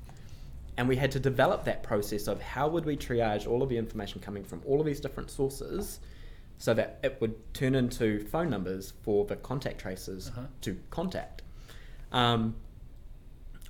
and 0.78 0.86
we 0.88 0.96
had 0.96 1.10
to 1.12 1.18
develop 1.18 1.64
that 1.64 1.82
process 1.82 2.26
of 2.26 2.38
how 2.42 2.68
would 2.68 2.84
we 2.84 2.94
triage 2.98 3.46
all 3.46 3.62
of 3.62 3.70
the 3.70 3.78
information 3.78 4.20
coming 4.20 4.44
from 4.44 4.60
all 4.66 4.78
of 4.78 4.84
these 4.84 5.00
different 5.00 5.30
sources 5.30 6.00
so 6.58 6.74
that 6.74 6.98
it 7.02 7.16
would 7.20 7.34
turn 7.54 7.74
into 7.74 8.22
phone 8.26 8.50
numbers 8.50 8.92
for 9.02 9.24
the 9.24 9.36
contact 9.36 9.78
tracers 9.78 10.28
Uh-huh. 10.28 10.42
to 10.60 10.76
contact 10.90 11.40
um, 12.12 12.54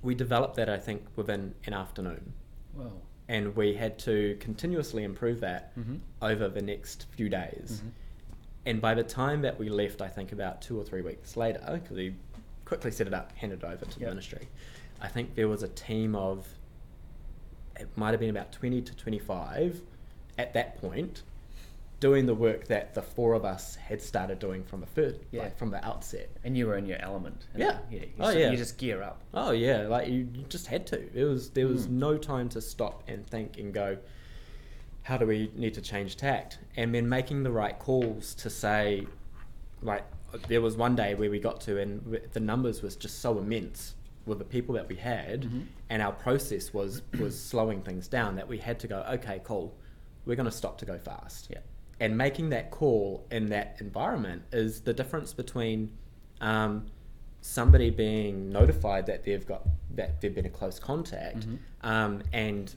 we 0.01 0.13
developed 0.15 0.55
that 0.55 0.69
i 0.69 0.77
think 0.77 1.01
within 1.15 1.53
an 1.65 1.73
afternoon 1.73 2.33
Well. 2.73 3.01
and 3.29 3.55
we 3.55 3.73
had 3.75 3.97
to 3.99 4.35
continuously 4.41 5.03
improve 5.03 5.39
that 5.39 5.75
Mhm. 5.77 5.99
over 6.21 6.49
the 6.49 6.61
next 6.61 7.05
few 7.11 7.29
days 7.29 7.81
Mhm. 7.85 7.91
and 8.65 8.81
by 8.81 8.93
the 8.93 9.03
time 9.03 9.41
that 9.43 9.57
we 9.57 9.69
left 9.69 10.01
i 10.01 10.07
think 10.09 10.31
about 10.33 10.61
two 10.61 10.77
or 10.79 10.83
three 10.83 11.01
weeks 11.01 11.35
later 11.37 11.61
because 11.81 11.95
we 11.97 12.15
quickly 12.67 12.91
set 12.91 13.07
it 13.07 13.13
up 13.13 13.31
handed 13.37 13.63
it 13.63 13.65
over 13.65 13.85
to 13.85 13.95
the 13.97 14.01
Yep. 14.01 14.09
ministry 14.09 14.47
i 15.01 15.07
think 15.07 15.35
there 15.35 15.47
was 15.47 15.63
a 15.63 15.69
team 15.69 16.15
of 16.15 16.45
it 17.79 17.87
might 17.95 18.11
have 18.11 18.19
been 18.19 18.29
about 18.29 18.51
20 18.51 18.81
to 18.81 18.95
25 18.95 19.79
at 20.37 20.53
that 20.53 20.77
point 20.81 21.23
doing 21.99 22.25
the 22.27 22.35
work 22.35 22.67
that 22.67 22.93
the 22.93 23.01
four 23.01 23.33
of 23.33 23.45
us 23.45 23.75
had 23.75 24.01
started 24.01 24.37
doing 24.39 24.63
from 24.63 24.81
the 24.81 24.85
first 24.87 25.19
Yeah. 25.31 25.43
like 25.43 25.57
from 25.57 25.71
the 25.71 25.83
outset 25.85 26.29
And 26.43 26.55
you 26.57 26.67
were 26.67 26.77
in 26.77 26.85
your 26.85 26.99
element. 27.01 27.47
Yeah. 27.55 27.79
Yeah. 27.89 28.01
You, 28.01 28.07
Oh, 28.19 28.31
so- 28.31 28.37
yeah. 28.37 28.51
you 28.51 28.57
just 28.57 28.77
gear 28.77 29.01
up. 29.01 29.21
Oh 29.33 29.49
yeah, 29.51 29.87
like 29.87 30.07
you, 30.07 30.27
you 30.33 30.43
just 30.47 30.67
had 30.67 30.85
to. 30.87 30.97
It 31.19 31.23
was 31.23 31.49
there 31.51 31.65
was 31.67 31.87
Mm. 31.87 31.91
no 31.91 32.17
time 32.19 32.49
to 32.49 32.61
stop 32.61 33.03
and 33.07 33.25
think 33.25 33.57
and 33.57 33.73
go, 33.73 33.97
how 35.03 35.17
do 35.17 35.25
we 35.25 35.51
need 35.55 35.73
to 35.73 35.81
change 35.81 36.17
tact? 36.17 36.59
And 36.75 36.93
then 36.93 37.09
making 37.09 37.41
the 37.43 37.51
right 37.51 37.77
calls 37.79 38.35
to 38.35 38.49
say, 38.51 39.07
like 39.81 40.03
there 40.47 40.61
was 40.61 40.75
one 40.77 40.95
day 40.95 41.15
where 41.15 41.29
we 41.29 41.39
got 41.39 41.61
to 41.61 41.79
and 41.79 42.19
the 42.33 42.39
numbers 42.39 42.81
was 42.81 42.95
just 42.95 43.19
so 43.21 43.37
immense 43.37 43.95
with 44.25 44.39
the 44.39 44.45
people 44.45 44.75
that 44.75 44.89
we 44.89 44.95
had, 44.95 45.43
Mhm. 45.43 45.65
and 45.89 46.01
our 46.01 46.11
process 46.11 46.73
was 46.73 47.01
was 47.19 47.39
slowing 47.39 47.81
things 47.81 48.07
down 48.07 48.35
that 48.35 48.47
we 48.47 48.57
had 48.57 48.77
to 48.79 48.87
go, 48.87 49.05
okay, 49.11 49.39
cool, 49.43 49.73
we're 50.25 50.35
going 50.35 50.45
to 50.49 50.51
stop 50.51 50.77
to 50.79 50.85
go 50.85 50.97
fast 50.97 51.47
Yeah. 51.49 51.59
and 52.01 52.17
making 52.17 52.49
that 52.49 52.69
call 52.69 53.25
in 53.31 53.45
that 53.47 53.77
environment 53.79 54.43
is 54.51 54.81
the 54.81 54.93
difference 54.93 55.33
between 55.33 55.91
um, 56.41 56.87
somebody 57.41 57.89
being 57.89 58.49
notified 58.51 59.05
that 59.05 59.23
they've 59.23 59.45
got 59.47 59.65
that 59.95 60.19
they've 60.21 60.35
been 60.35 60.45
in 60.45 60.51
close 60.51 60.77
contact 60.79 61.47
Mhm. 61.47 61.57
um, 61.81 62.21
and 62.33 62.75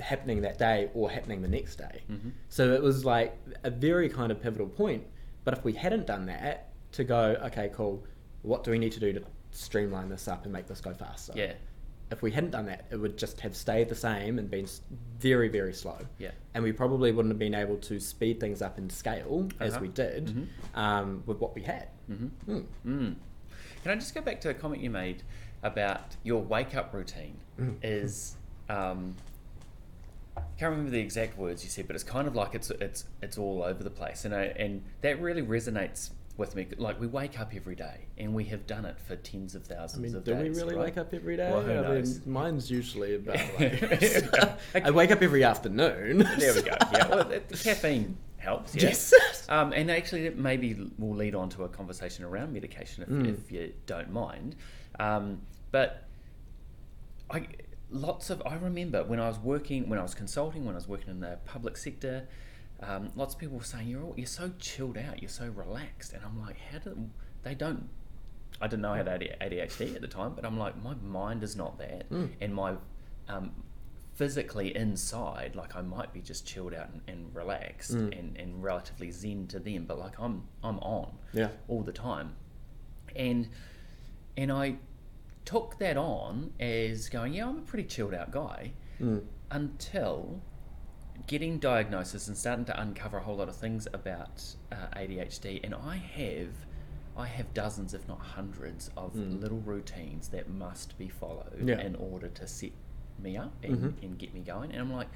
happening 0.00 0.42
that 0.42 0.58
day 0.58 0.90
or 0.94 1.10
happening 1.10 1.40
the 1.40 1.48
next 1.48 1.76
day. 1.76 2.02
Mhm. 2.10 2.32
So 2.50 2.74
it 2.74 2.82
was 2.82 3.04
like 3.06 3.36
a 3.64 3.70
very 3.70 4.10
kind 4.10 4.30
of 4.30 4.40
pivotal 4.42 4.68
point. 4.68 5.04
But 5.46 5.56
if 5.56 5.64
we 5.64 5.72
hadn't 5.74 6.08
done 6.08 6.26
that, 6.26 6.70
to 6.92 7.04
go, 7.04 7.36
okay, 7.44 7.70
cool, 7.72 8.02
what 8.42 8.64
do 8.64 8.72
we 8.72 8.80
need 8.80 8.90
to 8.92 9.00
do 9.00 9.12
to 9.12 9.22
streamline 9.52 10.08
this 10.08 10.26
up 10.26 10.42
and 10.42 10.52
make 10.52 10.66
this 10.66 10.80
go 10.80 10.92
faster? 10.92 11.32
Yeah. 11.36 11.52
If 12.10 12.20
we 12.20 12.32
hadn't 12.32 12.50
done 12.50 12.66
that, 12.66 12.86
it 12.90 12.96
would 12.96 13.16
just 13.16 13.40
have 13.42 13.54
stayed 13.54 13.88
the 13.88 13.94
same 13.94 14.40
and 14.40 14.50
been 14.50 14.66
very, 15.20 15.48
very 15.48 15.72
slow 15.72 15.98
Yeah. 16.18 16.32
and 16.54 16.64
we 16.64 16.72
probably 16.72 17.12
wouldn't 17.12 17.30
have 17.32 17.38
been 17.38 17.54
able 17.54 17.76
to 17.76 18.00
speed 18.00 18.40
things 18.40 18.60
up 18.60 18.76
and 18.76 18.90
scale 18.90 19.48
as 19.60 19.74
Uh-huh. 19.74 19.82
we 19.82 19.88
did 19.88 20.26
Mhm. 20.26 20.46
um, 20.76 21.22
with 21.26 21.38
what 21.38 21.54
we 21.54 21.62
had. 21.62 21.88
hmm 22.08 22.26
Mm. 22.48 22.64
Mm. 22.84 23.14
Can 23.84 23.92
I 23.92 23.94
just 23.94 24.16
go 24.16 24.22
back 24.22 24.40
to 24.40 24.48
a 24.50 24.54
comment 24.54 24.82
you 24.82 24.90
made 24.90 25.22
about 25.62 26.16
your 26.24 26.42
wake 26.42 26.74
up 26.74 26.92
routine? 26.92 27.36
Mm. 27.60 27.76
Is 27.82 28.36
um, 28.68 29.14
can't 30.58 30.70
remember 30.70 30.90
the 30.90 31.00
exact 31.00 31.38
words 31.38 31.62
you 31.64 31.70
said, 31.70 31.86
but 31.86 31.94
it's 31.96 32.04
kind 32.04 32.26
of 32.28 32.34
like 32.34 32.54
it's 32.54 32.70
it's 32.70 33.04
it's 33.22 33.38
all 33.38 33.62
over 33.62 33.82
the 33.82 33.90
place, 33.90 34.24
and 34.24 34.34
I, 34.34 34.44
and 34.56 34.82
that 35.02 35.20
really 35.20 35.42
resonates 35.42 36.10
with 36.36 36.54
me. 36.54 36.66
Like 36.76 37.00
we 37.00 37.06
wake 37.06 37.38
up 37.40 37.52
every 37.54 37.74
day, 37.74 38.06
and 38.18 38.34
we 38.34 38.44
have 38.44 38.66
done 38.66 38.84
it 38.84 38.98
for 39.00 39.16
tens 39.16 39.54
of 39.54 39.64
I 39.70 39.74
thousands 39.74 40.02
mean, 40.02 40.14
of 40.16 40.24
do 40.24 40.34
days. 40.34 40.54
we 40.56 40.62
really 40.62 40.74
right? 40.76 40.84
wake 40.86 40.98
up 40.98 41.12
every 41.14 41.36
day? 41.36 41.50
Well, 41.50 41.62
who 41.62 41.72
I 41.72 41.82
knows? 41.82 42.20
mean, 42.24 42.32
mine's 42.32 42.70
usually 42.70 43.14
about 43.16 43.36
Okay. 43.36 44.22
like 44.74 44.84
I 44.86 44.90
wake 44.90 45.10
up 45.10 45.22
every 45.22 45.44
afternoon. 45.44 46.18
There 46.38 46.54
we 46.54 46.62
go. 46.62 46.76
Yeah, 46.92 47.06
well, 47.10 47.24
the 47.24 47.42
the 47.48 47.56
caffeine 47.56 48.16
helps. 48.38 48.74
Yeah. 48.74 48.82
Yes. 48.88 49.46
Um, 49.48 49.72
and 49.72 49.90
actually, 49.90 50.26
it 50.26 50.36
maybe 50.38 50.76
will 50.98 51.14
lead 51.16 51.34
on 51.34 51.48
to 51.50 51.64
a 51.64 51.68
conversation 51.68 52.24
around 52.24 52.52
medication 52.52 53.02
if, 53.04 53.08
Mm. 53.08 53.28
if 53.28 53.50
you 53.52 53.72
don't 53.86 54.10
mind. 54.12 54.56
Um, 55.00 55.40
but 55.72 56.04
I 57.30 57.46
lots 57.90 58.30
of 58.30 58.42
I 58.46 58.54
remember 58.56 59.04
when 59.04 59.20
I 59.20 59.28
was 59.28 59.38
working, 59.38 59.88
when 59.88 59.98
I 59.98 60.02
was 60.02 60.14
consulting, 60.14 60.64
when 60.64 60.74
I 60.74 60.78
was 60.78 60.88
working 60.88 61.10
in 61.10 61.20
the 61.20 61.38
public 61.44 61.76
sector. 61.76 62.26
Um, 62.80 63.10
lots 63.16 63.32
of 63.34 63.40
people 63.40 63.56
were 63.56 63.64
saying 63.64 63.88
you're 63.88 64.02
all, 64.02 64.12
you're 64.18 64.26
so 64.26 64.50
chilled 64.58 64.98
out, 64.98 65.22
you're 65.22 65.30
so 65.30 65.48
relaxed, 65.48 66.12
and 66.12 66.22
I'm 66.22 66.38
like, 66.38 66.56
how 66.70 66.78
do 66.78 67.08
they 67.42 67.54
don't? 67.54 67.88
I 68.60 68.66
didn't 68.66 68.82
know 68.82 68.92
I 68.92 68.98
had 68.98 69.06
ADHD 69.06 69.94
at 69.94 70.02
the 70.02 70.08
time, 70.08 70.34
but 70.34 70.44
I'm 70.44 70.58
like, 70.58 70.82
my 70.82 70.94
mind 71.02 71.42
is 71.42 71.56
not 71.56 71.78
that, 71.78 72.10
Mm. 72.10 72.28
and 72.40 72.54
my 72.54 72.74
um, 73.28 73.52
physically 74.14 74.76
inside, 74.76 75.56
like 75.56 75.74
I 75.74 75.80
might 75.80 76.12
be 76.12 76.20
just 76.20 76.46
chilled 76.46 76.74
out 76.74 76.88
and, 76.92 77.00
and 77.08 77.34
relaxed 77.34 77.94
Mm. 77.94 78.18
and, 78.18 78.36
and 78.36 78.62
relatively 78.62 79.10
zen 79.10 79.46
to 79.48 79.58
them, 79.58 79.86
but 79.86 79.98
like 79.98 80.18
I'm 80.18 80.46
I'm 80.62 80.78
on 80.80 81.16
Yeah. 81.32 81.48
all 81.68 81.82
the 81.82 81.92
time, 81.92 82.34
and 83.14 83.48
and 84.36 84.52
I 84.52 84.76
took 85.46 85.78
that 85.78 85.96
on 85.96 86.52
as 86.60 87.08
going, 87.08 87.32
yeah, 87.32 87.48
I'm 87.48 87.56
a 87.58 87.62
pretty 87.62 87.84
chilled 87.88 88.12
out 88.12 88.30
guy 88.30 88.72
Mm. 89.00 89.22
until 89.50 90.40
getting 91.26 91.58
diagnosis 91.58 92.28
and 92.28 92.36
starting 92.36 92.64
to 92.66 92.78
uncover 92.80 93.16
a 93.18 93.22
whole 93.22 93.36
lot 93.36 93.48
of 93.48 93.56
things 93.56 93.88
about 93.94 94.42
uh, 94.70 94.76
ADHD, 94.96 95.60
and 95.64 95.74
I 95.74 95.96
have. 95.96 96.50
I 97.18 97.26
have 97.26 97.54
dozens, 97.54 97.94
if 97.94 98.06
not 98.06 98.18
hundreds, 98.20 98.90
of 98.94 99.14
Mm. 99.14 99.40
little 99.40 99.60
routines 99.60 100.28
that 100.28 100.50
must 100.50 100.98
be 100.98 101.08
followed 101.08 101.62
Yeah. 101.66 101.80
in 101.80 101.94
order 101.96 102.28
to 102.28 102.46
set 102.46 102.72
me 103.18 103.38
up 103.38 103.54
and, 103.64 103.78
Mhm. 103.78 104.02
and 104.02 104.18
get 104.18 104.34
me 104.34 104.40
going. 104.40 104.70
And 104.70 104.82
I'm 104.82 104.92
like, 104.92 105.08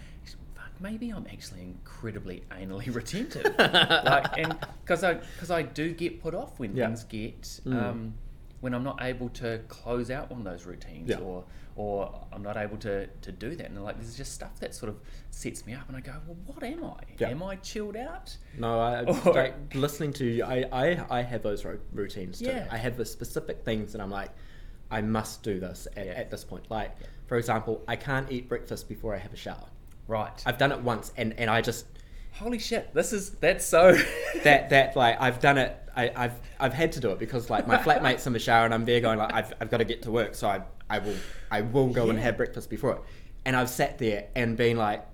fuck, 0.54 0.70
maybe 0.80 1.10
I'm 1.10 1.26
actually 1.30 1.60
incredibly 1.60 2.42
anally 2.50 2.86
retentive. 2.94 3.44
like, 3.58 4.38
and 4.38 4.56
because 4.82 5.04
I 5.04 5.14
because 5.14 5.50
I 5.50 5.60
do 5.60 5.92
get 5.92 6.22
put 6.22 6.34
off 6.34 6.58
when 6.58 6.74
Yeah. 6.74 6.86
things 6.86 7.04
get 7.04 7.42
Mm. 7.42 7.74
um, 7.74 8.14
when 8.60 8.74
I'm 8.74 8.84
not 8.84 8.98
able 9.02 9.28
to 9.30 9.60
close 9.68 10.10
out 10.10 10.30
one 10.30 10.38
of 10.40 10.44
those 10.44 10.66
routines 10.66 11.08
Yeah. 11.08 11.18
or 11.18 11.44
or 11.76 12.26
I'm 12.32 12.42
not 12.42 12.56
able 12.58 12.76
to, 12.78 13.06
to 13.06 13.32
do 13.32 13.54
that. 13.56 13.70
And 13.70 13.82
like 13.82 13.96
there's 13.98 14.14
just 14.16 14.32
stuff 14.32 14.58
that 14.60 14.74
sort 14.74 14.90
of 14.90 14.98
sets 15.30 15.64
me 15.64 15.72
up 15.72 15.88
and 15.88 15.96
I 15.96 16.00
go, 16.00 16.12
Well 16.26 16.36
what 16.46 16.62
am 16.62 16.84
I? 16.84 16.96
Yeah. 17.18 17.28
Am 17.30 17.42
I 17.42 17.56
chilled 17.56 17.96
out? 17.96 18.36
No, 18.58 18.78
I 18.78 19.04
Or- 19.04 19.32
like 19.32 19.74
listening 19.74 20.12
to 20.14 20.24
you. 20.26 20.44
I, 20.44 20.66
I, 20.72 21.18
I 21.18 21.22
have 21.22 21.42
those 21.42 21.64
ro- 21.64 21.78
routines 21.92 22.38
too. 22.40 22.46
Yeah. 22.46 22.68
I 22.70 22.76
have 22.76 22.96
the 22.98 23.06
specific 23.06 23.64
things 23.64 23.92
that 23.92 24.00
I'm 24.02 24.10
like, 24.10 24.30
I 24.90 25.00
must 25.00 25.42
do 25.42 25.58
this 25.58 25.88
at, 25.96 26.04
Yeah. 26.06 26.12
at 26.12 26.30
this 26.30 26.44
point. 26.44 26.70
Like, 26.70 26.96
for 27.26 27.38
example, 27.38 27.82
I 27.88 27.96
can't 27.96 28.30
eat 28.30 28.48
breakfast 28.48 28.88
before 28.88 29.14
I 29.14 29.18
have 29.18 29.32
a 29.32 29.36
shower. 29.36 29.68
Right. 30.08 30.42
I've 30.44 30.58
done 30.58 30.72
it 30.72 30.80
once, 30.82 31.12
and, 31.16 31.32
and 31.38 31.48
I 31.48 31.60
just 31.62 31.86
Holy 32.32 32.58
shit, 32.60 32.94
this 32.94 33.12
is 33.12 33.30
that's 33.30 33.64
so 33.66 33.92
that 34.44 34.70
that 34.70 34.94
like 34.96 35.20
I've 35.20 35.40
done 35.40 35.58
it. 35.58 35.76
I, 35.96 36.10
I've 36.16 36.40
I've 36.58 36.72
had 36.74 36.92
to 36.92 37.00
do 37.00 37.10
it 37.10 37.18
because 37.18 37.50
like 37.50 37.66
my 37.66 37.76
flatmate's 37.84 38.26
in 38.26 38.32
the 38.32 38.38
shower 38.38 38.64
and 38.64 38.72
I'm 38.74 38.84
there 38.84 39.00
going 39.00 39.18
like 39.18 39.32
I've, 39.32 39.52
I've 39.60 39.70
got 39.70 39.78
to 39.78 39.84
get 39.84 40.02
to 40.02 40.10
work, 40.10 40.34
so 40.34 40.48
I 40.48 40.62
I 40.88 40.98
will 40.98 41.16
I 41.50 41.60
will 41.62 41.88
go 41.88 42.10
and 42.10 42.18
have 42.18 42.36
breakfast 42.36 42.70
before 42.70 42.92
it. 42.94 43.00
And 43.44 43.56
I've 43.56 43.70
sat 43.70 43.98
there 43.98 44.26
and 44.36 44.56
been 44.56 44.76
like, 44.76 45.06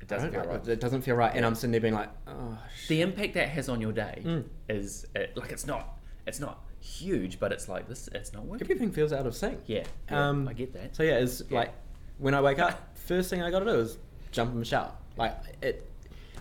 it 0.00 0.08
doesn't 0.08 0.32
feel 0.32 0.42
don't- 0.42 0.50
right. 0.50 0.68
It 0.68 0.80
doesn't 0.80 1.02
feel 1.02 1.14
right, 1.16 1.32
and 1.34 1.44
I'm 1.46 1.54
sitting 1.54 1.70
there 1.72 1.80
being 1.80 1.94
like, 1.94 2.10
oh. 2.26 2.58
Shit. 2.76 2.88
the 2.88 3.00
impact 3.02 3.34
that 3.34 3.48
has 3.50 3.68
on 3.68 3.80
your 3.80 3.92
day 3.92 4.22
Mm. 4.24 4.44
is 4.68 5.06
uh 5.16 5.20
like 5.34 5.52
it's 5.52 5.66
not 5.66 5.98
it's 6.26 6.40
not 6.40 6.62
huge, 6.80 7.38
but 7.40 7.52
it's 7.52 7.68
like 7.68 7.88
this 7.88 8.08
it's 8.12 8.32
not 8.32 8.44
working. 8.44 8.64
Everything 8.66 8.90
feels 8.92 9.12
out 9.12 9.26
of 9.26 9.34
sync. 9.34 9.60
Yeah, 9.66 9.84
yeah, 10.10 10.28
Um, 10.28 10.48
I 10.48 10.52
get 10.52 10.72
that. 10.74 10.94
So 10.96 11.02
yeah, 11.02 11.18
it's 11.18 11.42
Yeah. 11.48 11.58
like 11.60 11.72
when 12.18 12.34
I 12.34 12.40
wake 12.40 12.58
up, 12.58 12.96
first 12.96 13.30
thing 13.30 13.42
I 13.42 13.50
got 13.50 13.60
to 13.60 13.64
do 13.66 13.78
is 13.78 13.98
jump 14.32 14.52
in 14.52 14.58
the 14.58 14.64
shower. 14.64 14.92
Like 15.16 15.34
it, 15.62 15.88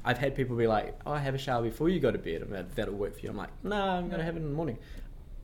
I've 0.06 0.18
had 0.20 0.36
people 0.36 0.56
be 0.56 0.68
like, 0.68 0.98
"Oh, 1.06 1.12
I 1.12 1.20
have 1.20 1.34
a 1.36 1.38
shower 1.38 1.64
before 1.64 1.90
you 1.90 2.00
go 2.00 2.12
to 2.12 2.18
bed, 2.18 2.42
and 2.44 2.52
that, 2.54 2.76
that'll 2.76 2.94
work 2.94 3.16
for 3.16 3.20
you." 3.22 3.30
I'm 3.30 3.36
like, 3.38 3.50
"No, 3.64 3.76
I'm 3.76 4.08
gonna 4.10 4.24
have 4.24 4.36
it 4.36 4.40
in 4.44 4.50
the 4.50 4.56
morning." 4.56 4.78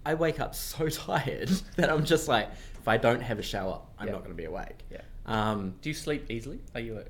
I 0.06 0.14
wake 0.14 0.40
up 0.40 0.56
so 0.56 0.88
tired 1.08 1.50
that 1.76 1.90
I'm 1.90 2.06
just 2.06 2.28
like, 2.28 2.50
if 2.80 2.88
I 2.88 2.98
don't 2.98 3.22
have 3.22 3.38
a 3.40 3.44
shower, 3.44 3.82
I'm 4.00 4.08
Yeah. 4.08 4.14
not 4.14 4.24
gonna 4.24 4.36
be 4.36 4.46
awake. 4.46 4.80
Yeah. 4.92 5.02
Um, 5.26 5.76
Do 5.82 5.90
you 5.90 5.94
sleep 5.94 6.30
easily? 6.32 6.60
Are 6.76 6.82
you 6.82 6.98
a 7.00 7.04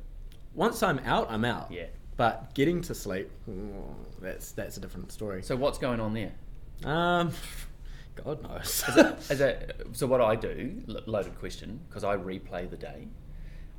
once 0.53 0.81
I'm 0.83 0.99
out, 0.99 1.27
I'm 1.29 1.45
out. 1.45 1.71
Yeah. 1.71 1.85
But 2.17 2.53
getting 2.53 2.81
to 2.83 2.93
sleep, 2.95 3.29
that's 4.21 4.51
that's 4.51 4.77
a 4.77 4.79
different 4.79 5.11
story. 5.11 5.43
So 5.43 5.55
what's 5.55 5.77
going 5.77 5.99
on 5.99 6.13
there? 6.13 6.31
Um, 6.83 7.31
God 8.15 8.43
knows. 8.43 8.83
Is 8.89 8.97
it, 8.97 9.17
is 9.31 9.41
it, 9.49 9.87
so 9.93 10.05
what 10.07 10.19
I 10.21 10.35
do, 10.35 10.83
loaded 11.05 11.37
question, 11.39 11.79
because 11.87 12.03
I 12.03 12.17
replay 12.17 12.69
the 12.69 12.75
day 12.77 13.07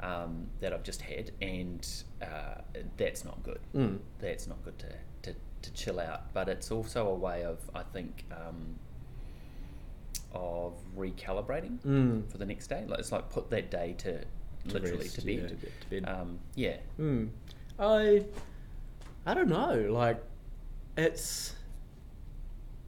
um, 0.02 0.46
that 0.60 0.72
I've 0.72 0.82
just 0.82 1.00
had, 1.02 1.30
and 1.40 1.86
uh, 2.20 2.60
that's 2.96 3.24
not 3.24 3.42
good. 3.42 3.60
Mm. 3.74 3.98
That's 4.20 4.46
not 4.46 4.62
good 4.64 4.78
to, 4.80 4.88
to, 5.30 5.36
to 5.62 5.72
chill 5.72 6.00
out. 6.00 6.32
But 6.34 6.48
it's 6.48 6.70
also 6.70 7.08
a 7.08 7.14
way 7.14 7.44
of, 7.44 7.58
I 7.74 7.82
think, 7.84 8.24
um, 8.32 8.76
of 10.34 10.74
recalibrating 10.96 11.78
Mm. 11.80 12.30
for 12.30 12.38
the 12.38 12.46
next 12.46 12.68
day. 12.68 12.84
Like 12.86 12.98
it's 12.98 13.12
like 13.12 13.28
put 13.30 13.50
that 13.50 13.70
day 13.70 13.94
to, 13.98 14.18
To 14.20 14.24
literally 14.66 14.98
rest, 15.04 15.14
to 15.16 15.22
bed. 15.26 15.34
yeah, 15.42 15.48
to 15.48 15.54
bed- 15.54 15.72
to 15.82 16.00
bed. 16.00 16.08
Um, 16.08 16.38
yeah. 16.54 16.76
Hmm. 16.96 17.26
I 17.78 18.24
I 19.26 19.34
don't 19.34 19.48
know. 19.48 19.86
Like 19.90 20.22
it's 20.96 21.54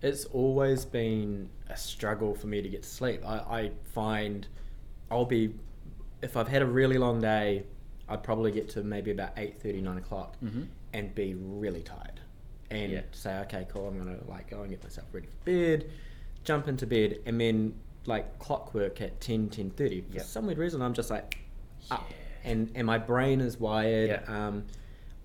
it's 0.02 0.24
always 0.26 0.84
been 0.84 1.48
a 1.70 1.76
struggle 1.76 2.34
for 2.34 2.46
me 2.46 2.60
to 2.62 2.68
get 2.68 2.82
to 2.82 2.88
sleep. 2.88 3.22
I, 3.26 3.36
I 3.38 3.70
find 3.92 4.46
I'll 5.10 5.24
be 5.24 5.54
if 6.24 6.36
I've 6.36 6.48
had 6.48 6.62
a 6.62 6.66
really 6.66 6.98
long 6.98 7.20
day, 7.20 7.64
I'd 8.08 8.22
probably 8.22 8.50
get 8.50 8.68
to 8.70 8.82
maybe 8.82 9.10
about 9.10 9.32
eight 9.36 9.60
thirty, 9.60 9.80
nine 9.80 9.98
o'clock 9.98 10.36
Mhm. 10.42 10.66
and 10.92 11.14
be 11.14 11.34
really 11.34 11.82
tired. 11.82 12.20
And 12.70 12.92
Yeah. 12.92 13.02
say, 13.12 13.38
okay, 13.40 13.66
cool, 13.68 13.86
I'm 13.88 13.98
gonna 13.98 14.18
like 14.26 14.50
go 14.50 14.62
and 14.62 14.70
get 14.70 14.82
myself 14.82 15.06
ready 15.12 15.26
for 15.28 15.44
bed, 15.44 15.90
jump 16.42 16.66
into 16.66 16.86
bed, 16.86 17.18
and 17.26 17.40
then 17.40 17.74
like 18.06 18.38
clockwork 18.38 19.00
at 19.00 19.20
10, 19.20 19.48
10.30. 19.48 20.00
For 20.02 20.16
Yep. 20.16 20.24
some 20.24 20.46
weird 20.46 20.58
reason 20.58 20.82
I'm 20.82 20.92
just 20.94 21.10
like 21.10 21.38
up 21.90 22.04
Yeah. 22.10 22.50
and 22.50 22.70
and 22.74 22.86
my 22.86 22.98
brain 22.98 23.40
is 23.40 23.60
wired. 23.60 24.08
Yeah. 24.10 24.46
Um, 24.48 24.64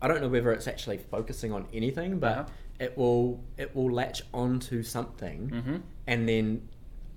I 0.01 0.07
don't 0.07 0.21
know 0.21 0.29
whether 0.29 0.51
it's 0.51 0.67
actually 0.67 0.97
focusing 0.97 1.51
on 1.51 1.65
anything, 1.73 2.19
but 2.19 2.37
Uh-huh. 2.37 2.49
it 2.79 2.97
will 2.97 3.41
it 3.57 3.75
will 3.75 3.91
latch 3.91 4.21
onto 4.33 4.83
something, 4.83 5.49
Mm-hmm. 5.49 5.75
and 6.07 6.29
then 6.29 6.67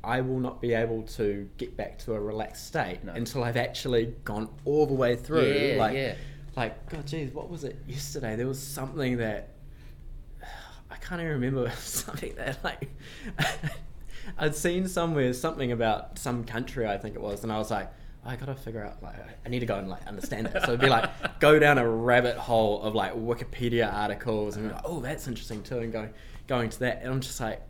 I 0.05 0.20
will 0.20 0.40
not 0.40 0.61
be 0.61 0.74
able 0.74 1.03
to 1.03 1.48
get 1.59 1.76
back 1.76 1.98
to 2.00 2.14
a 2.14 2.20
relaxed 2.20 2.66
state 2.66 3.05
No. 3.05 3.12
until 3.12 3.44
I've 3.44 3.57
actually 3.57 4.14
gone 4.24 4.48
all 4.64 4.86
the 4.86 4.94
way 4.94 5.14
through. 5.16 5.46
Yeah, 5.53 5.76
like, 5.78 5.94
yeah. 5.94 6.14
like 6.57 6.88
God, 6.90 7.07
geez, 7.07 7.32
what 7.32 7.48
was 7.48 7.64
it 7.64 7.76
yesterday? 7.86 8.34
There 8.36 8.48
was 8.48 8.61
something 8.61 9.18
that 9.18 9.50
I 10.90 10.96
can't 10.96 11.20
even 11.20 11.32
remember 11.34 11.70
something 11.78 12.34
that 12.36 12.62
like 12.64 12.90
I'd 14.38 14.55
seen 14.55 14.88
somewhere 14.88 15.32
something 15.32 15.72
about 15.72 16.18
some 16.18 16.44
country 16.44 16.86
I 16.86 16.98
think 16.98 17.14
it 17.14 17.20
was, 17.20 17.42
and 17.42 17.53
I 17.53 17.59
was 17.59 17.70
like, 17.70 17.90
I 18.24 18.36
gotta 18.36 18.55
figure 18.55 18.84
out 18.84 19.03
like 19.03 19.16
I 19.44 19.48
need 19.48 19.61
to 19.61 19.66
go 19.66 19.78
and 19.78 19.88
like 19.88 20.07
understand 20.07 20.46
it. 20.48 20.53
So 20.62 20.68
it'd 20.68 20.80
be 20.80 20.88
like 20.88 21.11
go 21.40 21.59
down 21.59 21.78
a 21.78 21.88
rabbit 21.88 22.36
hole 22.36 22.82
of 22.82 22.94
like 22.94 23.14
Wikipedia 23.14 23.92
articles 23.92 24.57
and 24.57 24.70
like, 24.72 24.82
oh 24.84 25.00
that's 25.00 25.26
interesting 25.28 25.62
too, 25.62 25.78
and 25.78 25.92
going 25.92 26.11
going 26.48 26.70
to 26.70 26.78
that, 26.80 27.03
and 27.03 27.12
I'm 27.12 27.20
just 27.20 27.40
like, 27.40 27.62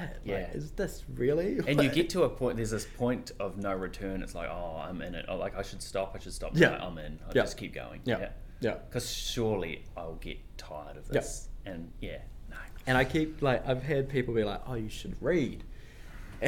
shit, 0.00 0.20
Yeah. 0.24 0.34
like, 0.46 0.54
is 0.54 0.70
this 0.72 1.04
really? 1.14 1.58
And 1.66 1.82
you 1.82 1.88
get 1.90 2.10
to 2.10 2.22
a 2.24 2.28
point. 2.28 2.56
There's 2.56 2.70
this 2.70 2.86
point 2.86 3.32
of 3.40 3.56
no 3.58 3.72
return. 3.74 4.22
It's 4.22 4.34
like, 4.34 4.48
oh, 4.50 4.82
I'm 4.84 5.00
in 5.02 5.14
it. 5.14 5.26
Oh, 5.28 5.36
like 5.36 5.56
I 5.56 5.62
should 5.62 5.82
stop. 5.82 6.12
I 6.14 6.18
should 6.18 6.32
stop. 6.32 6.52
Yeah. 6.54 6.70
No, 6.70 6.76
I'm 6.86 6.98
in. 6.98 7.18
I'll 7.26 7.32
Yeah. 7.34 7.42
just 7.42 7.56
keep 7.56 7.74
going. 7.74 8.00
yeah, 8.04 8.30
yeah. 8.60 8.74
Because 8.88 9.10
surely 9.10 9.84
I'll 9.96 10.14
get 10.16 10.38
tired 10.58 10.96
of 10.96 11.06
Yeah. 11.06 11.20
this. 11.20 11.48
And 11.66 11.92
yeah, 12.00 12.18
no. 12.50 12.56
And 12.86 12.96
I 12.98 13.04
keep 13.04 13.42
like 13.42 13.66
I've 13.68 13.82
had 13.82 14.08
people 14.08 14.32
be 14.34 14.44
like, 14.44 14.62
"Oh, 14.66 14.74
you 14.74 14.88
should 14.88 15.14
read," 15.22 15.64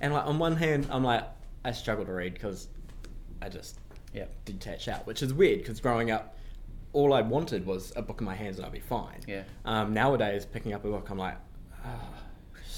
and 0.00 0.12
like 0.12 0.26
on 0.26 0.38
one 0.38 0.56
hand, 0.56 0.86
I'm 0.90 1.04
like, 1.04 1.24
I 1.64 1.72
struggle 1.72 2.04
to 2.04 2.12
read 2.12 2.34
because 2.34 2.68
I 3.40 3.48
just 3.48 3.78
Yeah. 4.12 4.26
detach 4.44 4.88
out, 4.88 5.06
which 5.06 5.22
is 5.22 5.32
weird 5.32 5.60
because 5.60 5.80
growing 5.80 6.10
up, 6.10 6.36
all 6.92 7.14
I 7.14 7.22
wanted 7.22 7.64
was 7.64 7.92
a 7.96 8.02
book 8.02 8.20
in 8.20 8.26
my 8.26 8.34
hands 8.34 8.58
and 8.58 8.66
I'd 8.66 8.72
be 8.72 8.80
fine. 8.80 9.20
Yeah. 9.26 9.44
Um, 9.64 9.94
nowadays, 9.94 10.44
picking 10.44 10.74
up 10.74 10.84
a 10.84 10.88
book, 10.90 11.08
I'm 11.08 11.16
like, 11.18 11.36
ah, 11.84 12.08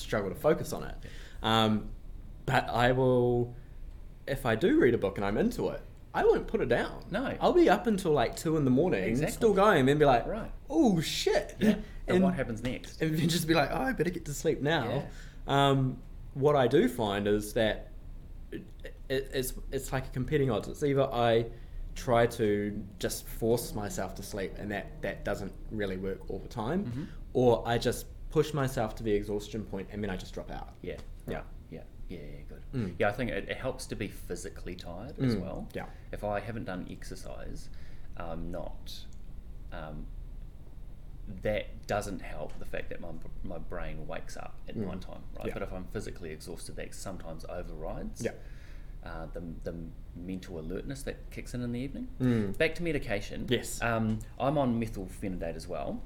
struggle 0.05 0.31
to 0.31 0.37
focus 0.37 0.73
on 0.73 0.85
it. 0.85 0.95
Um, 1.43 1.89
but 2.47 2.69
I 2.69 2.93
will, 2.93 3.55
if 4.27 4.47
I 4.47 4.55
do 4.55 4.79
read 4.79 4.95
a 4.95 4.99
book 4.99 5.17
and 5.19 5.25
I'm 5.25 5.37
into 5.37 5.69
it, 5.71 5.81
I 6.13 6.25
won't 6.25 6.47
put 6.47 6.61
it 6.61 6.69
down. 6.69 7.05
No. 7.11 7.35
I'll 7.41 7.53
be 7.53 7.69
up 7.69 7.87
until 7.89 8.13
like 8.13 8.37
two 8.37 8.57
in 8.57 8.65
the 8.65 8.71
morning, 8.71 9.03
Exactly. 9.05 9.33
still 9.35 9.53
going, 9.55 9.81
and 9.81 9.89
then 9.89 9.99
be 9.99 10.05
like, 10.05 10.27
Right. 10.27 10.53
oh 10.71 11.01
shit. 11.01 11.57
Yeah. 11.59 11.77
And, 12.07 12.17
And- 12.17 12.25
what 12.25 12.35
happens 12.35 12.63
next? 12.63 13.01
and 13.01 13.17
then 13.19 13.31
just 13.31 13.49
be 13.49 13.55
like, 13.55 13.71
oh, 13.73 13.81
I 13.81 13.93
better 13.93 14.11
get 14.11 14.27
to 14.27 14.35
sleep 14.35 14.61
now. 14.61 15.05
Um, 15.47 15.97
what 16.35 16.55
I 16.55 16.67
do 16.67 16.87
find 16.87 17.27
is 17.27 17.55
that 17.55 17.89
it, 18.53 18.63
it, 19.09 19.31
it's 19.33 19.55
it's 19.73 19.91
like 19.91 20.05
a 20.09 20.11
competing 20.11 20.51
odds. 20.51 20.69
It's 20.69 20.83
either 20.83 21.05
I 21.11 21.47
try 21.95 22.27
to 22.27 22.79
just 22.99 23.27
force 23.27 23.75
myself 23.75 24.15
to 24.17 24.23
sleep, 24.23 24.53
and 24.59 24.71
that 24.71 25.01
that 25.01 25.25
doesn't 25.25 25.53
really 25.71 25.97
work 25.97 26.29
all 26.29 26.41
the 26.41 26.49
time, 26.49 26.85
Mhm. 26.85 27.07
or 27.33 27.63
I 27.67 27.79
just 27.79 28.05
push 28.35 28.53
myself 28.53 28.97
to 28.97 29.05
the 29.05 29.13
exhaustion 29.13 29.63
point, 29.65 29.87
and 29.93 30.03
then 30.03 30.11
I 30.11 30.17
just 30.17 30.35
drop 30.35 30.51
out. 30.51 30.71
Yeah. 30.83 30.97
Yeah. 31.29 31.43
Yeah. 31.71 31.83
Yeah. 32.09 32.19
yeah, 32.19 32.41
Good. 32.49 32.63
Mm. 32.75 32.95
Yeah. 32.99 33.09
I 33.09 33.13
think 33.13 33.31
it, 33.31 33.49
it 33.49 33.57
helps 33.57 33.87
to 33.87 33.95
be 33.95 34.09
physically 34.09 34.75
tired 34.75 35.15
as 35.21 35.37
Mm, 35.37 35.41
well. 35.43 35.69
yeah. 35.73 35.87
If 36.11 36.25
I 36.25 36.41
haven't 36.41 36.65
done 36.65 36.85
exercise, 36.91 37.69
I'm 38.17 38.51
not. 38.51 38.93
Um, 39.73 40.07
that 41.43 41.87
doesn't 41.87 42.21
help 42.23 42.59
the 42.59 42.67
fact 42.67 42.91
that 42.91 43.01
my, 43.01 43.09
my 43.45 43.59
brain 43.59 44.07
wakes 44.09 44.37
up 44.37 44.55
at 44.69 44.77
Mm. 44.77 44.87
night 44.89 45.01
time, 45.01 45.23
right? 45.39 45.47
Yeah. 45.47 45.55
But 45.55 45.63
if 45.63 45.73
I'm 45.73 45.85
physically 45.93 46.31
exhausted, 46.31 46.75
that 46.77 46.93
sometimes 46.93 47.45
overrides 47.49 48.21
Yeah. 48.25 48.33
uh, 49.05 49.27
the, 49.33 49.43
the 49.63 49.75
mental 50.17 50.59
alertness 50.59 51.05
that 51.05 51.31
kicks 51.31 51.55
in 51.55 51.63
in 51.63 51.71
the 51.71 51.79
evening. 51.79 52.09
Mm. 52.21 52.59
Back 52.59 52.75
to 52.75 52.83
medication. 52.83 53.47
Yes. 53.49 53.81
Um, 53.81 54.19
I'm 54.41 54.59
on 54.59 54.81
methylphenidate 54.81 55.55
as 55.55 55.69
well. 55.69 56.03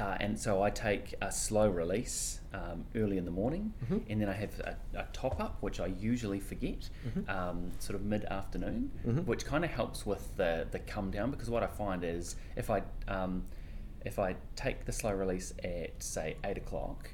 Uh, 0.00 0.16
and 0.18 0.38
so 0.38 0.62
I 0.62 0.70
take 0.70 1.14
a 1.20 1.30
slow 1.30 1.68
release 1.68 2.40
um, 2.54 2.86
early 2.96 3.18
in 3.18 3.26
the 3.26 3.30
morning, 3.30 3.74
Mhm. 3.84 4.02
and 4.08 4.20
then 4.20 4.28
I 4.30 4.32
have 4.32 4.58
a, 4.60 4.76
a 4.94 5.06
top 5.12 5.38
up, 5.40 5.58
which 5.62 5.78
I 5.78 5.86
usually 5.86 6.40
forget, 6.40 6.88
Mhm. 7.06 7.28
um, 7.28 7.70
sort 7.78 7.96
of 7.96 8.02
mid 8.04 8.24
afternoon, 8.24 8.90
Mhm. 9.06 9.26
which 9.26 9.44
kind 9.44 9.62
of 9.64 9.70
helps 9.70 10.06
with 10.06 10.36
the, 10.36 10.66
the 10.70 10.78
come 10.78 11.10
down. 11.10 11.30
Because 11.30 11.50
what 11.50 11.62
I 11.62 11.66
find 11.66 12.02
is 12.02 12.36
if 12.56 12.70
I 12.70 12.82
um, 13.08 13.44
if 14.04 14.18
I 14.18 14.34
take 14.56 14.86
the 14.86 14.92
slow 14.92 15.12
release 15.12 15.52
at 15.62 16.02
say 16.02 16.36
eight 16.44 16.56
o'clock, 16.56 17.10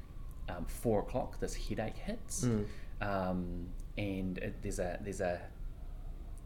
um, 0.47 0.65
four 0.65 1.01
o'clock, 1.01 1.39
this 1.41 1.55
headache 1.67 1.97
hits, 1.97 2.45
Mm. 2.45 2.65
um, 3.01 3.67
and 3.97 4.37
it, 4.37 4.61
there's 4.61 4.79
a 4.79 4.97
there's 5.01 5.19
a 5.21 5.41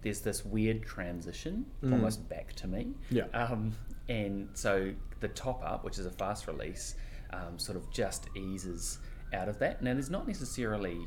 there's 0.02 0.22
this 0.22 0.44
weird 0.44 0.82
transition 0.82 1.68
Mm. 1.84 1.94
almost 1.94 2.28
back 2.28 2.54
to 2.54 2.68
me. 2.68 2.96
Yeah. 3.12 3.26
Um, 3.34 3.76
and 4.12 4.50
so 4.54 4.94
the 5.22 5.28
top 5.30 5.62
up, 5.64 5.84
which 5.86 5.98
is 6.00 6.06
a 6.06 6.12
fast 6.12 6.48
release, 6.48 6.96
um, 7.32 7.58
sort 7.58 7.78
of 7.78 7.90
just 7.92 8.28
eases 8.36 9.00
out 9.34 9.48
of 9.48 9.58
that. 9.60 9.82
Now, 9.82 9.94
there's 9.94 10.10
not 10.10 10.28
necessarily 10.28 11.00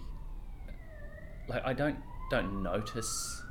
like 1.49 1.63
I 1.65 1.73
don't 1.75 1.99
don't 2.31 2.63
notice. 2.63 3.43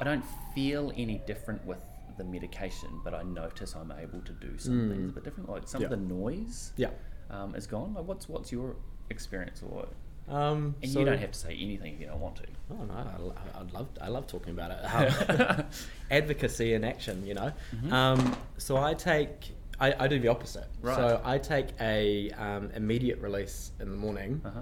I 0.00 0.04
don't 0.04 0.24
feel 0.54 0.92
any 0.96 1.18
different 1.26 1.64
with 1.64 1.78
the 2.18 2.24
medication, 2.24 2.88
but 3.04 3.14
I 3.14 3.22
notice 3.22 3.74
I'm 3.76 3.92
able 3.92 4.20
to 4.22 4.32
do 4.32 4.58
some 4.58 4.74
Mm. 4.74 4.90
things 4.90 5.10
a 5.10 5.12
bit 5.14 5.24
different. 5.24 5.48
Like 5.48 5.68
some 5.68 5.80
Yeah. 5.82 5.86
of 5.86 5.90
the 5.90 5.96
noise 5.98 6.72
Yeah. 6.76 6.90
um, 7.30 7.54
is 7.54 7.66
gone. 7.66 7.94
Like 7.94 8.06
what's 8.06 8.28
what's 8.28 8.50
your 8.50 8.76
experience 9.10 9.62
or 9.62 9.86
Um, 10.30 10.74
and 10.82 10.90
so- 10.90 10.98
you 11.00 11.04
don't 11.04 11.18
have 11.18 11.32
to 11.32 11.38
say 11.38 11.56
anything 11.60 11.94
if 11.94 12.00
you 12.00 12.06
don't 12.06 12.20
want 12.20 12.36
to. 12.36 12.44
Oh 12.72 12.84
no, 12.84 12.94
I, 12.94 13.60
I'd 13.60 13.72
love 13.72 13.88
I 14.00 14.08
love 14.08 14.26
talking 14.28 14.52
about 14.52 14.70
it. 14.70 14.78
Um, 15.58 15.64
advocacy 16.10 16.74
in 16.74 16.84
action, 16.84 17.26
you 17.26 17.34
know. 17.34 17.52
Mhm. 17.74 17.92
Um, 17.92 18.36
so 18.58 18.76
I 18.76 18.94
take 18.94 19.52
I, 19.80 19.94
I 20.04 20.08
do 20.08 20.18
the 20.20 20.28
opposite. 20.28 20.66
Right. 20.82 20.94
So 20.94 21.20
I 21.24 21.38
take 21.38 21.68
a 21.80 22.30
um, 22.32 22.70
immediate 22.76 23.18
release 23.20 23.72
in 23.80 23.90
the 23.90 23.96
morning 23.96 24.40
Uh 24.44 24.50
huh. 24.50 24.60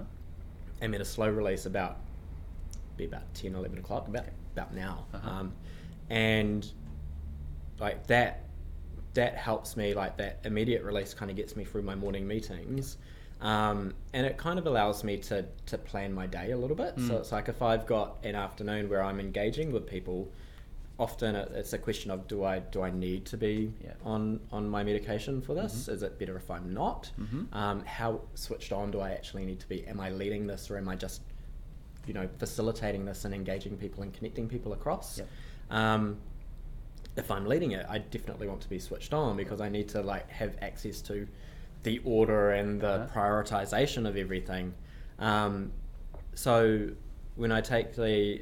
and 0.81 0.93
then 0.93 1.01
a 1.01 1.05
slow 1.05 1.29
release 1.29 1.65
about 1.67 1.97
be 2.97 3.05
about 3.05 3.31
10, 3.33 3.53
11 3.55 3.77
o'clock, 3.77 4.07
about 4.07 4.25
about 4.53 4.73
now. 4.73 5.05
Uh-huh. 5.13 5.29
Um, 5.29 5.53
and 6.09 6.65
like 7.79 8.07
that 8.07 8.43
that 9.13 9.35
helps 9.35 9.77
me 9.77 9.93
like 9.93 10.17
that 10.17 10.39
immediate 10.45 10.83
release 10.83 11.13
kind 11.13 11.29
of 11.29 11.37
gets 11.37 11.55
me 11.55 11.63
through 11.63 11.81
my 11.83 11.95
morning 11.95 12.27
meetings 12.27 12.97
um, 13.41 13.93
and 14.13 14.25
it 14.25 14.37
kind 14.37 14.59
of 14.59 14.67
allows 14.67 15.03
me 15.03 15.17
to 15.17 15.45
to 15.65 15.77
plan 15.77 16.13
my 16.13 16.27
day 16.27 16.51
a 16.51 16.57
little 16.57 16.75
bit 16.75 16.93
so 16.97 17.01
Mm. 17.13 17.19
it's 17.19 17.31
like 17.31 17.47
if 17.47 17.61
i've 17.61 17.85
got 17.85 18.17
an 18.23 18.35
afternoon 18.35 18.89
where 18.89 19.01
i'm 19.03 19.19
engaging 19.19 19.71
with 19.71 19.87
people 19.87 20.29
often 20.97 21.33
it's 21.35 21.71
a 21.71 21.77
question 21.77 22.11
of 22.11 22.27
do 22.27 22.43
i 22.43 22.59
do 22.59 22.81
i 22.81 22.91
need 22.91 23.25
to 23.25 23.37
be 23.37 23.71
Yeah. 23.83 23.93
on 24.03 24.41
on 24.51 24.67
my 24.69 24.83
medication 24.83 25.41
for 25.41 25.53
this 25.53 25.85
Mhm. 25.87 25.93
is 25.93 26.03
it 26.03 26.19
better 26.19 26.35
if 26.35 26.51
i'm 26.51 26.73
not 26.73 27.11
Mhm. 27.17 27.53
um, 27.55 27.85
how 27.85 28.21
switched 28.35 28.73
on 28.73 28.91
do 28.91 28.99
i 28.99 29.11
actually 29.11 29.45
need 29.45 29.59
to 29.61 29.69
be 29.69 29.85
am 29.87 29.99
i 30.01 30.09
leading 30.09 30.45
this 30.47 30.69
or 30.69 30.77
am 30.77 30.89
i 30.89 30.95
just 30.95 31.21
you 32.05 32.13
know 32.13 32.27
facilitating 32.39 33.05
this 33.05 33.23
and 33.23 33.33
engaging 33.33 33.77
people 33.77 34.03
and 34.03 34.13
connecting 34.13 34.49
people 34.49 34.73
across 34.73 35.19
Yep. 35.19 35.27
um, 35.69 36.17
if 37.15 37.29
I'm 37.31 37.45
leading 37.47 37.71
it, 37.71 37.85
I 37.89 37.97
definitely 37.97 38.47
want 38.47 38.61
to 38.61 38.69
be 38.69 38.79
switched 38.79 39.13
on 39.13 39.35
because 39.35 39.59
I 39.59 39.67
need 39.67 39.89
to 39.89 40.01
like 40.01 40.29
have 40.29 40.55
access 40.61 41.01
to 41.01 41.27
the 41.83 41.99
order 42.03 42.51
and 42.51 42.81
the 42.81 42.87
Uh-huh. 42.87 43.19
prioritization 43.19 44.07
of 44.07 44.17
everything. 44.17 44.73
Um, 45.19 45.71
so 46.35 46.89
when 47.35 47.51
I 47.51 47.61
take 47.61 47.95
the 47.95 48.41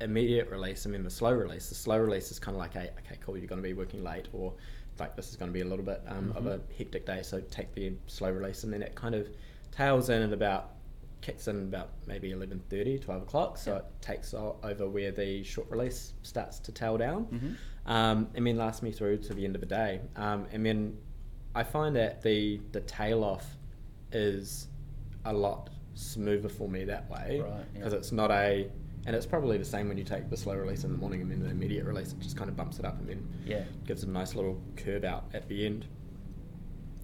immediate 0.00 0.48
release 0.50 0.84
and 0.86 0.94
then 0.94 1.04
the 1.04 1.10
slow 1.10 1.32
release, 1.32 1.68
the 1.68 1.74
slow 1.74 1.98
release 1.98 2.30
is 2.30 2.38
kind 2.38 2.54
of 2.56 2.58
like, 2.60 2.74
a, 2.76 2.90
okay, 3.00 3.16
cool, 3.20 3.36
you're 3.36 3.46
going 3.46 3.62
to 3.62 3.68
be 3.68 3.74
working 3.74 4.02
late, 4.02 4.28
or 4.32 4.52
like 4.98 5.14
this 5.16 5.30
is 5.30 5.36
going 5.36 5.48
to 5.50 5.52
be 5.52 5.60
a 5.60 5.64
little 5.64 5.84
bit 5.84 6.02
um, 6.08 6.32
of 6.36 6.46
a 6.46 6.58
Mhm. 6.58 6.60
hectic 6.76 7.06
day, 7.06 7.22
so 7.22 7.40
take 7.42 7.72
the 7.74 7.92
slow 8.06 8.30
release, 8.30 8.64
and 8.64 8.72
then 8.72 8.82
it 8.82 8.94
kind 8.94 9.14
of 9.14 9.28
tails 9.70 10.08
in 10.10 10.22
at 10.22 10.32
about 10.32 10.72
kicks 11.20 11.46
in 11.48 11.64
about 11.64 11.90
maybe 12.06 12.30
11.30 12.32 12.96
12 13.00 13.22
o'clock 13.22 13.58
so 13.58 13.72
Yeah. 13.72 13.78
it 13.78 13.84
takes 14.00 14.32
over 14.34 14.88
where 14.88 15.10
the 15.10 15.42
short 15.42 15.68
release 15.68 16.14
starts 16.22 16.60
to 16.60 16.70
tail 16.70 16.96
down 16.96 17.26
Mhm. 17.26 17.56
um, 17.90 18.28
and 18.36 18.46
then 18.46 18.56
lasts 18.56 18.82
me 18.82 18.92
through 18.92 19.18
to 19.18 19.34
the 19.34 19.44
end 19.44 19.56
of 19.56 19.60
the 19.60 19.66
day. 19.66 20.00
Um, 20.14 20.46
and 20.52 20.64
then 20.64 20.96
I 21.58 21.64
find 21.64 21.96
that 21.96 22.22
the 22.22 22.60
the 22.72 22.80
tail 22.82 23.24
off 23.24 23.44
is 24.12 24.68
a 25.24 25.32
lot 25.32 25.70
smoother 25.94 26.48
for 26.48 26.68
me 26.68 26.84
that 26.84 27.10
way 27.10 27.40
Right, 27.42 27.50
yeah. 27.50 27.64
because 27.74 27.92
it's 27.92 28.12
not 28.12 28.30
a 28.30 28.70
and 29.06 29.16
it's 29.16 29.26
probably 29.26 29.58
the 29.58 29.64
same 29.64 29.88
when 29.88 29.98
you 29.98 30.04
take 30.04 30.30
the 30.30 30.36
slow 30.36 30.54
release 30.54 30.84
in 30.84 30.92
the 30.92 30.98
morning 30.98 31.20
and 31.22 31.30
then 31.30 31.40
the 31.42 31.50
immediate 31.50 31.84
release 31.84 32.12
it 32.12 32.20
just 32.20 32.36
kind 32.36 32.48
of 32.48 32.56
bumps 32.56 32.78
it 32.78 32.84
up 32.84 32.98
and 33.00 33.08
then 33.08 33.28
Yeah. 33.44 33.64
gives 33.86 34.04
it 34.04 34.08
a 34.08 34.12
nice 34.12 34.34
little 34.36 34.60
curve 34.76 35.02
out 35.04 35.24
at 35.34 35.48
the 35.48 35.66
end. 35.66 35.86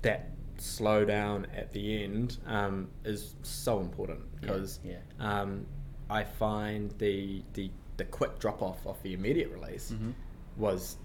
That 0.02 0.30
slow 0.59 1.05
down 1.05 1.46
at 1.57 1.72
the 1.72 2.05
end 2.05 2.38
um, 2.46 2.88
is 3.05 3.34
so 3.42 3.80
important 3.80 4.20
because 4.40 4.78
yeah. 4.84 4.98
um, 5.18 5.66
I 6.09 6.22
find 6.24 6.92
the 6.98 7.42
the 7.55 7.70
the 7.96 8.05
quick 8.05 8.38
drop 8.38 8.62
off 8.62 8.86
of 8.86 9.02
the 9.02 9.14
immediate 9.14 9.50
release 9.50 9.90
Mhm. 9.92 10.12
was 10.57 10.96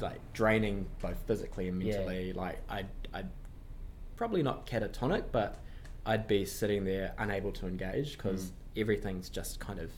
like 0.00 0.20
draining 0.32 0.86
both 1.00 1.18
physically 1.26 1.68
and 1.68 1.82
Yeah. 1.82 1.96
mentally. 1.98 2.32
Like 2.32 2.58
I'd, 2.68 2.88
I'd 3.12 3.28
probably 4.16 4.42
not 4.42 4.66
catatonic, 4.66 5.24
but 5.32 5.58
I'd 6.06 6.26
be 6.26 6.44
sitting 6.44 6.84
there 6.84 7.14
unable 7.18 7.52
to 7.52 7.66
engage 7.66 8.16
because 8.16 8.46
Mm. 8.46 8.80
everything's 8.82 9.28
just 9.28 9.60
kind 9.60 9.78
of 9.78 9.90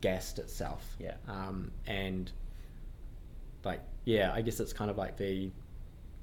gassed 0.00 0.38
itself. 0.38 0.96
Yeah. 0.98 1.14
Um, 1.26 1.72
and 1.86 2.30
like 3.64 3.80
yeah, 4.04 4.32
I 4.32 4.42
guess 4.42 4.60
it's 4.60 4.72
kind 4.72 4.90
of 4.90 4.96
like 4.96 5.16
the 5.16 5.50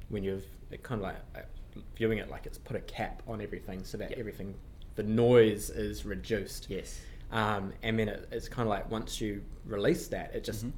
when 0.09 0.23
you've 0.23 0.45
it 0.71 0.83
kind 0.83 0.99
of 0.99 1.03
like 1.03 1.17
uh, 1.35 1.79
viewing 1.95 2.19
it 2.19 2.29
like 2.29 2.45
it's 2.45 2.57
put 2.57 2.75
a 2.75 2.81
cap 2.81 3.21
on 3.27 3.41
everything 3.41 3.83
so 3.83 3.97
that 3.97 4.11
Yeah. 4.11 4.17
everything 4.19 4.55
the 4.95 5.03
noise 5.03 5.69
is 5.69 6.05
reduced. 6.05 6.69
Yes. 6.69 7.01
Um, 7.31 7.73
and 7.81 7.97
then 7.97 8.09
it, 8.09 8.27
it's 8.31 8.47
kind 8.47 8.67
of 8.67 8.69
like 8.69 8.89
once 8.91 9.19
you 9.19 9.43
release 9.65 10.07
that, 10.09 10.33
it 10.35 10.43
just 10.43 10.65
Mhm. 10.65 10.71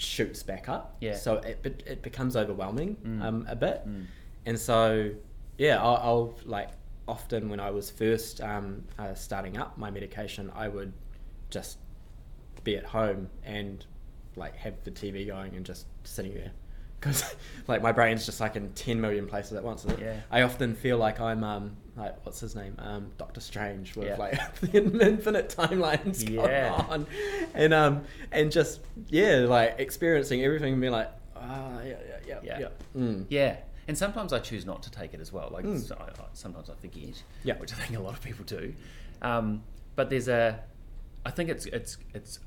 Shoots 0.00 0.42
back 0.42 0.68
up. 0.68 0.96
Yeah. 1.00 1.16
So 1.16 1.34
it 1.36 1.62
be- 1.62 1.84
it 1.86 2.02
becomes 2.02 2.36
overwhelming 2.36 2.96
Mm. 2.96 3.22
um, 3.22 3.46
a 3.48 3.54
bit, 3.56 3.86
Mm. 3.86 4.06
and 4.46 4.58
so 4.58 5.10
yeah, 5.58 5.78
I'll, 5.82 5.96
I'll 5.96 6.34
like 6.44 6.70
often 7.06 7.48
when 7.50 7.60
I 7.60 7.70
was 7.70 7.90
first 7.90 8.40
um, 8.40 8.84
uh, 8.98 9.14
starting 9.14 9.58
up 9.58 9.76
my 9.76 9.90
medication, 9.90 10.50
I 10.54 10.68
would 10.68 10.92
just 11.50 11.78
be 12.64 12.76
at 12.76 12.84
home 12.84 13.28
and 13.44 13.84
like 14.36 14.56
have 14.56 14.74
the 14.84 14.90
TV 14.90 15.26
going 15.26 15.54
and 15.56 15.66
just 15.66 15.86
sitting 16.04 16.34
there. 16.34 16.52
Because 17.00 17.34
like 17.68 17.82
my 17.82 17.92
brain's 17.92 18.26
just 18.26 18.40
like 18.40 18.56
in 18.56 18.70
ten 18.74 19.00
million 19.00 19.26
places 19.26 19.54
at 19.54 19.64
once. 19.64 19.86
Yeah. 19.98 20.20
I 20.30 20.42
often 20.42 20.74
feel 20.74 20.98
like 20.98 21.20
I'm 21.20 21.42
um 21.42 21.76
like 21.96 22.14
what's 22.24 22.40
his 22.40 22.54
name 22.54 22.74
um 22.78 23.10
Doctor 23.18 23.40
Strange 23.40 23.96
with 23.96 24.08
Yeah. 24.08 24.16
like 24.16 24.54
the 24.60 24.78
infinite 25.06 25.54
timelines 25.56 26.28
Yeah. 26.28 26.42
going 26.68 26.90
on, 26.90 27.06
and 27.54 27.72
um 27.74 28.02
and 28.32 28.52
just 28.52 28.80
yeah 29.08 29.36
like 29.48 29.76
experiencing 29.78 30.42
everything 30.44 30.72
and 30.74 30.80
being 30.80 30.92
like 30.92 31.10
ah 31.36 31.80
yeah 31.82 31.96
yeah 32.06 32.18
yeah 32.26 32.38
Yeah. 32.42 32.58
yeah 32.60 32.68
mm. 32.96 33.24
Yeah, 33.30 33.56
and 33.88 33.96
sometimes 33.96 34.32
I 34.32 34.38
choose 34.40 34.66
not 34.66 34.82
to 34.84 34.90
take 34.90 35.14
it 35.14 35.20
as 35.20 35.32
well. 35.32 35.48
Like 35.52 35.64
Mm. 35.64 35.80
so 35.80 35.96
I, 35.98 36.04
I, 36.04 36.26
sometimes 36.34 36.68
I 36.70 36.74
forget, 36.74 37.22
Yeah. 37.44 37.56
which 37.58 37.72
I 37.72 37.76
think 37.76 37.98
a 37.98 38.02
lot 38.02 38.12
of 38.12 38.20
people 38.22 38.44
do. 38.44 38.74
Um, 39.22 39.62
but 39.96 40.08
there's 40.10 40.28
a, 40.28 40.60
I 41.26 41.30
think 41.30 41.48
it's 41.50 41.66
it's 41.66 41.96
it's 42.14 42.40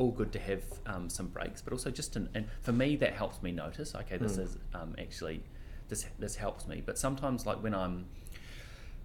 all 0.00 0.10
good 0.10 0.32
to 0.32 0.38
have 0.38 0.62
um, 0.86 1.10
some 1.10 1.26
breaks, 1.28 1.60
but 1.60 1.74
also 1.74 1.90
just 1.90 2.16
an, 2.16 2.28
and 2.34 2.46
for 2.62 2.72
me 2.72 2.96
that 2.96 3.12
helps 3.12 3.42
me 3.42 3.52
notice. 3.52 3.94
Okay, 3.94 4.16
this 4.16 4.36
Mm. 4.38 4.44
is 4.44 4.56
um, 4.74 4.94
actually 4.98 5.42
this 5.90 6.06
this 6.18 6.36
helps 6.36 6.66
me. 6.66 6.82
But 6.84 6.98
sometimes 6.98 7.44
like 7.44 7.62
when 7.62 7.74
I'm 7.74 8.06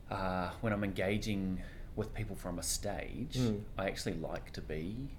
uh, 0.09 0.51
when 0.61 0.71
I'm 0.71 0.83
engaging 0.85 1.61
with 1.95 2.13
people 2.13 2.35
from 2.35 2.59
a 2.59 2.63
stage, 2.63 3.37
Mm. 3.37 3.61
I 3.77 3.87
actually 3.87 4.15
like 4.15 4.51
to 4.53 4.61
be 4.61 5.09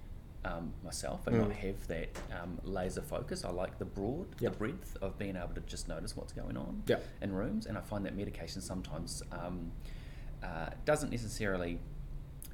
um, 0.46 0.72
myself 0.84 1.26
and 1.26 1.36
Mm. 1.36 1.40
not 1.40 1.52
have 1.52 1.86
that 1.88 2.08
um, 2.40 2.58
laser 2.62 3.02
focus. 3.02 3.44
I 3.44 3.50
like 3.50 3.78
the 3.78 3.84
broad, 3.84 4.28
Yep. 4.40 4.52
the 4.52 4.58
breadth 4.58 4.96
of 5.02 5.18
being 5.18 5.36
able 5.36 5.54
to 5.54 5.60
just 5.62 5.88
notice 5.88 6.16
what's 6.16 6.32
going 6.32 6.56
on 6.56 6.82
Yep. 6.86 7.04
in 7.20 7.32
rooms. 7.34 7.66
And 7.66 7.76
I 7.76 7.80
find 7.82 8.06
that 8.06 8.16
medication 8.16 8.62
sometimes 8.62 9.22
um, 9.32 9.72
uh, 10.42 10.70
doesn't 10.84 11.10
necessarily 11.10 11.80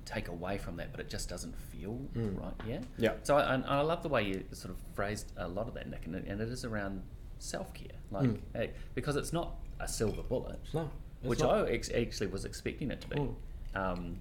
take 0.05 0.29
away 0.29 0.59
from 0.59 0.77
that, 0.77 0.91
but 0.91 1.01
it 1.01 1.09
just 1.09 1.29
doesn't 1.29 1.57
feel 1.57 1.99
Mm. 2.15 2.41
right. 2.41 2.55
Yeah. 2.67 2.81
Yeah. 2.99 3.15
So 3.23 3.37
I, 3.37 3.55
and 3.55 3.65
I 3.65 3.81
love 3.81 4.03
the 4.03 4.09
way 4.09 4.23
you 4.25 4.45
sort 4.53 4.71
of 4.75 4.77
phrased 4.95 5.33
a 5.37 5.47
lot 5.49 5.69
of 5.69 5.75
that, 5.75 5.89
Nik, 5.89 6.07
and 6.07 6.15
it, 6.17 6.25
and 6.27 6.41
it 6.41 6.49
is 6.49 6.65
around 6.65 7.03
self 7.39 7.73
care, 7.75 7.89
like 8.11 8.29
Mm. 8.55 8.71
because 8.95 9.17
it's 9.17 9.33
not 9.33 9.57
a 9.81 9.89
silver 9.89 10.23
bullet 10.23 10.61
no 10.73 10.89
which 11.23 11.41
not. 11.41 11.67
I 11.69 11.71
ex- 11.71 11.91
actually 11.91 12.29
was 12.29 12.45
expecting 12.45 12.91
it 12.91 13.01
to 13.03 13.09
be, 13.09 13.17
Mm. 13.17 13.35
um, 13.75 14.19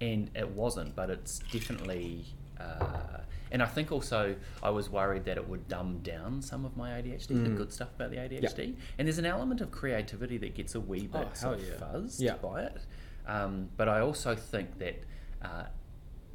and 0.00 0.30
it 0.34 0.48
wasn't. 0.50 0.94
But 0.94 1.08
it's 1.10 1.38
definitely, 1.50 2.24
uh, 2.60 3.18
And 3.50 3.62
I 3.62 3.66
think 3.66 3.92
also 3.92 4.34
I 4.64 4.70
was 4.70 4.90
worried 4.90 5.24
that 5.26 5.36
it 5.36 5.48
would 5.48 5.68
dumb 5.68 6.00
down 6.02 6.42
some 6.42 6.64
of 6.64 6.76
my 6.76 6.90
ADHD, 6.98 7.34
the 7.34 7.50
Mm. 7.50 7.56
good 7.56 7.72
stuff 7.72 7.94
about 7.94 8.10
the 8.10 8.16
ADHD. 8.18 8.74
And 8.98 9.06
there's 9.06 9.18
an 9.18 9.26
element 9.26 9.60
of 9.60 9.70
creativity 9.70 10.38
that 10.38 10.54
gets 10.54 10.74
a 10.74 10.80
wee 10.80 11.08
Oh, 11.14 11.18
bit 11.20 11.36
sort 11.36 11.60
of 11.60 11.64
yeah. 11.68 11.74
fuzzed 11.76 12.20
Yeah. 12.20 12.36
by 12.36 12.62
it. 12.64 12.80
Um, 13.26 13.70
but 13.76 13.88
I 13.88 14.00
also 14.00 14.34
think 14.34 14.78
that 14.78 15.02
uh, 15.42 15.64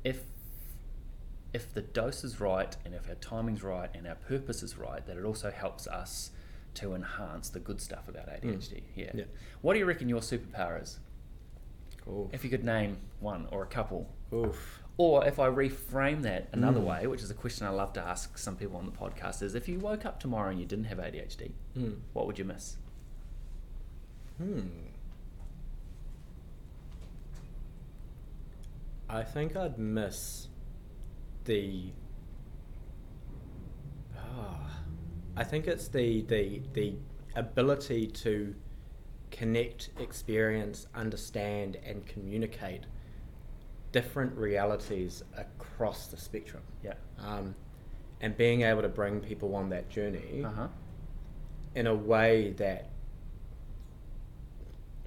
if 0.04 0.22
if 1.54 1.74
the 1.74 1.82
dose 1.82 2.24
is 2.24 2.40
right 2.40 2.76
and 2.86 2.94
if 2.94 3.10
our 3.10 3.16
timing's 3.16 3.64
right 3.64 3.90
and 3.96 4.08
our 4.08 4.16
purpose 4.16 4.62
is 4.62 4.78
right, 4.78 5.06
that 5.08 5.18
it 5.18 5.24
also 5.26 5.50
helps 5.52 5.88
us 5.88 6.32
to 6.76 6.94
enhance 6.94 7.50
the 7.50 7.60
good 7.60 7.82
stuff 7.82 8.08
about 8.08 8.28
ADHD. 8.28 8.84
Yeah. 8.96 9.06
Mm. 9.08 9.18
Yeah. 9.20 9.24
What 9.62 9.74
do 9.74 9.80
you 9.80 9.86
reckon 9.86 10.08
your 10.10 10.22
superpower 10.22 10.82
is? 10.82 11.00
Cool. 12.06 12.30
If 12.32 12.44
you 12.44 12.50
could 12.52 12.64
name 12.64 12.98
one 13.20 13.48
or 13.52 13.64
a 13.64 13.68
couple, 13.68 14.08
Oof. 14.32 14.84
or 14.98 15.26
if 15.26 15.40
I 15.40 15.48
reframe 15.48 16.22
that 16.22 16.50
another 16.52 16.80
Mm. 16.80 16.86
way, 16.86 17.08
which 17.08 17.24
is 17.24 17.32
a 17.32 17.34
question 17.34 17.66
I 17.66 17.72
love 17.72 17.94
to 17.94 18.02
ask 18.02 18.38
some 18.38 18.56
people 18.56 18.78
on 18.78 18.86
the 18.86 18.92
podcast, 18.92 19.42
is 19.42 19.56
if 19.56 19.68
you 19.68 19.80
woke 19.80 20.06
up 20.06 20.20
tomorrow 20.20 20.52
and 20.52 20.60
you 20.60 20.68
didn't 20.68 20.86
have 20.86 21.00
ADHD, 21.00 21.52
Mm. 21.76 21.98
what 22.14 22.28
would 22.28 22.38
you 22.38 22.46
miss? 22.46 22.78
Hmm. 24.38 24.62
I 29.10 29.24
think 29.24 29.56
I'd 29.56 29.78
miss 29.80 30.48
the. 31.46 31.92
Ah, 34.16 34.82
I 35.36 35.44
think 35.44 35.68
it's 35.68 35.88
the 35.88 36.22
the 36.24 36.62
the 36.74 36.94
ability 37.36 38.08
to 38.08 38.54
connect, 39.32 39.90
experience, 40.00 40.88
understand, 40.94 41.78
and 41.86 42.06
communicate 42.06 42.86
different 43.92 44.36
realities 44.38 45.24
across 45.38 46.08
the 46.08 46.18
spectrum. 46.18 46.62
Yeah. 46.84 46.94
Um, 47.20 47.56
and 48.22 48.36
being 48.38 48.62
able 48.62 48.82
to 48.82 48.90
bring 48.90 49.20
people 49.22 49.56
on 49.56 49.70
that 49.70 49.90
journey 49.90 50.44
Uh 50.46 50.52
huh. 50.52 50.68
in 51.74 51.88
a 51.88 51.96
way 51.96 52.52
that 52.58 52.90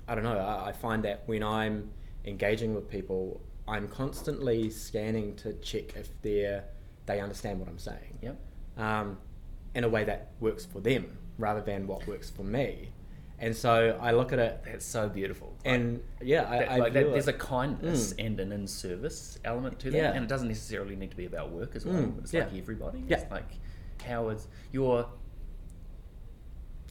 I 0.09 0.15
don't 0.17 0.25
know. 0.25 0.39
I, 0.39 0.69
I 0.69 0.73
find 0.73 1.05
that 1.05 1.23
when 1.27 1.43
I'm 1.45 1.91
engaging 2.25 2.75
with 2.75 2.89
people, 2.91 3.41
I'm 3.69 3.89
constantly 3.89 4.71
scanning 4.71 5.35
to 5.37 5.53
check 5.55 5.97
if 5.97 6.11
they're 6.23 6.65
they 7.07 7.21
understand 7.21 7.59
what 7.59 7.69
I'm 7.69 7.79
saying. 7.79 8.19
Yep. 8.23 8.39
Um, 8.77 9.19
in 9.75 9.85
a 9.85 9.89
way 9.89 10.05
that 10.05 10.33
works 10.41 10.65
for 10.65 10.81
them 10.81 11.19
rather 11.39 11.61
than 11.61 11.87
what 11.87 12.07
works 12.07 12.31
for 12.31 12.43
me. 12.45 12.91
And 13.39 13.57
so 13.57 13.99
I 14.01 14.13
look 14.13 14.33
at 14.33 14.39
it, 14.39 14.61
That's 14.65 14.85
so 14.87 15.09
beautiful. 15.09 15.57
Like, 15.65 15.75
and 15.75 16.01
yeah, 16.21 16.49
I, 16.49 16.59
that- 16.59 16.71
I 16.71 16.77
like 16.77 16.93
that, 16.93 17.11
there's 17.11 17.27
a 17.29 17.33
kindness 17.33 18.13
Mm. 18.15 18.27
and 18.27 18.41
an 18.41 18.53
in-service 18.53 19.39
element 19.45 19.81
to 19.81 19.91
that, 19.91 19.97
Yeah. 19.97 20.13
and 20.13 20.25
it 20.25 20.29
doesn't 20.29 20.47
necessarily 20.49 20.95
need 20.95 21.11
to 21.11 21.17
be 21.17 21.25
about 21.27 21.51
work 21.51 21.75
as 21.75 21.85
well. 21.85 21.97
Mm, 21.97 22.19
It's 22.21 22.33
yeah. 22.33 22.45
like 22.45 22.55
everybody. 22.57 23.03
Yeah. 23.09 23.19
It's 23.19 23.31
like 23.33 23.51
how 24.05 24.29
is 24.29 24.47
your 24.71 25.07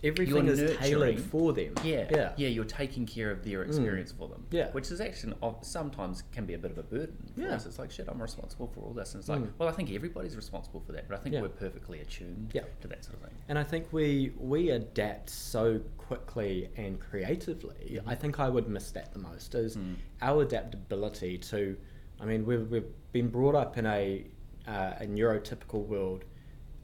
everything 0.04 0.45
you're 0.45 0.54
is 0.54 0.60
nurturing- 0.60 0.80
tailored 0.80 1.20
for 1.20 1.54
them. 1.54 1.74
yeah 1.84 2.08
yeah, 2.12 2.34
yeah 2.38 2.47
you're 2.47 2.66
taking 2.66 3.06
care 3.06 3.30
of 3.32 3.43
their 3.43 3.64
experience 3.64 4.12
for 4.12 4.28
them. 4.28 4.45
Yeah. 4.52 4.72
which 4.72 4.89
is 4.91 4.99
actually 4.99 5.36
sometimes 5.62 6.24
can 6.32 6.45
be 6.45 6.54
a 6.56 6.58
bit 6.58 6.72
of 6.72 6.78
a 6.78 6.84
burden. 6.84 7.18
Yeah. 7.36 7.56
us. 7.56 7.66
it's 7.66 7.78
like 7.80 7.91
shit. 7.91 8.08
I'm 8.10 8.22
responsible 8.22 8.68
for 8.74 8.82
all 8.82 8.93
this, 8.93 9.14
and 9.14 9.22
it's 9.22 9.30
like 9.30 9.41
Mm. 9.41 9.52
well, 9.58 9.70
I 9.70 9.72
think 9.74 9.91
everybody's 9.91 10.36
responsible 10.36 10.80
for 10.80 10.91
that, 10.93 11.08
but 11.08 11.20
I 11.20 11.22
think 11.22 11.36
Yeah. 11.36 11.41
we're 11.41 11.49
perfectly 11.49 11.99
attuned 12.02 12.52
Yeah. 12.54 12.64
to 12.82 12.88
that 12.88 13.04
sort 13.06 13.18
of 13.18 13.24
thing. 13.30 13.38
And 13.47 13.60
I 13.60 13.64
think 13.64 13.91
we 13.93 14.34
we 14.39 14.72
adapt 14.72 15.30
so 15.30 15.80
quickly 15.97 16.70
and 16.76 16.99
creatively. 16.99 17.99
Mhm. 18.04 18.08
I 18.08 18.16
think 18.16 18.39
I 18.39 18.49
would 18.49 18.68
miss 18.68 18.91
that 18.91 19.14
the 19.14 19.20
most 19.20 19.54
is 19.56 19.78
Mm. 19.78 19.95
our 20.22 20.41
adaptability 20.41 21.38
to. 21.38 21.78
I 22.20 22.26
mean, 22.26 22.45
we've 22.45 22.70
we've 22.70 22.91
been 23.12 23.30
brought 23.30 23.56
up 23.56 23.78
in 23.78 23.86
a 23.86 24.26
uh, 24.68 24.93
a 24.99 25.06
neurotypical 25.06 25.86
world. 25.88 26.24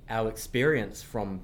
Our 0.09 0.29
experience 0.29 1.03
from 1.03 1.41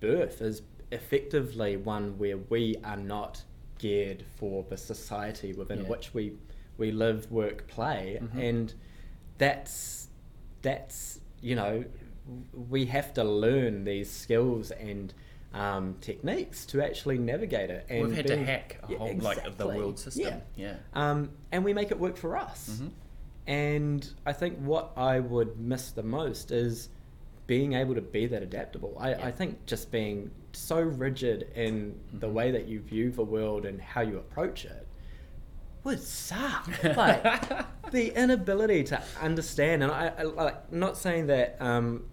birth 0.00 0.40
is 0.42 0.62
effectively 0.92 1.76
one 1.76 2.18
where 2.18 2.36
we 2.36 2.76
are 2.84 2.96
not 2.96 3.42
geared 3.78 4.24
for 4.36 4.64
the 4.68 4.76
society 4.76 5.52
within 5.52 5.80
Yeah. 5.82 5.88
which 5.88 6.14
we 6.14 6.32
we 6.78 6.90
live, 6.90 7.30
work, 7.30 7.66
play, 7.68 8.18
Mhm. 8.20 8.38
and 8.48 8.74
that's 9.38 10.08
that's 10.62 11.20
you 11.40 11.54
know 11.54 11.84
we 12.70 12.86
have 12.86 13.12
to 13.14 13.24
learn 13.24 13.84
these 13.84 14.10
skills 14.10 14.70
and 14.70 15.12
um, 15.54 15.96
techniques 16.00 16.64
to 16.64 16.80
actually 16.82 17.18
navigate 17.18 17.68
it. 17.68 17.84
And 17.90 18.06
We've 18.08 18.16
had 18.16 18.26
to 18.28 18.42
hack 18.42 18.78
a 18.88 18.92
Yeah, 18.92 18.98
whole 18.98 19.16
like 19.18 19.44
of 19.44 19.58
the 19.58 19.66
world 19.68 19.98
system. 19.98 20.22
Yeah. 20.24 20.40
yeah. 20.56 20.76
Um, 20.94 21.30
and 21.50 21.62
we 21.62 21.74
make 21.74 21.90
it 21.90 21.98
work 22.00 22.16
for 22.16 22.38
us. 22.38 22.80
Mhm. 22.80 22.90
And 23.46 24.10
I 24.24 24.32
think 24.32 24.58
what 24.60 24.92
I 24.96 25.20
would 25.20 25.58
miss 25.60 25.90
the 25.90 26.02
most 26.02 26.50
is 26.52 26.88
being 27.52 27.74
able 27.74 27.94
to 27.94 28.00
be 28.00 28.24
that 28.26 28.42
adaptable. 28.42 28.96
I, 28.98 29.10
Yeah. 29.10 29.26
I 29.26 29.30
think 29.30 29.66
just 29.66 29.90
being 29.90 30.30
so 30.54 30.80
rigid 30.80 31.50
in 31.54 32.00
the 32.14 32.26
Mhm. 32.26 32.32
way 32.32 32.50
that 32.50 32.66
you 32.66 32.80
view 32.80 33.10
the 33.10 33.24
world 33.24 33.66
and 33.66 33.78
how 33.78 34.00
you 34.00 34.16
approach 34.16 34.64
it 34.64 34.86
would 35.84 36.00
suck. 36.00 36.66
like 36.96 37.34
the 37.90 38.06
inability 38.18 38.84
to 38.84 39.02
understand, 39.20 39.82
and 39.82 39.92
I, 39.92 40.06
I 40.20 40.22
like 40.22 40.72
not 40.72 40.96
saying 40.96 41.26
that 41.26 41.60
um, 41.60 42.04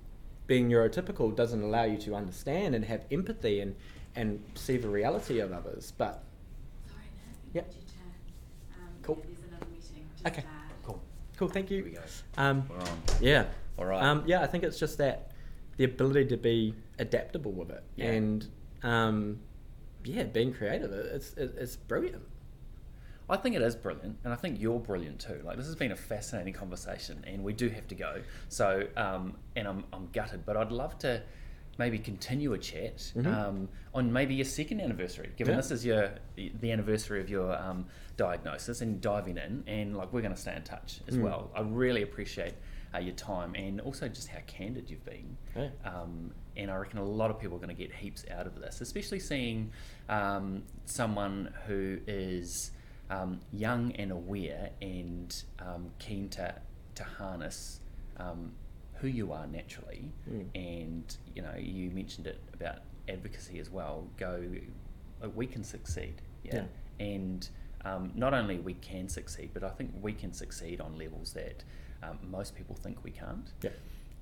being 0.45 0.67
neurotypical 0.69 1.33
doesn't 1.33 1.61
allow 1.61 1.83
you 1.85 1.97
to 1.99 2.15
understand 2.15 2.75
and 2.75 2.83
have 2.83 3.05
empathy 3.09 3.61
and 3.61 3.75
and 4.17 4.43
see 4.55 4.75
the 4.75 4.89
reality 4.89 5.39
of 5.39 5.53
others, 5.53 5.93
but 5.97 6.21
Sorry, 6.85 7.05
no, 7.15 7.31
we 7.53 7.59
Yep. 7.59 7.65
you 7.75 7.81
to, 7.93 8.81
um, 8.81 8.89
Cool. 9.03 9.17
yeah, 9.21 9.25
There's 9.29 9.43
another 9.47 9.65
meeting. 9.71 10.05
Okay. 10.27 10.43
Cool. 10.83 10.99
cool. 11.37 11.47
Thank 11.47 11.69
Here 11.69 11.81
we 11.85 11.91
you. 11.91 11.95
go. 11.95 12.03
Um, 12.43 12.67
We're 12.69 12.75
on. 12.79 12.99
Yeah. 13.21 13.45
All 13.77 13.85
right. 13.85 14.03
Um, 14.03 14.23
yeah, 14.25 14.41
I 14.41 14.47
think 14.47 14.65
it's 14.65 14.77
just 14.77 14.97
that 14.97 15.28
the 15.79 15.85
ability 15.85 16.25
to 16.25 16.35
be 16.35 16.75
adaptable 16.99 17.53
with 17.53 17.69
it 17.71 17.81
Yeah. 17.95 18.11
and 18.11 18.45
um, 18.83 19.39
yeah, 20.03 20.23
being 20.23 20.53
creative. 20.53 20.91
It's 20.91 21.33
it's 21.37 21.75
brilliant. 21.77 22.23
I 23.29 23.37
think 23.37 23.55
it 23.55 23.61
is 23.61 23.75
brilliant, 23.75 24.17
and 24.23 24.33
I 24.33 24.35
think 24.35 24.59
you're 24.59 24.79
brilliant 24.79 25.19
too. 25.19 25.39
Like 25.43 25.55
this 25.57 25.67
has 25.67 25.75
been 25.75 25.91
a 25.93 25.95
fascinating 25.95 26.53
conversation, 26.53 27.23
and 27.27 27.43
we 27.45 27.53
do 27.53 27.69
have 27.69 27.87
to 27.89 27.95
go. 27.95 28.21
So, 28.49 28.87
um, 28.97 29.37
and 29.55 29.67
I'm 29.67 29.83
I'm 29.93 30.09
gutted, 30.11 30.45
but 30.45 30.57
I'd 30.57 30.71
love 30.73 30.97
to 30.99 31.21
maybe 31.77 31.97
continue 31.97 32.51
a 32.53 32.57
chat 32.57 32.97
Mhm. 33.15 33.25
um, 33.27 33.69
on 33.93 34.11
maybe 34.11 34.35
your 34.35 34.45
second 34.45 34.81
anniversary, 34.81 35.29
given 35.37 35.53
Yeah. 35.53 35.61
this 35.61 35.71
is 35.71 35.85
your 35.85 36.11
the 36.35 36.71
anniversary 36.73 37.21
of 37.21 37.29
your 37.29 37.55
um, 37.57 37.85
diagnosis, 38.17 38.81
and 38.81 38.99
diving 38.99 39.37
in, 39.37 39.63
and 39.67 39.95
like 39.95 40.11
we're 40.11 40.21
going 40.21 40.35
to 40.35 40.41
stay 40.41 40.55
in 40.55 40.63
touch 40.63 40.99
as 41.07 41.15
Mm. 41.17 41.21
well. 41.23 41.51
I 41.55 41.61
really 41.61 42.01
appreciate 42.01 42.53
uh, 42.93 42.99
your 42.99 43.15
time, 43.15 43.53
and 43.55 43.81
also 43.81 44.07
just 44.07 44.27
how 44.27 44.39
candid 44.47 44.89
you've 44.89 45.05
been. 45.05 45.37
Yeah. 45.55 45.69
Um, 45.85 46.31
and 46.57 46.69
I 46.69 46.75
reckon 46.75 46.99
a 46.99 47.03
lot 47.03 47.31
of 47.31 47.39
people 47.39 47.55
are 47.57 47.59
going 47.59 47.75
to 47.75 47.81
get 47.81 47.93
heaps 47.93 48.25
out 48.31 48.45
of 48.45 48.59
this, 48.59 48.81
especially 48.81 49.19
seeing 49.19 49.71
um, 50.09 50.63
someone 50.85 51.53
who 51.67 51.99
is 52.07 52.71
um, 53.09 53.39
young 53.51 53.91
and 53.93 54.11
aware 54.11 54.71
and 54.81 55.43
um, 55.59 55.91
keen 55.99 56.29
to, 56.29 56.53
to 56.95 57.03
harness 57.03 57.79
um, 58.17 58.51
who 58.95 59.07
you 59.07 59.31
are 59.31 59.47
naturally. 59.47 60.11
Mm. 60.29 60.47
And 60.55 61.17
you 61.35 61.41
know, 61.41 61.53
you 61.57 61.89
mentioned 61.91 62.27
it 62.27 62.41
about 62.53 62.79
advocacy 63.07 63.59
as 63.59 63.69
well. 63.69 64.07
Go, 64.17 64.43
uh, 65.23 65.29
we 65.29 65.47
can 65.47 65.63
succeed. 65.63 66.21
Yeah. 66.43 66.65
And 66.99 67.47
um, 67.85 68.11
not 68.15 68.33
only 68.33 68.59
we 68.59 68.73
can 68.73 69.07
succeed, 69.07 69.51
but 69.53 69.63
I 69.63 69.69
think 69.69 69.91
we 70.01 70.13
can 70.13 70.33
succeed 70.33 70.81
on 70.81 70.97
levels 70.97 71.33
that 71.33 71.63
um, 72.03 72.17
most 72.29 72.55
people 72.55 72.75
think 72.75 73.03
we 73.03 73.11
can't 73.11 73.51
Yeah. 73.61 73.71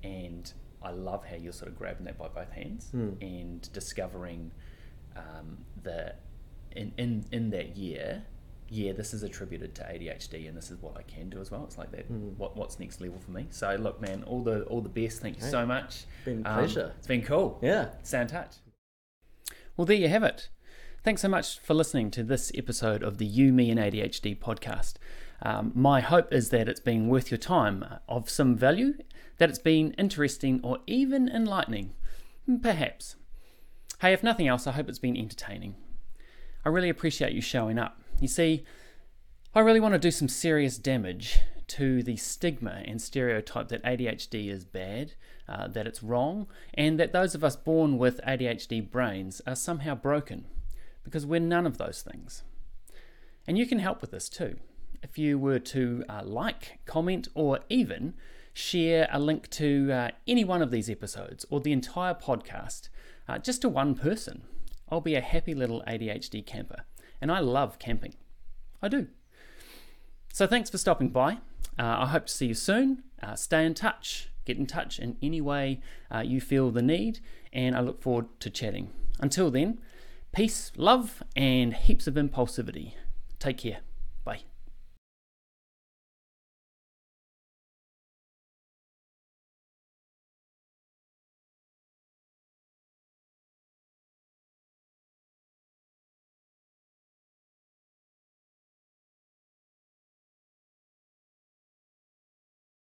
and 0.02 0.52
I 0.82 0.90
love 0.90 1.24
how 1.26 1.36
you're 1.36 1.52
sort 1.52 1.70
of 1.70 1.76
grabbing 1.78 2.04
that 2.06 2.16
by 2.18 2.28
both 2.28 2.50
hands 2.52 2.90
Mm. 2.94 3.20
and 3.22 3.72
discovering 3.72 4.50
um, 5.16 5.58
the 5.82 6.14
in, 6.72 6.92
in 6.96 7.24
in 7.32 7.50
that 7.50 7.76
year, 7.76 8.22
yeah, 8.68 8.92
this 8.92 9.12
is 9.14 9.22
attributed 9.24 9.74
to 9.76 9.82
ADHD, 9.82 10.46
and 10.46 10.56
this 10.56 10.70
is 10.70 10.80
what 10.80 10.96
I 10.96 11.02
can 11.02 11.30
do 11.30 11.40
as 11.40 11.50
well. 11.50 11.64
It's 11.64 11.78
like 11.78 11.90
that. 11.92 12.12
Mm. 12.12 12.36
What 12.36 12.56
what's 12.56 12.78
next 12.78 13.00
level 13.00 13.18
for 13.18 13.30
me? 13.32 13.46
So 13.50 13.74
look, 13.76 14.00
man, 14.00 14.22
all 14.24 14.42
the 14.42 14.62
all 14.64 14.80
the 14.82 14.88
best. 14.90 15.20
Thank 15.20 15.38
you 15.38 15.44
Hey, 15.44 15.50
so 15.50 15.66
much. 15.66 16.04
been 16.24 16.44
a 16.46 16.48
Um, 16.50 16.58
pleasure. 16.58 16.92
It's 16.98 17.06
been 17.08 17.22
cool. 17.22 17.58
Yeah. 17.62 17.90
Stay 18.04 18.20
in 18.20 18.26
touch. 18.28 18.56
Well, 19.76 19.86
there 19.86 19.96
you 19.96 20.08
have 20.08 20.22
it. 20.22 20.48
Thanks 21.02 21.22
so 21.22 21.28
much 21.28 21.58
for 21.60 21.74
listening 21.74 22.10
to 22.12 22.22
this 22.22 22.52
episode 22.54 23.02
of 23.02 23.18
the 23.18 23.26
You, 23.26 23.52
Me, 23.52 23.70
and 23.70 23.80
ADHD 23.80 24.34
podcast. 24.38 24.94
Um, 25.42 25.72
my 25.74 26.00
hope 26.00 26.32
is 26.32 26.50
that 26.50 26.68
it's 26.68 26.80
been 26.80 27.08
worth 27.08 27.30
your 27.30 27.38
time, 27.38 27.84
uh, 27.88 27.98
of 28.08 28.28
some 28.28 28.56
value, 28.56 28.94
that 29.38 29.48
it's 29.48 29.58
been 29.58 29.92
interesting 29.92 30.60
or 30.62 30.78
even 30.86 31.28
enlightening. 31.28 31.94
Perhaps. 32.62 33.16
Hey, 34.00 34.12
if 34.12 34.22
nothing 34.22 34.48
else, 34.48 34.66
I 34.66 34.72
hope 34.72 34.88
it's 34.88 34.98
been 34.98 35.16
entertaining. 35.16 35.76
I 36.64 36.70
really 36.70 36.88
appreciate 36.88 37.32
you 37.32 37.40
showing 37.40 37.78
up. 37.78 38.00
You 38.20 38.28
see, 38.28 38.64
I 39.54 39.60
really 39.60 39.80
want 39.80 39.94
to 39.94 39.98
do 39.98 40.10
some 40.10 40.28
serious 40.28 40.76
damage 40.78 41.40
to 41.68 42.02
the 42.02 42.16
stigma 42.16 42.82
and 42.84 43.00
stereotype 43.00 43.68
that 43.68 43.84
ADHD 43.84 44.50
is 44.50 44.64
bad, 44.64 45.14
uh, 45.48 45.68
that 45.68 45.86
it's 45.86 46.02
wrong, 46.02 46.46
and 46.74 46.98
that 46.98 47.12
those 47.12 47.34
of 47.34 47.44
us 47.44 47.56
born 47.56 47.98
with 47.98 48.20
ADHD 48.26 48.90
brains 48.90 49.40
are 49.46 49.54
somehow 49.54 49.94
broken, 49.94 50.46
because 51.04 51.26
we're 51.26 51.40
none 51.40 51.66
of 51.66 51.78
those 51.78 52.02
things. 52.02 52.42
And 53.46 53.56
you 53.56 53.66
can 53.66 53.78
help 53.78 54.00
with 54.00 54.10
this 54.10 54.28
too. 54.28 54.58
If 55.02 55.18
you 55.18 55.38
were 55.38 55.58
to 55.58 56.04
uh, 56.08 56.22
like, 56.24 56.78
comment, 56.86 57.28
or 57.34 57.60
even 57.68 58.14
share 58.52 59.08
a 59.12 59.20
link 59.20 59.48
to 59.50 59.92
uh, 59.92 60.10
any 60.26 60.44
one 60.44 60.62
of 60.62 60.70
these 60.70 60.90
episodes 60.90 61.46
or 61.50 61.60
the 61.60 61.72
entire 61.72 62.14
podcast 62.14 62.88
uh, 63.28 63.38
just 63.38 63.62
to 63.62 63.68
one 63.68 63.94
person, 63.94 64.42
I'll 64.88 65.00
be 65.00 65.14
a 65.14 65.20
happy 65.20 65.54
little 65.54 65.82
ADHD 65.86 66.44
camper. 66.44 66.84
And 67.20 67.30
I 67.30 67.40
love 67.40 67.78
camping. 67.78 68.14
I 68.82 68.88
do. 68.88 69.08
So 70.32 70.46
thanks 70.46 70.70
for 70.70 70.78
stopping 70.78 71.10
by. 71.10 71.38
Uh, 71.78 71.98
I 72.00 72.06
hope 72.06 72.26
to 72.26 72.32
see 72.32 72.46
you 72.46 72.54
soon. 72.54 73.02
Uh, 73.22 73.34
stay 73.34 73.64
in 73.64 73.74
touch. 73.74 74.30
Get 74.44 74.56
in 74.56 74.66
touch 74.66 74.98
in 74.98 75.16
any 75.22 75.40
way 75.40 75.80
uh, 76.10 76.20
you 76.20 76.40
feel 76.40 76.70
the 76.70 76.80
need, 76.80 77.20
and 77.52 77.76
I 77.76 77.80
look 77.80 78.00
forward 78.00 78.26
to 78.40 78.50
chatting. 78.50 78.90
Until 79.20 79.50
then, 79.50 79.78
peace, 80.32 80.72
love, 80.76 81.22
and 81.36 81.74
heaps 81.74 82.06
of 82.06 82.14
impulsivity. 82.14 82.94
Take 83.38 83.58
care. 83.58 83.80